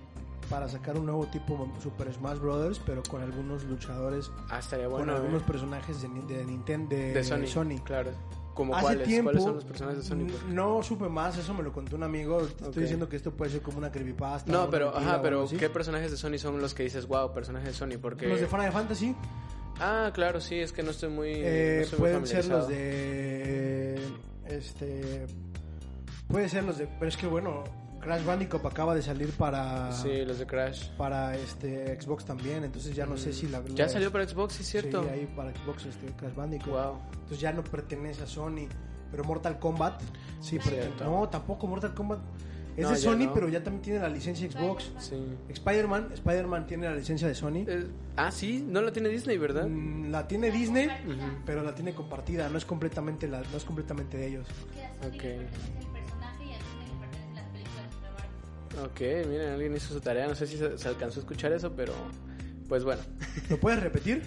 para 0.48 0.68
sacar 0.68 0.96
un 0.98 1.06
nuevo 1.06 1.26
tipo 1.26 1.68
Super 1.82 2.12
Smash 2.12 2.38
Brothers, 2.38 2.80
pero 2.84 3.02
con 3.02 3.22
algunos 3.22 3.64
luchadores, 3.64 4.30
Ah, 4.50 4.58
estaría 4.58 4.86
con 4.86 4.98
bueno. 4.98 5.14
algunos 5.16 5.42
eh. 5.42 5.44
personajes 5.46 6.00
de, 6.02 6.08
Ni- 6.08 6.22
de 6.22 6.44
Nintendo, 6.44 6.94
de, 6.96 7.12
de 7.12 7.24
Sony, 7.46 7.78
Claro. 7.84 8.10
¿Como 8.54 8.74
Hace 8.74 8.82
cuáles? 8.86 9.06
tiempo, 9.06 9.26
¿Cuáles 9.30 9.44
son 9.44 9.54
los 9.54 9.64
personajes 9.64 10.02
de 10.02 10.04
Sony? 10.08 10.26
No 10.52 10.82
supe 10.82 11.08
más, 11.08 11.38
eso 11.38 11.54
me 11.54 11.62
lo 11.62 11.72
contó 11.72 11.94
un 11.94 12.02
amigo. 12.02 12.38
Te. 12.38 12.64
Estoy 12.64 12.82
diciendo 12.82 13.08
que 13.08 13.14
esto 13.14 13.30
puede 13.30 13.52
ser 13.52 13.62
como 13.62 13.78
una 13.78 13.92
creepypasta. 13.92 14.50
No, 14.50 14.68
pero, 14.68 14.96
ajá, 14.96 15.22
pero. 15.22 15.46
¿qué 15.46 15.70
personajes 15.70 16.10
de 16.10 16.16
Sony 16.16 16.38
son 16.38 16.60
los 16.60 16.74
que 16.74 16.82
dices, 16.82 17.06
wow, 17.06 17.32
personajes 17.32 17.68
de 17.68 17.74
Sony? 17.74 18.00
Porque... 18.00 18.26
Los 18.26 18.40
de 18.40 18.48
Final 18.48 18.72
Fantasy 18.72 19.14
Ah, 19.80 20.10
claro, 20.12 20.40
sí, 20.40 20.56
es 20.58 20.72
que 20.72 20.82
no 20.82 20.90
estoy 20.90 21.08
muy... 21.08 21.28
eh, 21.36 21.74
no 21.76 21.82
estoy 21.84 21.98
muy 22.00 22.08
pueden 22.08 22.26
ser 22.26 22.46
los 22.46 22.66
de. 22.66 24.00
Este. 24.48 25.26
Puede 26.26 26.48
ser 26.48 26.64
los 26.64 26.78
de. 26.78 26.88
Pero 26.88 27.08
es 27.08 27.16
que 27.16 27.28
bueno, 27.28 27.62
Crash 28.08 28.24
Bandicoot 28.24 28.64
acaba 28.64 28.94
de 28.94 29.02
salir 29.02 29.30
para. 29.32 29.92
Sí, 29.92 30.24
los 30.24 30.38
de 30.38 30.46
Crash. 30.46 30.88
Para 30.96 31.36
este 31.36 32.00
Xbox 32.00 32.24
también, 32.24 32.64
entonces 32.64 32.96
ya 32.96 33.04
no 33.04 33.18
sé 33.18 33.34
si 33.34 33.48
la. 33.48 33.62
Ya 33.74 33.86
salió 33.86 34.10
para 34.10 34.26
Xbox, 34.26 34.54
sí, 34.54 34.62
es 34.62 34.68
cierto. 34.70 35.02
Sí, 35.02 35.08
ahí 35.10 35.28
para 35.36 35.52
Xbox 35.52 35.84
este 35.84 36.06
Crash 36.16 36.34
Bandicoot. 36.34 36.70
Wow. 36.72 36.98
Entonces 37.12 37.40
ya 37.40 37.52
no 37.52 37.62
pertenece 37.62 38.22
a 38.22 38.26
Sony. 38.26 38.66
Pero 39.10 39.24
Mortal 39.24 39.58
Kombat, 39.58 40.00
sí, 40.40 40.58
cierto. 40.58 41.04
No, 41.04 41.28
tampoco 41.28 41.66
Mortal 41.66 41.92
Kombat. 41.92 42.20
Es 42.78 42.84
No, 42.84 42.90
de 42.92 42.96
Sony, 42.96 43.26
no. 43.26 43.34
pero 43.34 43.48
ya 43.50 43.62
también 43.62 43.82
tiene 43.82 43.98
la 43.98 44.08
licencia 44.08 44.50
Xbox. 44.50 44.90
Sí. 45.00 45.16
Spider-Man, 45.50 46.10
Spider-Man 46.14 46.66
tiene 46.66 46.88
la 46.88 46.94
licencia 46.96 47.28
de 47.28 47.34
Sony. 47.34 47.64
Eh, 47.66 47.86
ah, 48.16 48.30
sí, 48.30 48.64
no 48.66 48.80
la 48.80 48.90
tiene 48.90 49.10
Disney, 49.10 49.36
¿verdad? 49.36 49.66
Mm, 49.66 50.10
La 50.10 50.26
tiene 50.26 50.50
Disney, 50.50 50.88
pero 51.44 51.62
la 51.62 51.74
tiene 51.74 51.92
compartida, 51.92 52.48
no 52.48 52.56
es 52.56 52.64
completamente 52.64 53.28
la, 53.28 53.40
no 53.42 53.56
es 53.56 53.64
completamente 53.64 54.16
de 54.16 54.28
ellos. 54.28 54.46
Ok. 55.06 55.24
Ok, 58.84 59.00
miren, 59.28 59.52
alguien 59.52 59.76
hizo 59.76 59.92
su 59.92 60.00
tarea. 60.00 60.26
No 60.26 60.34
sé 60.34 60.46
si 60.46 60.56
se, 60.56 60.78
se 60.78 60.88
alcanzó 60.88 61.20
a 61.20 61.22
escuchar 61.22 61.52
eso, 61.52 61.72
pero 61.74 61.92
pues 62.68 62.84
bueno. 62.84 63.02
¿Lo 63.48 63.58
puedes 63.58 63.80
repetir? 63.80 64.22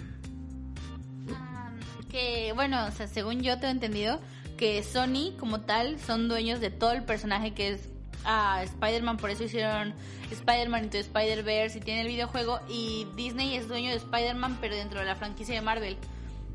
Ah, 1.32 1.70
que 2.10 2.52
bueno, 2.54 2.86
o 2.86 2.90
sea, 2.90 3.06
según 3.06 3.42
yo 3.42 3.58
tengo 3.58 3.72
entendido 3.72 4.20
que 4.56 4.82
Sony 4.82 5.36
como 5.38 5.62
tal 5.62 5.98
son 5.98 6.28
dueños 6.28 6.60
de 6.60 6.70
todo 6.70 6.92
el 6.92 7.02
personaje 7.02 7.54
que 7.54 7.70
es 7.70 7.88
ah, 8.24 8.62
Spider-Man, 8.62 9.16
por 9.16 9.30
eso 9.30 9.44
hicieron 9.44 9.94
Spider-Man 10.30 10.84
into 10.84 10.98
Spider-Verse 10.98 11.78
y 11.78 11.80
tiene 11.80 12.02
el 12.02 12.08
videojuego 12.08 12.60
y 12.68 13.06
Disney 13.16 13.56
es 13.56 13.68
dueño 13.68 13.90
de 13.90 13.96
Spider-Man 13.96 14.58
pero 14.60 14.76
dentro 14.76 15.00
de 15.00 15.06
la 15.06 15.16
franquicia 15.16 15.54
de 15.54 15.62
Marvel. 15.62 15.96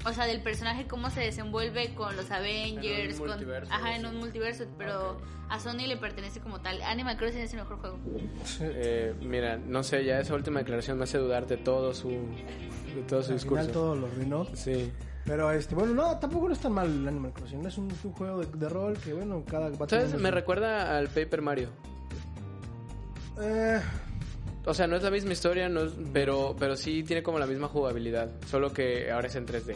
O 0.09 0.13
sea, 0.13 0.25
del 0.25 0.41
personaje 0.41 0.87
cómo 0.87 1.09
se 1.09 1.19
desenvuelve 1.21 1.93
con 1.93 2.15
los 2.15 2.29
Avengers, 2.31 3.17
con 3.19 3.27
multiverso, 3.29 3.73
ajá, 3.73 3.95
en 3.95 4.05
un 4.05 4.15
multiverso, 4.17 4.65
pero 4.77 5.19
a 5.49 5.59
Sony 5.59 5.85
le 5.87 5.97
pertenece 5.97 6.39
como 6.39 6.61
tal. 6.61 6.81
Animal 6.81 7.17
Crossing 7.17 7.41
es 7.41 7.51
el 7.53 7.59
mejor 7.59 7.77
juego. 7.79 7.99
Eh, 8.61 9.13
mira, 9.21 9.57
no 9.57 9.83
sé, 9.83 10.03
ya 10.05 10.19
esa 10.19 10.33
última 10.33 10.59
declaración 10.59 10.97
me 10.97 11.03
hace 11.03 11.17
dudar 11.17 11.45
de 11.47 11.57
todo 11.57 11.93
su, 11.93 12.09
de 12.09 13.03
todo 13.07 13.21
su 13.23 13.31
Al 13.31 13.37
discurso. 13.37 13.61
final 13.63 13.71
todo 13.73 13.95
lo 13.95 14.07
arruinó. 14.07 14.45
Sí. 14.53 14.91
Pero 15.25 15.51
este, 15.51 15.75
bueno, 15.75 15.93
no, 15.93 16.17
tampoco 16.19 16.47
no 16.47 16.53
es 16.53 16.59
tan 16.59 16.71
mal 16.71 16.87
el 16.87 17.05
Animal 17.07 17.33
Crossing. 17.33 17.65
Es 17.65 17.77
un, 17.77 17.91
un 18.03 18.11
juego 18.13 18.39
de, 18.39 18.57
de 18.57 18.69
rol 18.69 18.97
que, 18.97 19.11
bueno, 19.13 19.43
cada 19.45 19.69
¿Sabes? 19.87 20.13
Me 20.13 20.29
su- 20.29 20.35
recuerda 20.35 20.97
al 20.97 21.09
Paper 21.09 21.41
Mario. 21.41 21.69
Eh, 23.41 23.79
O 24.65 24.73
sea, 24.73 24.87
no 24.87 24.95
es 24.97 25.03
la 25.03 25.11
misma 25.11 25.31
historia, 25.33 25.69
no 25.69 25.81
es- 25.83 25.93
pero, 26.13 26.55
pero 26.59 26.75
sí 26.75 27.03
tiene 27.03 27.23
como 27.23 27.39
la 27.39 27.45
misma 27.45 27.67
jugabilidad. 27.67 28.29
Solo 28.47 28.71
que 28.73 29.11
ahora 29.11 29.27
es 29.27 29.35
en 29.35 29.45
3D. 29.45 29.75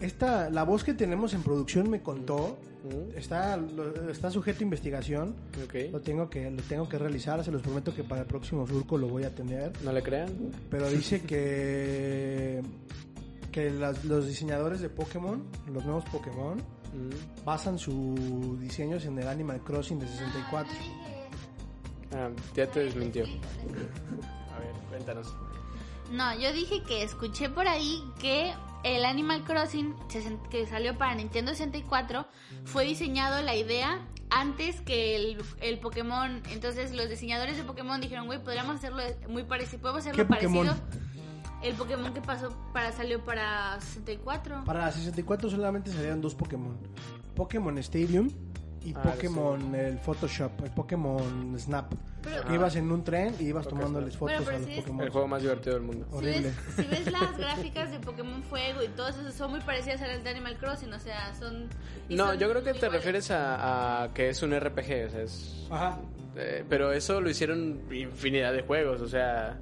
Esta, 0.00 0.50
la 0.50 0.64
voz 0.64 0.84
que 0.84 0.94
tenemos 0.94 1.32
en 1.34 1.42
producción 1.42 1.88
me 1.90 2.02
contó. 2.02 2.58
Mm. 2.84 3.16
Está, 3.18 3.56
lo- 3.56 4.10
está 4.10 4.30
sujeto 4.30 4.60
a 4.60 4.62
investigación. 4.62 5.34
Lo 5.92 6.00
tengo 6.00 6.28
que 6.30 6.50
lo 6.50 6.62
tengo 6.62 6.88
que 6.88 6.98
realizar. 6.98 7.42
Se 7.44 7.50
los 7.50 7.62
prometo 7.62 7.94
que 7.94 8.04
para 8.04 8.20
el 8.22 8.26
próximo 8.26 8.66
surco 8.66 8.96
lo 8.98 9.08
voy 9.08 9.24
a 9.24 9.34
tener. 9.34 9.72
¿No 9.82 9.92
le 9.92 10.02
crean? 10.02 10.52
Pero 10.70 10.88
dice 10.88 11.22
que 11.22 12.62
que 13.50 13.70
las- 13.70 14.04
los 14.04 14.26
diseñadores 14.26 14.80
de 14.82 14.90
Pokémon, 14.90 15.42
los 15.72 15.84
nuevos 15.84 16.04
Pokémon, 16.12 16.58
Mm. 16.58 17.44
basan 17.44 17.78
sus 17.78 18.60
diseños 18.60 19.04
en 19.06 19.18
el 19.18 19.26
Animal 19.28 19.60
Crossing 19.64 19.98
de 19.98 20.06
64. 20.06 20.72
Ah, 22.12 22.28
ya 22.54 22.66
te 22.70 22.80
desmintió. 22.84 23.24
A 23.24 24.58
ver, 24.60 24.72
cuéntanos. 24.90 25.34
No, 26.12 26.38
yo 26.38 26.52
dije 26.52 26.82
que 26.86 27.02
escuché 27.02 27.48
por 27.48 27.66
ahí 27.66 28.00
que 28.20 28.52
el 28.94 29.04
Animal 29.04 29.42
Crossing 29.44 29.94
que 30.50 30.66
salió 30.66 30.96
para 30.96 31.14
Nintendo 31.14 31.52
64 31.52 32.26
fue 32.64 32.84
diseñado 32.84 33.42
la 33.42 33.56
idea 33.56 34.06
antes 34.30 34.80
que 34.80 35.16
el, 35.16 35.42
el 35.60 35.78
Pokémon. 35.78 36.42
Entonces 36.50 36.94
los 36.94 37.08
diseñadores 37.08 37.56
de 37.56 37.64
Pokémon 37.64 38.00
dijeron, 38.00 38.26
güey, 38.26 38.42
podríamos 38.42 38.76
hacerlo 38.76 39.02
muy 39.28 39.42
parecido. 39.44 39.82
Podemos 39.82 40.00
hacerlo 40.00 40.24
¿Qué 40.24 40.32
Pokémon? 40.32 40.66
parecido. 40.66 40.86
El 41.62 41.74
Pokémon 41.74 42.14
que 42.14 42.20
pasó 42.20 42.54
para 42.72 42.92
salió 42.92 43.24
para 43.24 43.80
64. 43.80 44.64
Para 44.64 44.80
la 44.80 44.92
64 44.92 45.50
solamente 45.50 45.90
salieron 45.90 46.20
dos 46.20 46.34
Pokémon. 46.34 46.78
Pokémon 47.34 47.76
Stadium 47.78 48.30
y 48.86 48.94
Ah, 48.94 49.02
Pokémon, 49.02 49.74
el 49.74 49.98
Photoshop, 49.98 50.64
el 50.64 50.70
Pokémon 50.70 51.58
Snap. 51.58 51.92
Pero- 52.22 52.44
que 52.44 52.54
ibas 52.54 52.74
en 52.76 52.90
un 52.90 53.02
tren 53.04 53.34
y 53.40 53.44
ibas 53.44 53.66
tomándoles 53.68 54.14
Snap. 54.14 54.18
fotos 54.20 54.44
Bueno, 54.44 54.56
a 54.58 54.60
los 54.60 54.68
es- 54.70 54.76
Pokémon. 54.80 55.04
El 55.04 55.10
juego 55.10 55.28
más 55.28 55.42
divertido 55.42 55.74
del 55.74 55.82
mundo. 55.84 56.06
Si 56.10 56.16
Horrible. 56.16 56.40
ves, 56.42 56.54
si 56.76 56.82
ves 56.84 57.12
las 57.12 57.36
gráficas 57.38 57.90
de 57.90 57.98
Pokémon 58.00 58.42
Fuego 58.44 58.82
y 58.82 58.88
todo 58.88 59.08
eso, 59.08 59.30
son 59.32 59.50
muy 59.50 59.60
parecidas 59.60 60.00
a 60.02 60.06
las 60.06 60.22
de 60.24 60.30
Animal 60.30 60.56
Crossing, 60.58 60.92
o 60.92 61.00
sea, 61.00 61.34
son... 61.34 61.68
No, 62.08 62.28
son 62.28 62.38
yo 62.38 62.48
creo 62.50 62.62
que 62.62 62.70
te 62.72 62.76
iguales. 62.78 62.92
refieres 62.96 63.30
a, 63.30 64.04
a 64.04 64.14
que 64.14 64.28
es 64.30 64.42
un 64.42 64.58
RPG, 64.58 65.06
o 65.06 65.10
sea, 65.10 65.22
es... 65.22 65.66
Ajá. 65.70 65.98
eh, 66.36 66.64
pero 66.68 66.92
eso 66.92 67.20
lo 67.20 67.28
hicieron 67.30 67.80
infinidad 67.90 68.52
de 68.52 68.62
juegos, 68.62 69.00
o 69.00 69.08
sea, 69.08 69.58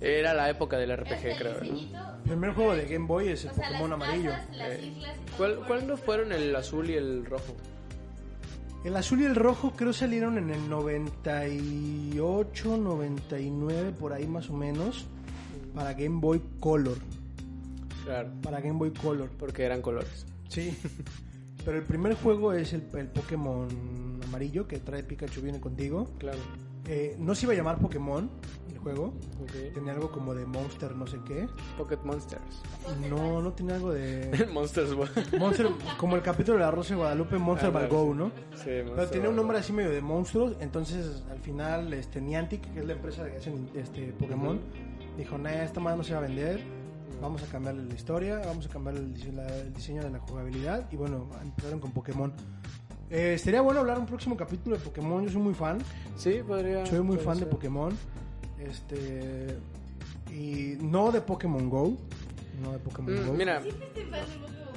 era 0.00 0.34
la 0.34 0.50
época 0.50 0.76
del 0.78 0.96
RPG, 0.96 1.24
el 1.26 1.36
creo. 1.38 1.58
El 1.60 2.30
primer 2.30 2.52
juego 2.54 2.74
de 2.74 2.86
Game 2.86 3.06
Boy 3.06 3.28
es 3.28 3.44
el 3.44 3.50
o 3.50 3.54
sea, 3.54 3.68
Pokémon 3.68 3.90
las 3.90 4.00
amarillo. 4.08 4.30
las 4.52 4.70
Eh, 4.72 4.86
islas 4.86 5.16
y 5.16 5.24
todo 5.26 5.36
¿Cuál, 5.36 5.54
por 5.54 5.66
¿Cuándo 5.66 5.96
fueron 5.96 6.32
el 6.32 6.56
azul 6.56 6.90
y 6.90 6.94
el 6.94 7.24
rojo? 7.26 7.54
El 8.84 8.94
azul 8.96 9.22
y 9.22 9.24
el 9.24 9.34
rojo 9.34 9.72
creo 9.74 9.94
salieron 9.94 10.36
en 10.36 10.50
el 10.50 10.68
98, 10.68 12.76
99, 12.76 13.94
por 13.98 14.12
ahí 14.12 14.26
más 14.26 14.50
o 14.50 14.52
menos, 14.52 15.06
para 15.74 15.94
Game 15.94 16.20
Boy 16.20 16.42
Color. 16.60 16.98
Claro, 18.04 18.30
Para 18.42 18.60
Game 18.60 18.78
Boy 18.78 18.90
Color. 18.92 19.30
porque 19.38 19.62
eran 19.64 19.80
colores. 19.80 20.26
Sí. 20.48 20.76
Pero 21.64 21.78
el 21.78 21.84
primer 21.84 22.14
juego 22.14 22.52
es 22.52 22.74
el, 22.74 22.82
el 22.98 23.08
Pokémon 23.08 23.66
amarillo 24.28 24.68
que 24.68 24.78
trae 24.80 25.02
Pikachu 25.02 25.40
viene 25.40 25.60
contigo. 25.60 26.10
Claro. 26.18 26.38
Eh, 26.86 27.16
no 27.18 27.34
se 27.34 27.46
iba 27.46 27.54
a 27.54 27.56
llamar 27.56 27.78
Pokémon 27.78 28.28
el 28.70 28.78
juego. 28.78 29.14
Tenía 29.72 29.92
algo 29.92 30.10
como 30.10 30.34
de 30.34 30.44
Monster 30.44 30.94
no 30.94 31.06
sé 31.06 31.18
qué. 31.26 31.48
Pocket 31.78 31.98
Monsters. 32.04 32.62
No, 33.08 33.40
no 33.40 33.52
tenía 33.52 33.76
algo 33.76 33.92
de... 33.92 34.46
Monsters. 34.52 34.90
Monster, 35.38 35.68
como 35.96 36.16
el 36.16 36.22
capítulo 36.22 36.58
de 36.58 36.64
la 36.64 36.70
Rosa 36.70 36.90
de 36.90 36.96
Guadalupe, 36.96 37.38
Monster 37.38 37.70
Ball 37.70 37.88
Go. 37.88 38.14
¿no? 38.14 38.28
Sí, 38.56 38.64
Pero 38.84 39.08
tenía 39.08 39.28
un 39.30 39.36
nombre 39.36 39.58
así 39.58 39.72
medio 39.72 39.90
de 39.90 40.00
monstruos, 40.00 40.56
entonces 40.60 41.22
al 41.30 41.38
final 41.40 41.92
este 41.94 42.20
Niantic, 42.20 42.72
que 42.72 42.80
es 42.80 42.86
la 42.86 42.92
empresa 42.92 43.24
que 43.30 43.36
hacen 43.36 43.70
este 43.74 44.12
Pokémon, 44.12 44.60
dijo, 45.16 45.38
nah, 45.38 45.50
esta 45.50 45.80
madre 45.80 45.98
no 45.98 46.04
se 46.04 46.12
va 46.12 46.18
a 46.18 46.22
vender, 46.22 46.60
vamos 47.20 47.42
a 47.42 47.46
cambiarle 47.46 47.84
la 47.84 47.94
historia, 47.94 48.42
vamos 48.44 48.66
a 48.66 48.68
cambiar 48.68 48.96
el, 48.96 49.14
el 49.14 49.72
diseño 49.72 50.02
de 50.02 50.10
la 50.10 50.18
jugabilidad 50.18 50.86
y 50.92 50.96
bueno, 50.96 51.28
empezaron 51.42 51.80
con 51.80 51.92
Pokémon. 51.92 52.32
Eh, 53.16 53.38
sería 53.38 53.60
bueno 53.60 53.78
hablar 53.78 53.96
un 54.00 54.06
próximo 54.06 54.36
capítulo 54.36 54.76
de 54.76 54.82
Pokémon, 54.82 55.24
yo 55.24 55.30
soy 55.30 55.40
muy 55.40 55.54
fan, 55.54 55.78
Sí, 56.16 56.40
podría. 56.44 56.84
soy 56.84 57.00
muy 57.00 57.16
fan 57.16 57.38
de. 57.38 57.46
Pokémon, 57.46 57.96
este 58.58 59.56
y 60.32 60.76
no 60.80 61.12
de 61.12 61.20
Pokémon 61.20 61.70
Go, 61.70 61.96
no 62.60 62.72
de 62.72 62.78
Pokémon 62.80 63.14
Mm, 63.14 63.26
Go. 63.28 63.32
mira, 63.34 63.62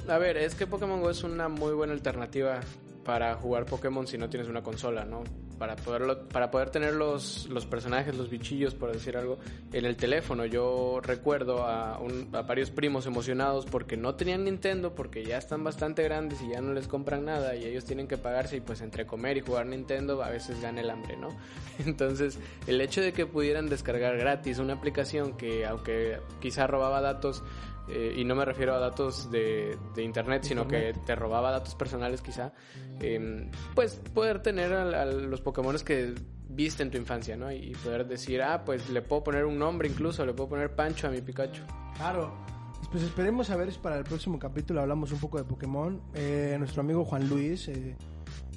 a 0.08 0.18
ver, 0.18 0.36
es 0.36 0.54
que 0.54 0.68
Pokémon 0.68 1.00
Go 1.00 1.10
es 1.10 1.24
una 1.24 1.48
muy 1.48 1.72
buena 1.72 1.92
alternativa 1.94 2.60
para 3.04 3.34
jugar 3.34 3.64
Pokémon 3.66 4.06
si 4.06 4.18
no 4.18 4.28
tienes 4.30 4.48
una 4.48 4.62
consola, 4.62 5.04
¿no? 5.04 5.24
Para 5.58 5.74
poderlo, 5.76 6.28
para 6.28 6.50
poder 6.52 6.70
tener 6.70 6.94
los, 6.94 7.48
los 7.48 7.66
personajes, 7.66 8.14
los 8.16 8.30
bichillos, 8.30 8.74
por 8.74 8.92
decir 8.92 9.16
algo, 9.16 9.38
en 9.72 9.84
el 9.84 9.96
teléfono. 9.96 10.46
Yo 10.46 11.00
recuerdo 11.02 11.64
a, 11.64 11.98
un- 11.98 12.28
a 12.32 12.42
varios 12.42 12.70
primos 12.70 13.06
emocionados 13.06 13.66
porque 13.66 13.96
no 13.96 14.14
tenían 14.14 14.44
Nintendo, 14.44 14.94
porque 14.94 15.24
ya 15.24 15.36
están 15.36 15.64
bastante 15.64 16.02
grandes 16.04 16.40
y 16.42 16.50
ya 16.50 16.60
no 16.60 16.72
les 16.72 16.86
compran 16.86 17.24
nada 17.24 17.56
y 17.56 17.64
ellos 17.64 17.84
tienen 17.84 18.06
que 18.06 18.16
pagarse 18.16 18.56
y 18.58 18.60
pues 18.60 18.80
entre 18.82 19.04
comer 19.04 19.36
y 19.36 19.40
jugar 19.40 19.66
Nintendo 19.66 20.22
a 20.22 20.30
veces 20.30 20.60
gana 20.62 20.80
el 20.80 20.90
hambre, 20.90 21.16
¿no? 21.16 21.28
Entonces, 21.84 22.38
el 22.68 22.80
hecho 22.80 23.00
de 23.00 23.12
que 23.12 23.26
pudieran 23.26 23.68
descargar 23.68 24.16
gratis 24.16 24.58
una 24.60 24.74
aplicación 24.74 25.36
que 25.36 25.66
aunque 25.66 26.18
quizá 26.40 26.66
robaba 26.68 27.00
datos, 27.00 27.42
eh, 27.90 28.14
y 28.16 28.24
no 28.24 28.34
me 28.34 28.44
refiero 28.44 28.74
a 28.74 28.78
datos 28.78 29.30
de, 29.30 29.76
de 29.94 30.02
internet, 30.02 30.44
sino 30.44 30.66
que 30.68 30.94
te 31.06 31.14
robaba 31.14 31.50
datos 31.50 31.74
personales 31.74 32.20
quizá, 32.22 32.52
eh, 33.00 33.50
pues 33.74 34.00
poder 34.14 34.42
tener 34.42 34.72
a, 34.72 35.02
a 35.02 35.04
los 35.06 35.40
Pokémon 35.40 35.76
que 35.84 36.14
viste 36.50 36.82
en 36.82 36.90
tu 36.90 36.96
infancia, 36.98 37.36
¿no? 37.36 37.52
Y 37.52 37.72
poder 37.84 38.06
decir, 38.06 38.42
ah, 38.42 38.64
pues 38.64 38.88
le 38.90 39.02
puedo 39.02 39.22
poner 39.24 39.44
un 39.44 39.58
nombre 39.58 39.88
incluso, 39.88 40.24
le 40.26 40.32
puedo 40.32 40.48
poner 40.50 40.74
Pancho 40.74 41.06
a 41.06 41.10
mi 41.10 41.20
Pikachu. 41.20 41.62
Claro. 41.96 42.32
Pues 42.90 43.02
esperemos 43.04 43.50
a 43.50 43.56
ver 43.56 43.70
si 43.72 43.78
para 43.78 43.98
el 43.98 44.04
próximo 44.04 44.38
capítulo 44.38 44.80
hablamos 44.80 45.12
un 45.12 45.18
poco 45.18 45.36
de 45.38 45.44
Pokémon. 45.44 46.00
Eh, 46.14 46.56
nuestro 46.58 46.80
amigo 46.80 47.04
Juan 47.04 47.28
Luis, 47.28 47.68
eh, 47.68 47.96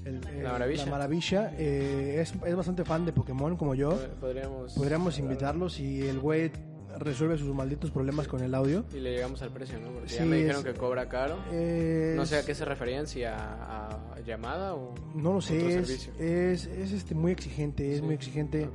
el- 0.05 0.21
eh, 0.27 0.41
La 0.43 0.53
Maravilla. 0.53 0.85
la 0.85 0.91
Maravilla, 0.91 1.53
eh, 1.57 2.17
es, 2.21 2.33
es 2.45 2.55
bastante 2.55 2.85
fan 2.85 3.05
de 3.05 3.11
Pokémon 3.11 3.57
como 3.57 3.75
yo. 3.75 3.91
Pod- 3.91 4.09
Podríamos... 4.21 4.73
Podríamos 4.73 5.19
invitarlo 5.19 5.69
si 5.69 6.07
el 6.07 6.19
güey 6.19 6.51
resuelve 6.99 7.37
sus 7.37 7.53
malditos 7.53 7.91
problemas 7.91 8.27
con 8.27 8.41
el 8.41 8.53
audio. 8.55 8.83
Y 8.93 8.99
le 8.99 9.11
llegamos 9.13 9.41
al 9.41 9.51
precio, 9.51 9.79
¿no? 9.79 9.89
Porque 9.91 10.07
ya 10.13 10.25
me 10.25 10.37
dijeron 10.37 10.65
es- 10.65 10.73
que 10.73 10.79
cobra 10.79 11.07
caro. 11.09 11.37
Eh, 11.51 12.13
No 12.15 12.25
sé 12.25 12.37
a 12.37 12.45
qué 12.45 12.53
se 12.55 12.65
referían, 12.65 13.07
si 13.07 13.23
a, 13.23 13.87
a 14.15 14.19
llamada 14.25 14.75
o... 14.75 14.93
No 15.15 15.33
lo 15.33 15.41
sé, 15.41 15.57
es, 15.79 15.87
servicio. 15.87 16.13
es, 16.19 16.65
es, 16.67 16.91
este, 16.91 17.15
muy 17.15 17.31
exigente, 17.31 17.91
es 17.91 17.97
Sí. 17.99 18.03
muy 18.03 18.15
exigente. 18.15 18.69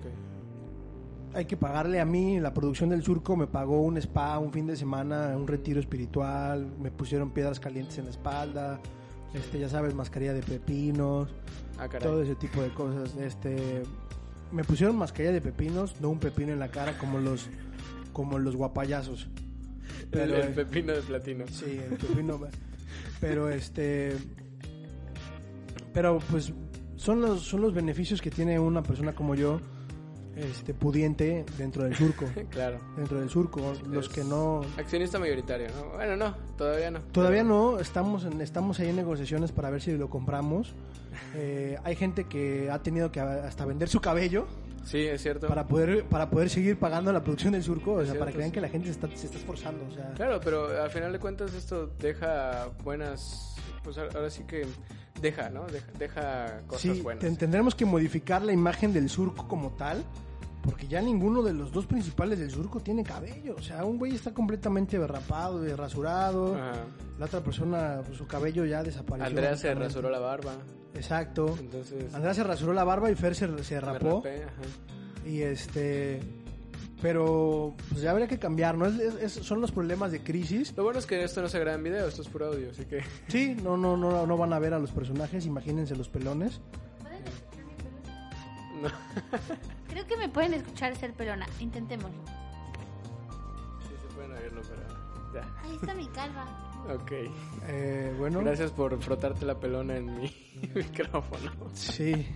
Hay 1.34 1.44
que 1.44 1.56
pagarle 1.56 2.00
a 2.00 2.06
mí, 2.06 2.40
la 2.40 2.54
producción 2.54 2.88
del 2.88 3.02
surco 3.02 3.36
me 3.36 3.46
pagó 3.46 3.82
un 3.82 3.98
spa, 3.98 4.38
un 4.38 4.52
fin 4.52 4.66
de 4.66 4.74
semana, 4.76 5.34
un 5.36 5.46
retiro 5.46 5.78
espiritual, 5.80 6.66
me 6.80 6.90
pusieron 6.90 7.30
piedras 7.30 7.60
calientes 7.60 7.98
en 7.98 8.04
la 8.06 8.10
espalda, 8.10 8.80
este, 9.34 9.58
ya 9.58 9.68
sabes, 9.68 9.94
mascarilla 9.94 10.32
de 10.32 10.42
pepinos, 10.42 11.28
Ah, 11.78 11.88
todo 11.90 12.22
ese 12.22 12.36
tipo 12.36 12.62
de 12.62 12.70
cosas. 12.72 13.14
Este, 13.16 13.82
me 14.50 14.64
pusieron 14.64 14.96
mascarilla 14.96 15.32
de 15.34 15.42
pepinos, 15.42 16.00
no 16.00 16.08
un 16.08 16.18
pepino 16.18 16.52
en 16.54 16.58
la 16.58 16.68
cara 16.68 16.96
como 16.96 17.18
los, 17.18 17.50
como 18.16 18.38
los 18.38 18.56
guapayazos. 18.56 19.28
El, 20.00 20.08
Pero, 20.10 20.36
el 20.36 20.48
eh, 20.48 20.52
pepino 20.54 20.94
de 20.94 21.02
platino. 21.02 21.44
Sí, 21.48 21.78
el 21.78 21.98
pepino. 21.98 22.40
pero 23.20 23.50
este. 23.50 24.16
Pero 25.92 26.18
pues 26.30 26.50
son 26.96 27.20
los, 27.20 27.42
son 27.42 27.60
los 27.60 27.74
beneficios 27.74 28.22
que 28.22 28.30
tiene 28.30 28.58
una 28.58 28.82
persona 28.82 29.14
como 29.14 29.34
yo, 29.34 29.60
este 30.34 30.72
pudiente 30.72 31.44
dentro 31.58 31.84
del 31.84 31.94
surco. 31.94 32.24
Claro. 32.50 32.80
dentro 32.96 33.20
del 33.20 33.28
surco. 33.28 33.60
Los 33.86 34.06
Es 34.06 34.12
que 34.14 34.24
no. 34.24 34.62
Accionista 34.78 35.18
mayoritario, 35.18 35.68
¿no? 35.76 35.90
Bueno, 35.96 36.16
no, 36.16 36.34
todavía 36.56 36.90
no. 36.90 37.00
Todavía 37.12 37.44
no, 37.44 37.78
estamos, 37.80 38.24
en, 38.24 38.40
estamos 38.40 38.80
ahí 38.80 38.88
en 38.88 38.96
negociaciones 38.96 39.52
para 39.52 39.68
ver 39.68 39.82
si 39.82 39.92
lo 39.92 40.08
compramos. 40.08 40.74
Eh, 41.34 41.76
hay 41.84 41.96
gente 41.96 42.24
que 42.24 42.70
ha 42.70 42.82
tenido 42.82 43.12
que 43.12 43.20
hasta 43.20 43.66
vender 43.66 43.90
su 43.90 44.00
cabello 44.00 44.46
Sí, 44.86 44.98
es 45.06 45.20
cierto. 45.20 45.48
para 45.48 45.66
poder 45.66 46.04
para 46.04 46.30
poder 46.30 46.48
seguir 46.48 46.78
pagando 46.78 47.12
la 47.12 47.22
producción 47.22 47.52
del 47.52 47.62
surco, 47.62 47.92
o 47.92 47.96
sea, 47.96 48.04
cierto, 48.06 48.20
para 48.20 48.30
que 48.32 48.38
vean 48.38 48.50
sí. 48.50 48.54
que 48.54 48.60
la 48.62 48.68
gente 48.68 48.86
se 48.86 48.92
está, 48.92 49.08
se 49.14 49.26
está 49.26 49.36
esforzando. 49.38 49.84
O 49.86 49.90
sea, 49.90 50.12
Claro, 50.14 50.40
pero 50.42 50.80
al 50.82 50.90
final 50.90 51.12
de 51.12 51.18
cuentas 51.18 51.52
esto 51.54 51.88
deja 51.98 52.68
buenas... 52.84 53.54
Pues 53.82 53.98
ahora 53.98 54.30
sí 54.30 54.44
que 54.44 54.64
deja, 55.20 55.50
¿no? 55.50 55.66
Deja, 55.66 55.86
deja 55.98 56.62
cosas 56.66 56.80
Sí, 56.82 57.00
buenas. 57.02 57.20
ten- 57.22 57.36
tendremos 57.36 57.74
que 57.74 57.84
modificar 57.84 58.42
la 58.42 58.52
imagen 58.52 58.92
del 58.92 59.08
surco 59.10 59.46
como 59.48 59.70
tal, 59.76 60.04
porque 60.62 60.88
ya 60.88 61.00
ninguno 61.00 61.42
de 61.42 61.52
los 61.52 61.70
dos 61.72 61.86
principales 61.86 62.38
del 62.40 62.50
surco 62.50 62.80
tiene 62.80 63.02
cabello. 63.04 63.54
O 63.56 63.62
sea, 63.62 63.84
un 63.84 63.98
güey 63.98 64.14
está 64.14 64.32
completamente 64.34 64.98
rapado 65.06 65.64
y 65.66 65.72
rasurado. 65.72 66.54
Ajá. 66.56 66.72
La 67.18 67.26
otra 67.26 67.40
persona, 67.40 68.02
pues, 68.04 68.18
su 68.18 68.26
cabello 68.26 68.64
ya 68.64 68.82
desapareció. 68.82 69.26
Andrea 69.28 69.56
se 69.56 69.72
rasuró 69.74 70.10
la 70.10 70.18
barba. 70.18 70.54
Exacto. 70.96 71.56
Entonces... 71.60 72.12
Andrea 72.14 72.34
se 72.34 72.42
rasuró 72.44 72.72
la 72.72 72.84
barba 72.84 73.10
y 73.10 73.14
Fer 73.14 73.34
se, 73.34 73.62
se 73.64 73.74
me 73.76 73.80
rapó. 73.80 74.16
rapé, 74.16 74.44
ajá. 74.44 74.52
Y 75.28 75.42
este. 75.42 76.20
Pero, 77.02 77.74
pues 77.90 78.00
ya 78.00 78.10
habría 78.10 78.26
que 78.26 78.38
cambiar, 78.38 78.76
¿no? 78.78 78.86
Es- 78.86 78.98
es- 78.98 79.36
es- 79.36 79.46
son 79.46 79.60
los 79.60 79.70
problemas 79.70 80.10
de 80.12 80.22
crisis. 80.22 80.72
Lo 80.76 80.84
bueno 80.84 80.98
es 80.98 81.04
que 81.06 81.22
esto 81.22 81.42
no 81.42 81.48
se 81.48 81.58
graba 81.60 81.76
en 81.76 81.82
video, 81.84 82.08
esto 82.08 82.22
es 82.22 82.28
puro 82.28 82.46
audio, 82.46 82.70
así 82.70 82.86
que... 82.86 83.02
Sí, 83.28 83.54
no, 83.62 83.76
no, 83.76 83.96
no, 83.98 84.26
no 84.26 84.36
van 84.38 84.52
a 84.54 84.58
ver 84.58 84.72
a 84.72 84.78
los 84.78 84.92
personajes, 84.92 85.44
imagínense 85.44 85.94
los 85.94 86.08
pelones. 86.08 86.60
¿Pueden 87.02 87.22
escuchar 87.26 87.64
mi 87.64 87.74
pelona? 87.74 88.30
No. 88.82 88.88
Creo 89.88 90.06
que 90.06 90.16
me 90.16 90.28
pueden 90.30 90.54
escuchar 90.54 90.96
ser 90.96 91.12
pelona. 91.12 91.46
Intentémoslo. 91.60 92.22
Sí 93.82 93.94
se 94.00 94.14
pueden 94.14 94.32
oírlo, 94.32 94.62
pero... 94.62 94.82
Ya. 95.34 95.60
Ahí 95.64 95.74
está 95.76 95.94
mi 95.94 96.06
calva. 96.08 96.46
Ok. 96.94 97.12
Eh, 97.68 98.14
bueno, 98.18 98.40
Gracias 98.40 98.70
por 98.70 98.98
frotarte 99.00 99.44
la 99.44 99.58
pelona 99.58 99.96
en 99.96 100.06
mi 100.20 100.30
micrófono. 100.74 101.50
sí, 101.74 102.26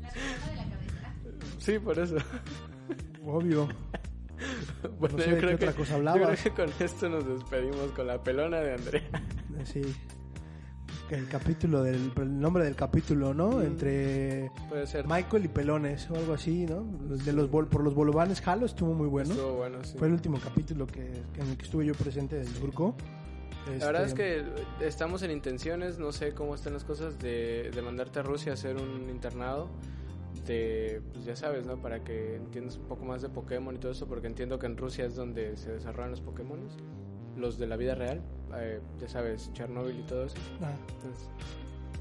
La 0.00 0.10
pelona 0.10 0.46
de 0.46 0.56
la 0.56 0.64
cabeza. 0.64 1.58
Sí, 1.58 1.78
por 1.78 1.98
eso. 1.98 2.16
obvio. 3.24 3.68
Bueno, 5.00 5.16
No 5.18 5.24
sé 5.24 5.30
de 5.32 5.40
qué 5.40 5.54
otra 5.56 5.72
cosa 5.72 5.98
yo 5.98 6.12
creo 6.12 6.36
que 6.36 6.50
con 6.52 6.70
esto 6.78 7.08
nos 7.08 7.26
despedimos 7.26 7.90
con 7.96 8.06
la 8.06 8.22
pelona 8.22 8.58
de 8.60 8.74
Andrea. 8.74 9.02
Eh, 9.58 9.64
Sí. 9.64 9.82
El 11.10 11.26
capítulo 11.26 11.82
del 11.82 12.12
el 12.16 12.38
nombre 12.38 12.64
del 12.64 12.76
capítulo, 12.76 13.32
¿no? 13.34 13.62
Entre 13.62 14.50
Puede 14.68 14.86
ser. 14.86 15.06
Michael 15.08 15.46
y 15.46 15.48
Pelones 15.48 16.08
o 16.10 16.14
algo 16.16 16.34
así, 16.34 16.66
¿no? 16.66 16.82
De 17.16 17.32
los 17.32 17.50
bol- 17.50 17.66
por 17.66 17.82
los 17.82 17.94
bolovanes 17.94 18.46
Halo 18.46 18.66
estuvo 18.66 18.92
muy 18.94 19.08
bueno. 19.08 19.30
Estuvo 19.32 19.54
bueno, 19.54 19.78
sí. 19.82 19.96
Fue 19.98 20.06
el 20.06 20.12
último 20.12 20.38
capítulo 20.38 20.86
que, 20.86 21.10
que 21.32 21.40
en 21.40 21.48
el 21.48 21.56
que 21.56 21.64
estuve 21.64 21.86
yo 21.86 21.94
presente 21.94 22.36
del 22.36 22.46
surco. 22.48 22.94
La 23.78 23.86
verdad 23.86 24.04
es 24.04 24.12
Este, 24.12 24.44
que 24.78 24.86
estamos 24.86 25.22
en 25.22 25.30
intenciones, 25.30 25.98
no 25.98 26.10
sé 26.12 26.32
cómo 26.32 26.54
están 26.54 26.72
las 26.72 26.84
cosas, 26.84 27.18
de, 27.18 27.70
de 27.74 27.82
mandarte 27.82 28.20
a 28.20 28.22
Rusia 28.22 28.52
a 28.52 28.54
hacer 28.54 28.76
un 28.76 29.08
internado. 29.10 29.68
De, 30.46 31.02
pues 31.12 31.24
ya 31.26 31.36
sabes, 31.36 31.66
¿no? 31.66 31.76
Para 31.82 32.02
que 32.02 32.36
entiendas 32.36 32.76
un 32.76 32.84
poco 32.84 33.04
más 33.04 33.20
de 33.20 33.28
Pokémon 33.28 33.74
y 33.74 33.78
todo 33.78 33.92
eso, 33.92 34.06
porque 34.06 34.26
entiendo 34.28 34.58
que 34.58 34.66
en 34.66 34.76
Rusia 34.78 35.04
es 35.04 35.14
donde 35.14 35.56
se 35.58 35.72
desarrollan 35.72 36.12
los 36.12 36.20
Pokémon, 36.22 36.58
los 37.36 37.58
de 37.58 37.66
la 37.66 37.76
vida 37.76 37.94
real. 37.94 38.22
eh, 38.56 38.80
ya 38.98 39.08
sabes, 39.08 39.52
Chernobyl 39.52 39.98
y 39.98 40.02
todo 40.04 40.24
eso. 40.24 40.36
ah, 40.62 40.72
Entonces, 40.94 41.28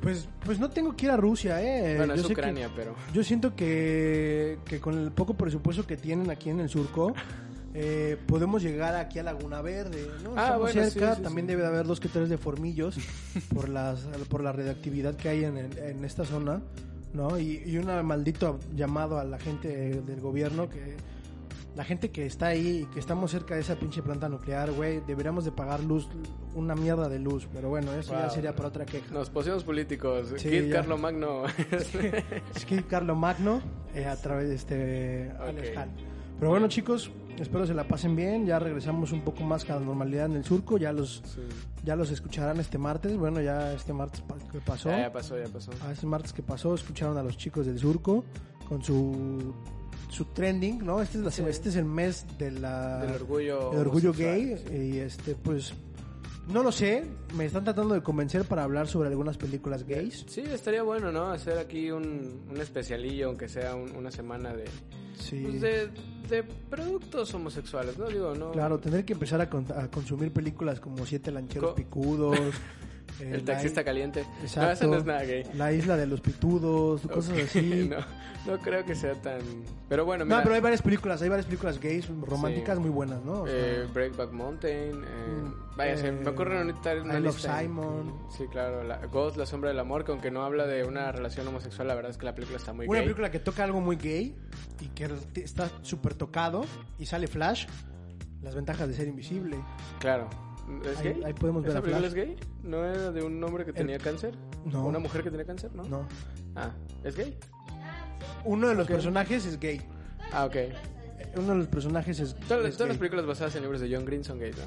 Pues, 0.01 0.29
pues 0.45 0.59
no 0.59 0.69
tengo 0.69 0.95
que 0.95 1.07
ir 1.07 1.11
a 1.11 1.17
Rusia, 1.17 1.61
¿eh? 1.61 1.97
Bueno, 1.97 2.13
Yo 2.15 2.21
es 2.21 2.27
sé 2.27 2.33
que- 2.33 2.39
Ucrania, 2.39 2.69
pero... 2.73 2.95
Yo 3.13 3.21
siento 3.23 3.53
que, 3.53 4.59
que 4.63 4.79
con 4.79 4.97
el 4.97 5.11
poco 5.11 5.33
presupuesto 5.33 5.85
que 5.85 5.97
tienen 5.97 6.29
aquí 6.29 6.49
en 6.49 6.61
el 6.61 6.69
surco, 6.69 7.13
eh, 7.79 8.17
podemos 8.25 8.63
llegar 8.63 8.95
aquí 8.95 9.19
a 9.19 9.23
Laguna 9.23 9.61
Verde, 9.61 10.07
¿no? 10.23 10.31
Ah, 10.35 10.45
Estamos 10.45 10.73
bueno, 10.73 10.89
cerca, 10.89 11.09
sí, 11.11 11.17
sí, 11.17 11.21
también 11.23 11.45
sí. 11.45 11.51
debe 11.51 11.61
de 11.61 11.67
haber 11.67 11.85
dos 11.85 11.99
que 11.99 12.09
tres 12.09 12.27
de 12.27 12.37
formillos 12.39 12.97
por, 13.53 13.69
las, 13.69 13.99
por 14.29 14.41
la 14.43 14.51
radioactividad 14.51 15.15
que 15.15 15.29
hay 15.29 15.43
en, 15.45 15.57
en 15.57 16.03
esta 16.03 16.25
zona, 16.25 16.61
¿no? 17.13 17.37
Y, 17.37 17.61
y 17.65 17.77
un 17.77 17.85
maldito 18.03 18.59
llamado 18.75 19.19
a 19.19 19.23
la 19.23 19.37
gente 19.37 20.01
del 20.01 20.19
gobierno 20.21 20.67
que... 20.69 20.95
La 21.75 21.83
gente 21.83 22.09
que 22.09 22.25
está 22.25 22.47
ahí 22.47 22.79
y 22.81 22.85
que 22.91 22.99
estamos 22.99 23.29
cerca 23.29 23.53
de 23.53 23.61
esa 23.61 23.75
pinche 23.75 24.01
planta 24.01 24.27
nuclear, 24.27 24.71
güey, 24.71 24.99
deberíamos 25.05 25.45
de 25.45 25.51
pagar 25.51 25.83
luz, 25.83 26.09
una 26.55 26.73
mierda 26.73 27.07
de 27.07 27.19
luz, 27.19 27.47
pero 27.53 27.69
bueno, 27.69 27.93
eso 27.93 28.13
ya 28.13 28.21
Wow. 28.25 28.29
sería 28.31 28.55
para 28.55 28.69
otra 28.69 28.83
queja. 28.83 29.13
Nos 29.13 29.29
pusimos 29.29 29.63
políticos. 29.63 30.33
Sí, 30.37 30.49
Kid 30.49 30.63
ya. 30.69 30.77
Carlo 30.77 30.97
Magno. 30.97 31.43
Que 32.67 32.83
Carlo 32.89 33.15
Magno 33.15 33.61
eh, 33.93 34.05
a 34.05 34.15
través 34.19 34.49
de 34.49 34.55
este 34.55 35.31
Alex 35.39 35.69
Ok. 35.69 35.77
Hall. 35.77 35.89
Pero 36.39 36.49
bueno, 36.51 36.67
chicos, 36.67 37.11
espero 37.39 37.65
se 37.65 37.73
la 37.73 37.87
pasen 37.87 38.15
bien. 38.15 38.45
Ya 38.45 38.59
regresamos 38.59 39.11
un 39.11 39.21
poco 39.21 39.43
más 39.43 39.69
a 39.69 39.75
la 39.75 39.79
normalidad 39.81 40.25
en 40.27 40.33
el 40.33 40.43
surco. 40.45 40.77
Ya 40.77 40.91
los 40.91 41.21
Sí. 41.25 41.41
ya 41.83 41.95
los 41.95 42.11
escucharán 42.11 42.59
este 42.59 42.77
martes. 42.77 43.15
Bueno, 43.17 43.41
ya 43.41 43.73
este 43.73 43.93
martes 43.93 44.23
que 44.51 44.59
pasó. 44.59 44.89
Ya, 44.89 44.99
ya 45.01 45.11
pasó, 45.13 45.37
ya 45.37 45.47
pasó. 45.51 45.71
A 45.87 45.91
este 45.91 46.05
martes 46.05 46.33
que 46.33 46.43
pasó, 46.43 46.73
escucharon 46.75 47.17
a 47.17 47.23
los 47.23 47.37
chicos 47.37 47.65
del 47.65 47.79
surco 47.79 48.23
con 48.67 48.83
su 48.83 49.53
su 50.09 50.23
trending, 50.25 50.85
¿no? 50.85 51.01
Este 51.01 51.17
es, 51.17 51.23
la, 51.25 51.31
Sí. 51.31 51.43
este 51.47 51.67
es 51.69 51.75
el 51.75 51.83
mes 51.85 52.25
de 52.37 52.51
la, 52.51 52.99
Del 52.99 53.15
orgullo 53.15 53.71
del 53.71 53.79
orgullo 53.81 54.13
gay. 54.13 54.55
Y 54.71 54.97
este, 54.99 55.35
pues, 55.35 55.73
no 56.49 56.63
lo 56.63 56.71
sé. 56.71 57.05
Me 57.35 57.45
están 57.45 57.63
tratando 57.63 57.93
de 57.93 58.01
convencer 58.01 58.45
para 58.45 58.63
hablar 58.63 58.87
sobre 58.87 59.09
algunas 59.09 59.37
películas 59.37 59.85
gays. 59.85 60.25
Sí, 60.27 60.41
estaría 60.41 60.83
bueno, 60.83 61.11
¿no? 61.11 61.25
Hacer 61.31 61.57
aquí 61.57 61.91
un, 61.91 62.41
un 62.49 62.57
especialillo, 62.61 63.27
aunque 63.27 63.47
sea 63.49 63.75
un- 63.75 63.95
una 63.95 64.11
semana 64.11 64.53
de, 64.53 64.65
Sí. 65.17 65.41
pues, 65.43 65.61
de, 65.61 65.89
de 66.29 66.43
productos 66.69 67.33
homosexuales, 67.33 67.97
¿no? 67.97 68.07
Digo, 68.07 68.33
no. 68.35 68.51
Claro, 68.51 68.77
tendré 68.79 69.03
que 69.05 69.13
empezar 69.13 69.41
a, 69.41 69.49
con- 69.49 69.65
a 69.75 69.89
consumir 69.89 70.31
películas 70.31 70.79
como 70.79 71.05
Siete 71.05 71.31
Lancheros 71.31 71.71
Co- 71.71 71.75
Picudos. 71.75 72.37
eh, 73.19 73.31
El 73.33 73.43
taxista 73.43 73.83
caliente. 73.83 74.25
Exacto. 74.41 74.61
No, 74.67 74.71
eso 74.71 74.87
no 74.87 74.95
es 74.97 75.05
nada 75.05 75.23
gay. 75.23 75.43
La 75.55 75.71
Isla 75.73 75.97
de 75.97 76.07
los 76.07 76.21
Pitudos, 76.21 77.01
cosas 77.07 77.37
así. 77.43 77.89
No, 78.47 78.53
no 78.55 78.59
creo 78.61 78.85
que 78.85 78.95
sea 78.95 79.13
tan. 79.15 79.39
Pero 79.89 80.05
bueno, 80.05 80.23
No, 80.23 80.29
mira. 80.35 80.43
pero 80.43 80.55
hay 80.55 80.61
varias 80.61 80.81
películas, 80.81 81.21
hay 81.21 81.27
varias 81.27 81.45
películas 81.47 81.79
gays 81.81 82.07
románticas 82.21 82.75
Sí. 82.77 82.81
muy 82.81 82.89
buenas, 82.91 83.21
¿no? 83.25 83.41
O 83.41 83.47
sea, 83.47 83.55
eh, 83.57 83.87
Breakback 83.93 84.31
Mountain. 84.31 85.03
eh, 85.03 85.41
Mm, 85.43 85.75
vaya, 85.75 85.97
se 85.97 86.11
me 86.13 86.29
ocurre 86.29 86.57
ahorita 86.57 86.93
una 87.03 87.17
I 87.19 87.21
Love 87.23 87.35
lista. 87.35 87.59
Simon. 87.59 88.13
Sí, 88.29 88.45
claro. 88.49 88.83
La, 88.83 89.05
Ghost, 89.07 89.35
La 89.35 89.45
Sombra 89.45 89.69
del 89.69 89.79
Amor, 89.79 90.05
que 90.05 90.11
aunque 90.11 90.31
no 90.31 90.43
habla 90.45 90.65
de 90.65 90.85
una 90.85 91.11
relación 91.11 91.45
homosexual, 91.47 91.87
la 91.89 91.95
verdad 91.95 92.11
es 92.11 92.17
que 92.17 92.25
la 92.25 92.35
película 92.35 92.57
está 92.57 92.71
muy 92.71 92.87
una 92.87 92.99
gay. 92.99 93.05
película 93.07 93.31
que 93.31 93.39
toca 93.39 93.63
algo 93.65 93.81
muy 93.81 93.97
gay 93.97 94.37
y 94.79 94.87
que 94.89 95.09
está 95.43 95.69
súper 95.81 96.13
tocado 96.13 96.63
y 96.97 97.05
sale 97.05 97.27
Flash. 97.27 97.65
Las 98.41 98.55
ventajas 98.55 98.87
de 98.87 98.93
ser 98.93 99.07
invisible. 99.09 99.57
Claro. 99.99 100.29
¿Es 100.85 100.97
Ahí- 100.99 101.13
gay? 101.13 101.23
ahí 101.25 101.33
podemos 101.33 101.61
ver 101.63 101.69
¿Esa 101.71 101.79
a 101.79 101.81
película 101.81 102.09
Flash. 102.09 102.19
es 102.19 102.27
gay? 102.27 102.37
¿No 102.63 102.83
era 102.85 103.11
de 103.11 103.23
un 103.23 103.41
hombre 103.43 103.65
que 103.65 103.73
tenía 103.73 103.97
cáncer? 103.99 104.33
No. 104.65 104.85
¿Una 104.85 104.99
mujer 104.99 105.23
que 105.23 105.29
tenía 105.31 105.45
cáncer? 105.45 105.71
No. 105.73 105.83
No. 105.83 106.07
Ah, 106.55 106.71
¿es 107.03 107.15
gay? 107.15 107.37
Uno 108.45 108.67
de 108.69 108.75
los 108.75 108.87
personajes 108.87 109.45
es 109.45 109.59
gay. 109.59 109.81
Ah, 110.31 110.45
ok. 110.45 110.55
Uno 111.37 111.49
de 111.53 111.55
los 111.55 111.67
personajes 111.67 112.19
es. 112.19 112.35
Todas, 112.47 112.65
es 112.65 112.75
todas 112.75 112.89
las 112.89 112.97
películas 112.97 113.25
basadas 113.25 113.55
en 113.55 113.61
libros 113.63 113.79
de 113.81 113.93
John 113.93 114.05
Green 114.05 114.23
son 114.23 114.39
gays, 114.39 114.55
¿no? 114.57 114.63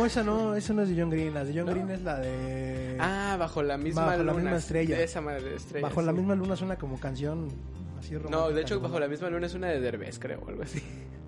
No, 0.00 0.06
esa 0.06 0.22
no, 0.22 0.54
esa 0.54 0.72
no 0.72 0.82
es 0.82 0.88
de 0.88 1.00
John 1.00 1.10
Green. 1.10 1.34
La 1.34 1.44
de 1.44 1.52
John 1.54 1.66
¿No? 1.66 1.72
Green 1.72 1.90
es 1.90 2.02
la 2.02 2.18
de. 2.18 2.96
Ah, 3.00 3.36
bajo 3.38 3.62
la 3.62 3.76
misma 3.76 4.02
Bajo 4.06 4.18
la 4.18 4.32
luna. 4.32 4.42
misma 4.42 4.56
estrella. 4.56 5.00
Esa 5.00 5.20
madre 5.20 5.54
estrella. 5.56 5.86
Bajo 5.86 6.02
la 6.02 6.12
sí. 6.12 6.18
misma 6.18 6.34
luna 6.34 6.56
suena 6.56 6.76
como 6.76 6.98
canción 6.98 7.48
así 7.98 8.14
romántica. 8.16 8.36
No, 8.38 8.50
de 8.50 8.60
hecho, 8.62 8.80
bajo 8.80 8.98
la 8.98 9.08
misma 9.08 9.28
luna 9.30 9.46
es 9.46 9.54
una 9.54 9.68
de 9.68 9.80
Derbez, 9.80 10.18
creo, 10.18 10.40
o 10.44 10.48
algo 10.48 10.62
así. 10.62 10.82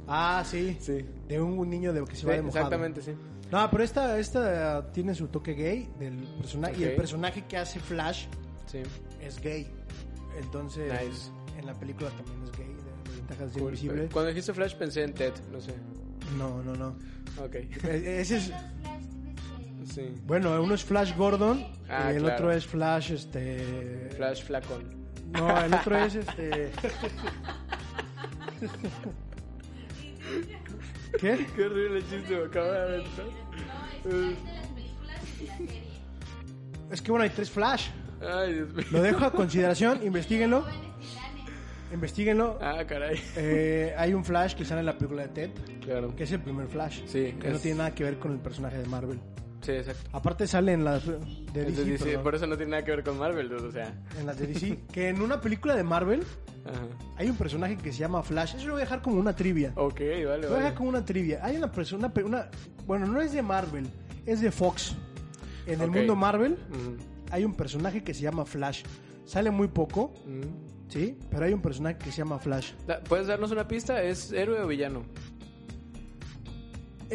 Ah, 0.06 0.42
sí. 0.46 0.76
Sí. 0.80 1.04
De 1.28 1.40
un 1.40 1.68
niño 1.68 1.92
de 1.92 2.04
que 2.04 2.14
se 2.16 2.26
va 2.26 2.32
Sí, 2.32 2.36
de 2.36 2.42
mojado. 2.42 2.64
exactamente, 2.66 3.02
sí. 3.02 3.12
No, 3.54 3.70
pero 3.70 3.84
esta, 3.84 4.18
esta 4.18 4.90
tiene 4.92 5.14
su 5.14 5.28
toque 5.28 5.52
gay 5.54 5.88
del 5.98 6.16
personaje. 6.40 6.74
Y 6.80 6.84
el 6.84 6.96
personaje 6.96 7.44
que 7.46 7.56
hace 7.56 7.78
Flash 7.78 8.26
Sí. 8.66 8.82
es 9.20 9.40
gay. 9.40 9.70
Entonces, 10.42 10.90
Nice. 10.92 11.30
en 11.58 11.66
la 11.66 11.74
película 11.74 12.10
también 12.10 12.42
es 12.42 12.50
gay. 12.58 12.66
De, 12.66 13.16
ventajas 13.16 13.46
de 13.46 13.52
ser 13.52 13.62
Cool. 13.62 13.70
invisible. 13.74 14.08
Cuando 14.12 14.28
dijiste 14.30 14.52
Flash 14.52 14.74
pensé 14.74 15.04
en 15.04 15.14
Ted, 15.14 15.32
no 15.52 15.60
sé. 15.60 15.72
No, 16.36 16.62
no, 16.64 16.74
no. 16.74 16.88
Ok. 17.44 17.54
E- 17.54 18.20
Ese 18.20 18.38
es. 18.38 18.50
Sí. 19.84 20.12
Bueno, 20.26 20.60
uno 20.60 20.74
es 20.74 20.82
Flash 20.82 21.14
Gordon 21.16 21.64
Ah, 21.88 22.10
y 22.12 22.16
el 22.16 22.22
claro. 22.22 22.34
otro 22.36 22.52
es 22.52 22.66
Flash, 22.66 23.12
este. 23.12 24.08
Flash 24.16 24.42
Flacón. 24.42 24.82
No, 25.32 25.60
el 25.60 25.72
otro 25.74 25.96
es 25.96 26.16
este. 26.16 26.72
¿Qué? 31.20 31.46
Qué 31.54 31.62
horrible 31.64 32.00
chiste 32.02 32.36
me 32.36 32.44
acaba 32.44 32.70
de 32.72 32.80
aventar. 32.82 33.24
Es 36.90 37.02
que 37.02 37.10
bueno, 37.10 37.24
hay 37.24 37.30
tres 37.30 37.50
Flash. 37.50 37.88
Ay, 38.20 38.54
Dios 38.54 38.72
mío. 38.74 38.84
Lo 38.90 39.02
dejo 39.02 39.24
a 39.24 39.32
consideración, 39.32 40.00
investiguenlo. 40.04 40.64
Investíguenlo. 41.92 42.58
Ah, 42.60 42.84
caray. 42.86 43.20
Eh, 43.36 43.94
hay 43.96 44.14
un 44.14 44.24
Flash 44.24 44.54
que 44.54 44.64
sale 44.64 44.80
en 44.80 44.86
la 44.86 44.96
película 44.98 45.22
de 45.22 45.28
Ted, 45.28 45.50
Claro. 45.80 46.14
que 46.16 46.24
es 46.24 46.32
el 46.32 46.40
primer 46.40 46.66
Flash. 46.66 47.02
Sí, 47.06 47.34
Que 47.40 47.50
no 47.50 47.58
tiene 47.58 47.78
nada 47.78 47.94
que 47.94 48.02
ver 48.04 48.18
con 48.18 48.32
el 48.32 48.38
personaje 48.38 48.78
de 48.78 48.86
Marvel. 48.88 49.20
Sí, 49.64 49.72
exacto. 49.72 50.10
Aparte 50.12 50.46
sale 50.46 50.72
en 50.72 50.84
las 50.84 51.06
de 51.06 51.18
DC, 51.52 51.72
de 51.72 51.84
DC, 51.84 52.04
perdón. 52.04 52.22
por 52.22 52.34
eso 52.34 52.46
no 52.46 52.56
tiene 52.56 52.70
nada 52.72 52.84
que 52.84 52.90
ver 52.90 53.02
con 53.04 53.18
Marvel, 53.18 53.48
dude, 53.48 53.68
o 53.68 53.72
sea. 53.72 53.94
en 54.18 54.26
las 54.26 54.38
de 54.38 54.46
DC, 54.48 54.78
que 54.92 55.08
en 55.08 55.22
una 55.22 55.40
película 55.40 55.74
de 55.74 55.82
Marvel 55.84 56.22
Ajá. 56.66 56.86
hay 57.16 57.28
un 57.30 57.36
personaje 57.36 57.76
que 57.76 57.92
se 57.92 57.98
llama 58.00 58.22
Flash. 58.22 58.54
Eso 58.56 58.66
lo 58.66 58.72
voy 58.72 58.82
a 58.82 58.84
dejar 58.84 59.00
como 59.02 59.18
una 59.18 59.34
trivia. 59.34 59.72
Ok, 59.76 60.00
vale, 60.00 60.20
Lo 60.22 60.26
voy 60.26 60.36
a 60.36 60.48
vale. 60.48 60.56
dejar 60.56 60.74
como 60.74 60.88
una 60.90 61.04
trivia. 61.04 61.40
Hay 61.42 61.56
una 61.56 61.70
persona, 61.72 62.12
una, 62.24 62.48
bueno, 62.86 63.06
no 63.06 63.20
es 63.20 63.32
de 63.32 63.42
Marvel, 63.42 63.86
es 64.26 64.40
de 64.40 64.50
Fox. 64.50 64.94
En 65.66 65.80
el 65.80 65.90
mundo 65.90 66.14
Marvel 66.14 66.58
hay 67.30 67.44
un 67.44 67.54
personaje 67.54 68.04
que 68.04 68.12
se 68.12 68.22
llama 68.22 68.44
Flash. 68.44 68.82
Sale 69.24 69.50
muy 69.50 69.68
poco. 69.68 70.12
¿sí? 70.88 71.18
Pero 71.30 71.46
hay 71.46 71.54
un 71.54 71.62
personaje 71.62 71.96
que 71.96 72.10
se 72.12 72.18
llama 72.18 72.38
Flash. 72.38 72.72
¿Puedes 73.08 73.26
darnos 73.26 73.50
una 73.50 73.66
pista? 73.66 74.02
¿Es 74.02 74.30
héroe 74.32 74.60
o 74.60 74.66
villano? 74.66 75.02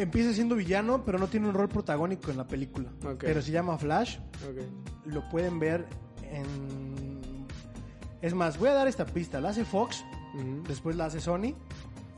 Empieza 0.02 0.32
siendo 0.32 0.54
villano, 0.56 1.04
pero 1.04 1.18
no 1.18 1.26
tiene 1.28 1.46
un 1.48 1.54
rol 1.54 1.68
protagónico 1.68 2.30
en 2.30 2.36
la 2.38 2.46
película. 2.46 2.90
Pero 3.18 3.42
se 3.42 3.50
llama 3.52 3.76
Flash. 3.78 4.18
Ok. 4.48 5.06
Lo 5.06 5.28
pueden 5.28 5.58
ver 5.58 5.86
en... 6.22 7.46
Es 8.22 8.34
más, 8.34 8.58
voy 8.58 8.68
a 8.68 8.74
dar 8.74 8.88
esta 8.88 9.04
pista. 9.06 9.40
La 9.40 9.50
hace 9.50 9.64
Fox, 9.64 10.04
después 10.66 10.96
la 10.96 11.06
hace 11.06 11.20
Sony 11.20 11.54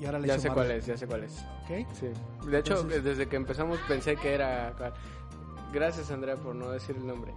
y 0.00 0.04
ahora 0.06 0.18
la 0.18 0.26
Ya 0.26 0.34
hizo 0.34 0.42
sé 0.42 0.48
Marvel. 0.48 0.66
cuál 0.66 0.78
es, 0.78 0.86
ya 0.86 0.96
sé 0.96 1.06
cuál 1.06 1.24
es. 1.24 1.38
¿Ok? 1.64 1.86
Sí. 1.92 2.06
De 2.48 2.58
hecho, 2.58 2.74
Entonces- 2.74 3.04
desde 3.04 3.28
que 3.28 3.36
empezamos 3.36 3.78
pensé 3.88 4.16
que 4.16 4.32
era... 4.34 4.74
Gracias, 5.72 6.10
Andrea, 6.10 6.36
por 6.36 6.54
no 6.54 6.70
decir 6.70 6.96
el 6.96 7.06
nombre. 7.06 7.32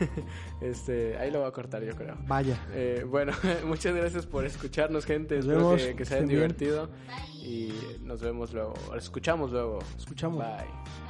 este, 0.60 1.16
ahí 1.16 1.30
lo 1.30 1.40
voy 1.40 1.48
a 1.48 1.52
cortar, 1.52 1.82
yo 1.82 1.96
creo. 1.96 2.16
Vaya. 2.26 2.60
Eh, 2.72 3.04
bueno, 3.08 3.32
muchas 3.66 3.94
gracias 3.94 4.26
por 4.26 4.44
escucharnos, 4.44 5.06
gente. 5.06 5.36
Nos 5.36 5.46
Espero 5.46 5.68
vemos, 5.70 5.82
que, 5.82 5.96
que 5.96 6.04
se 6.04 6.14
hayan 6.16 6.28
divertido. 6.28 6.90
Y 7.34 7.72
nos 8.02 8.20
vemos 8.20 8.52
luego. 8.52 8.74
Escuchamos 8.96 9.50
luego. 9.50 9.80
Escuchamos. 9.98 10.38
Bye. 10.38 11.01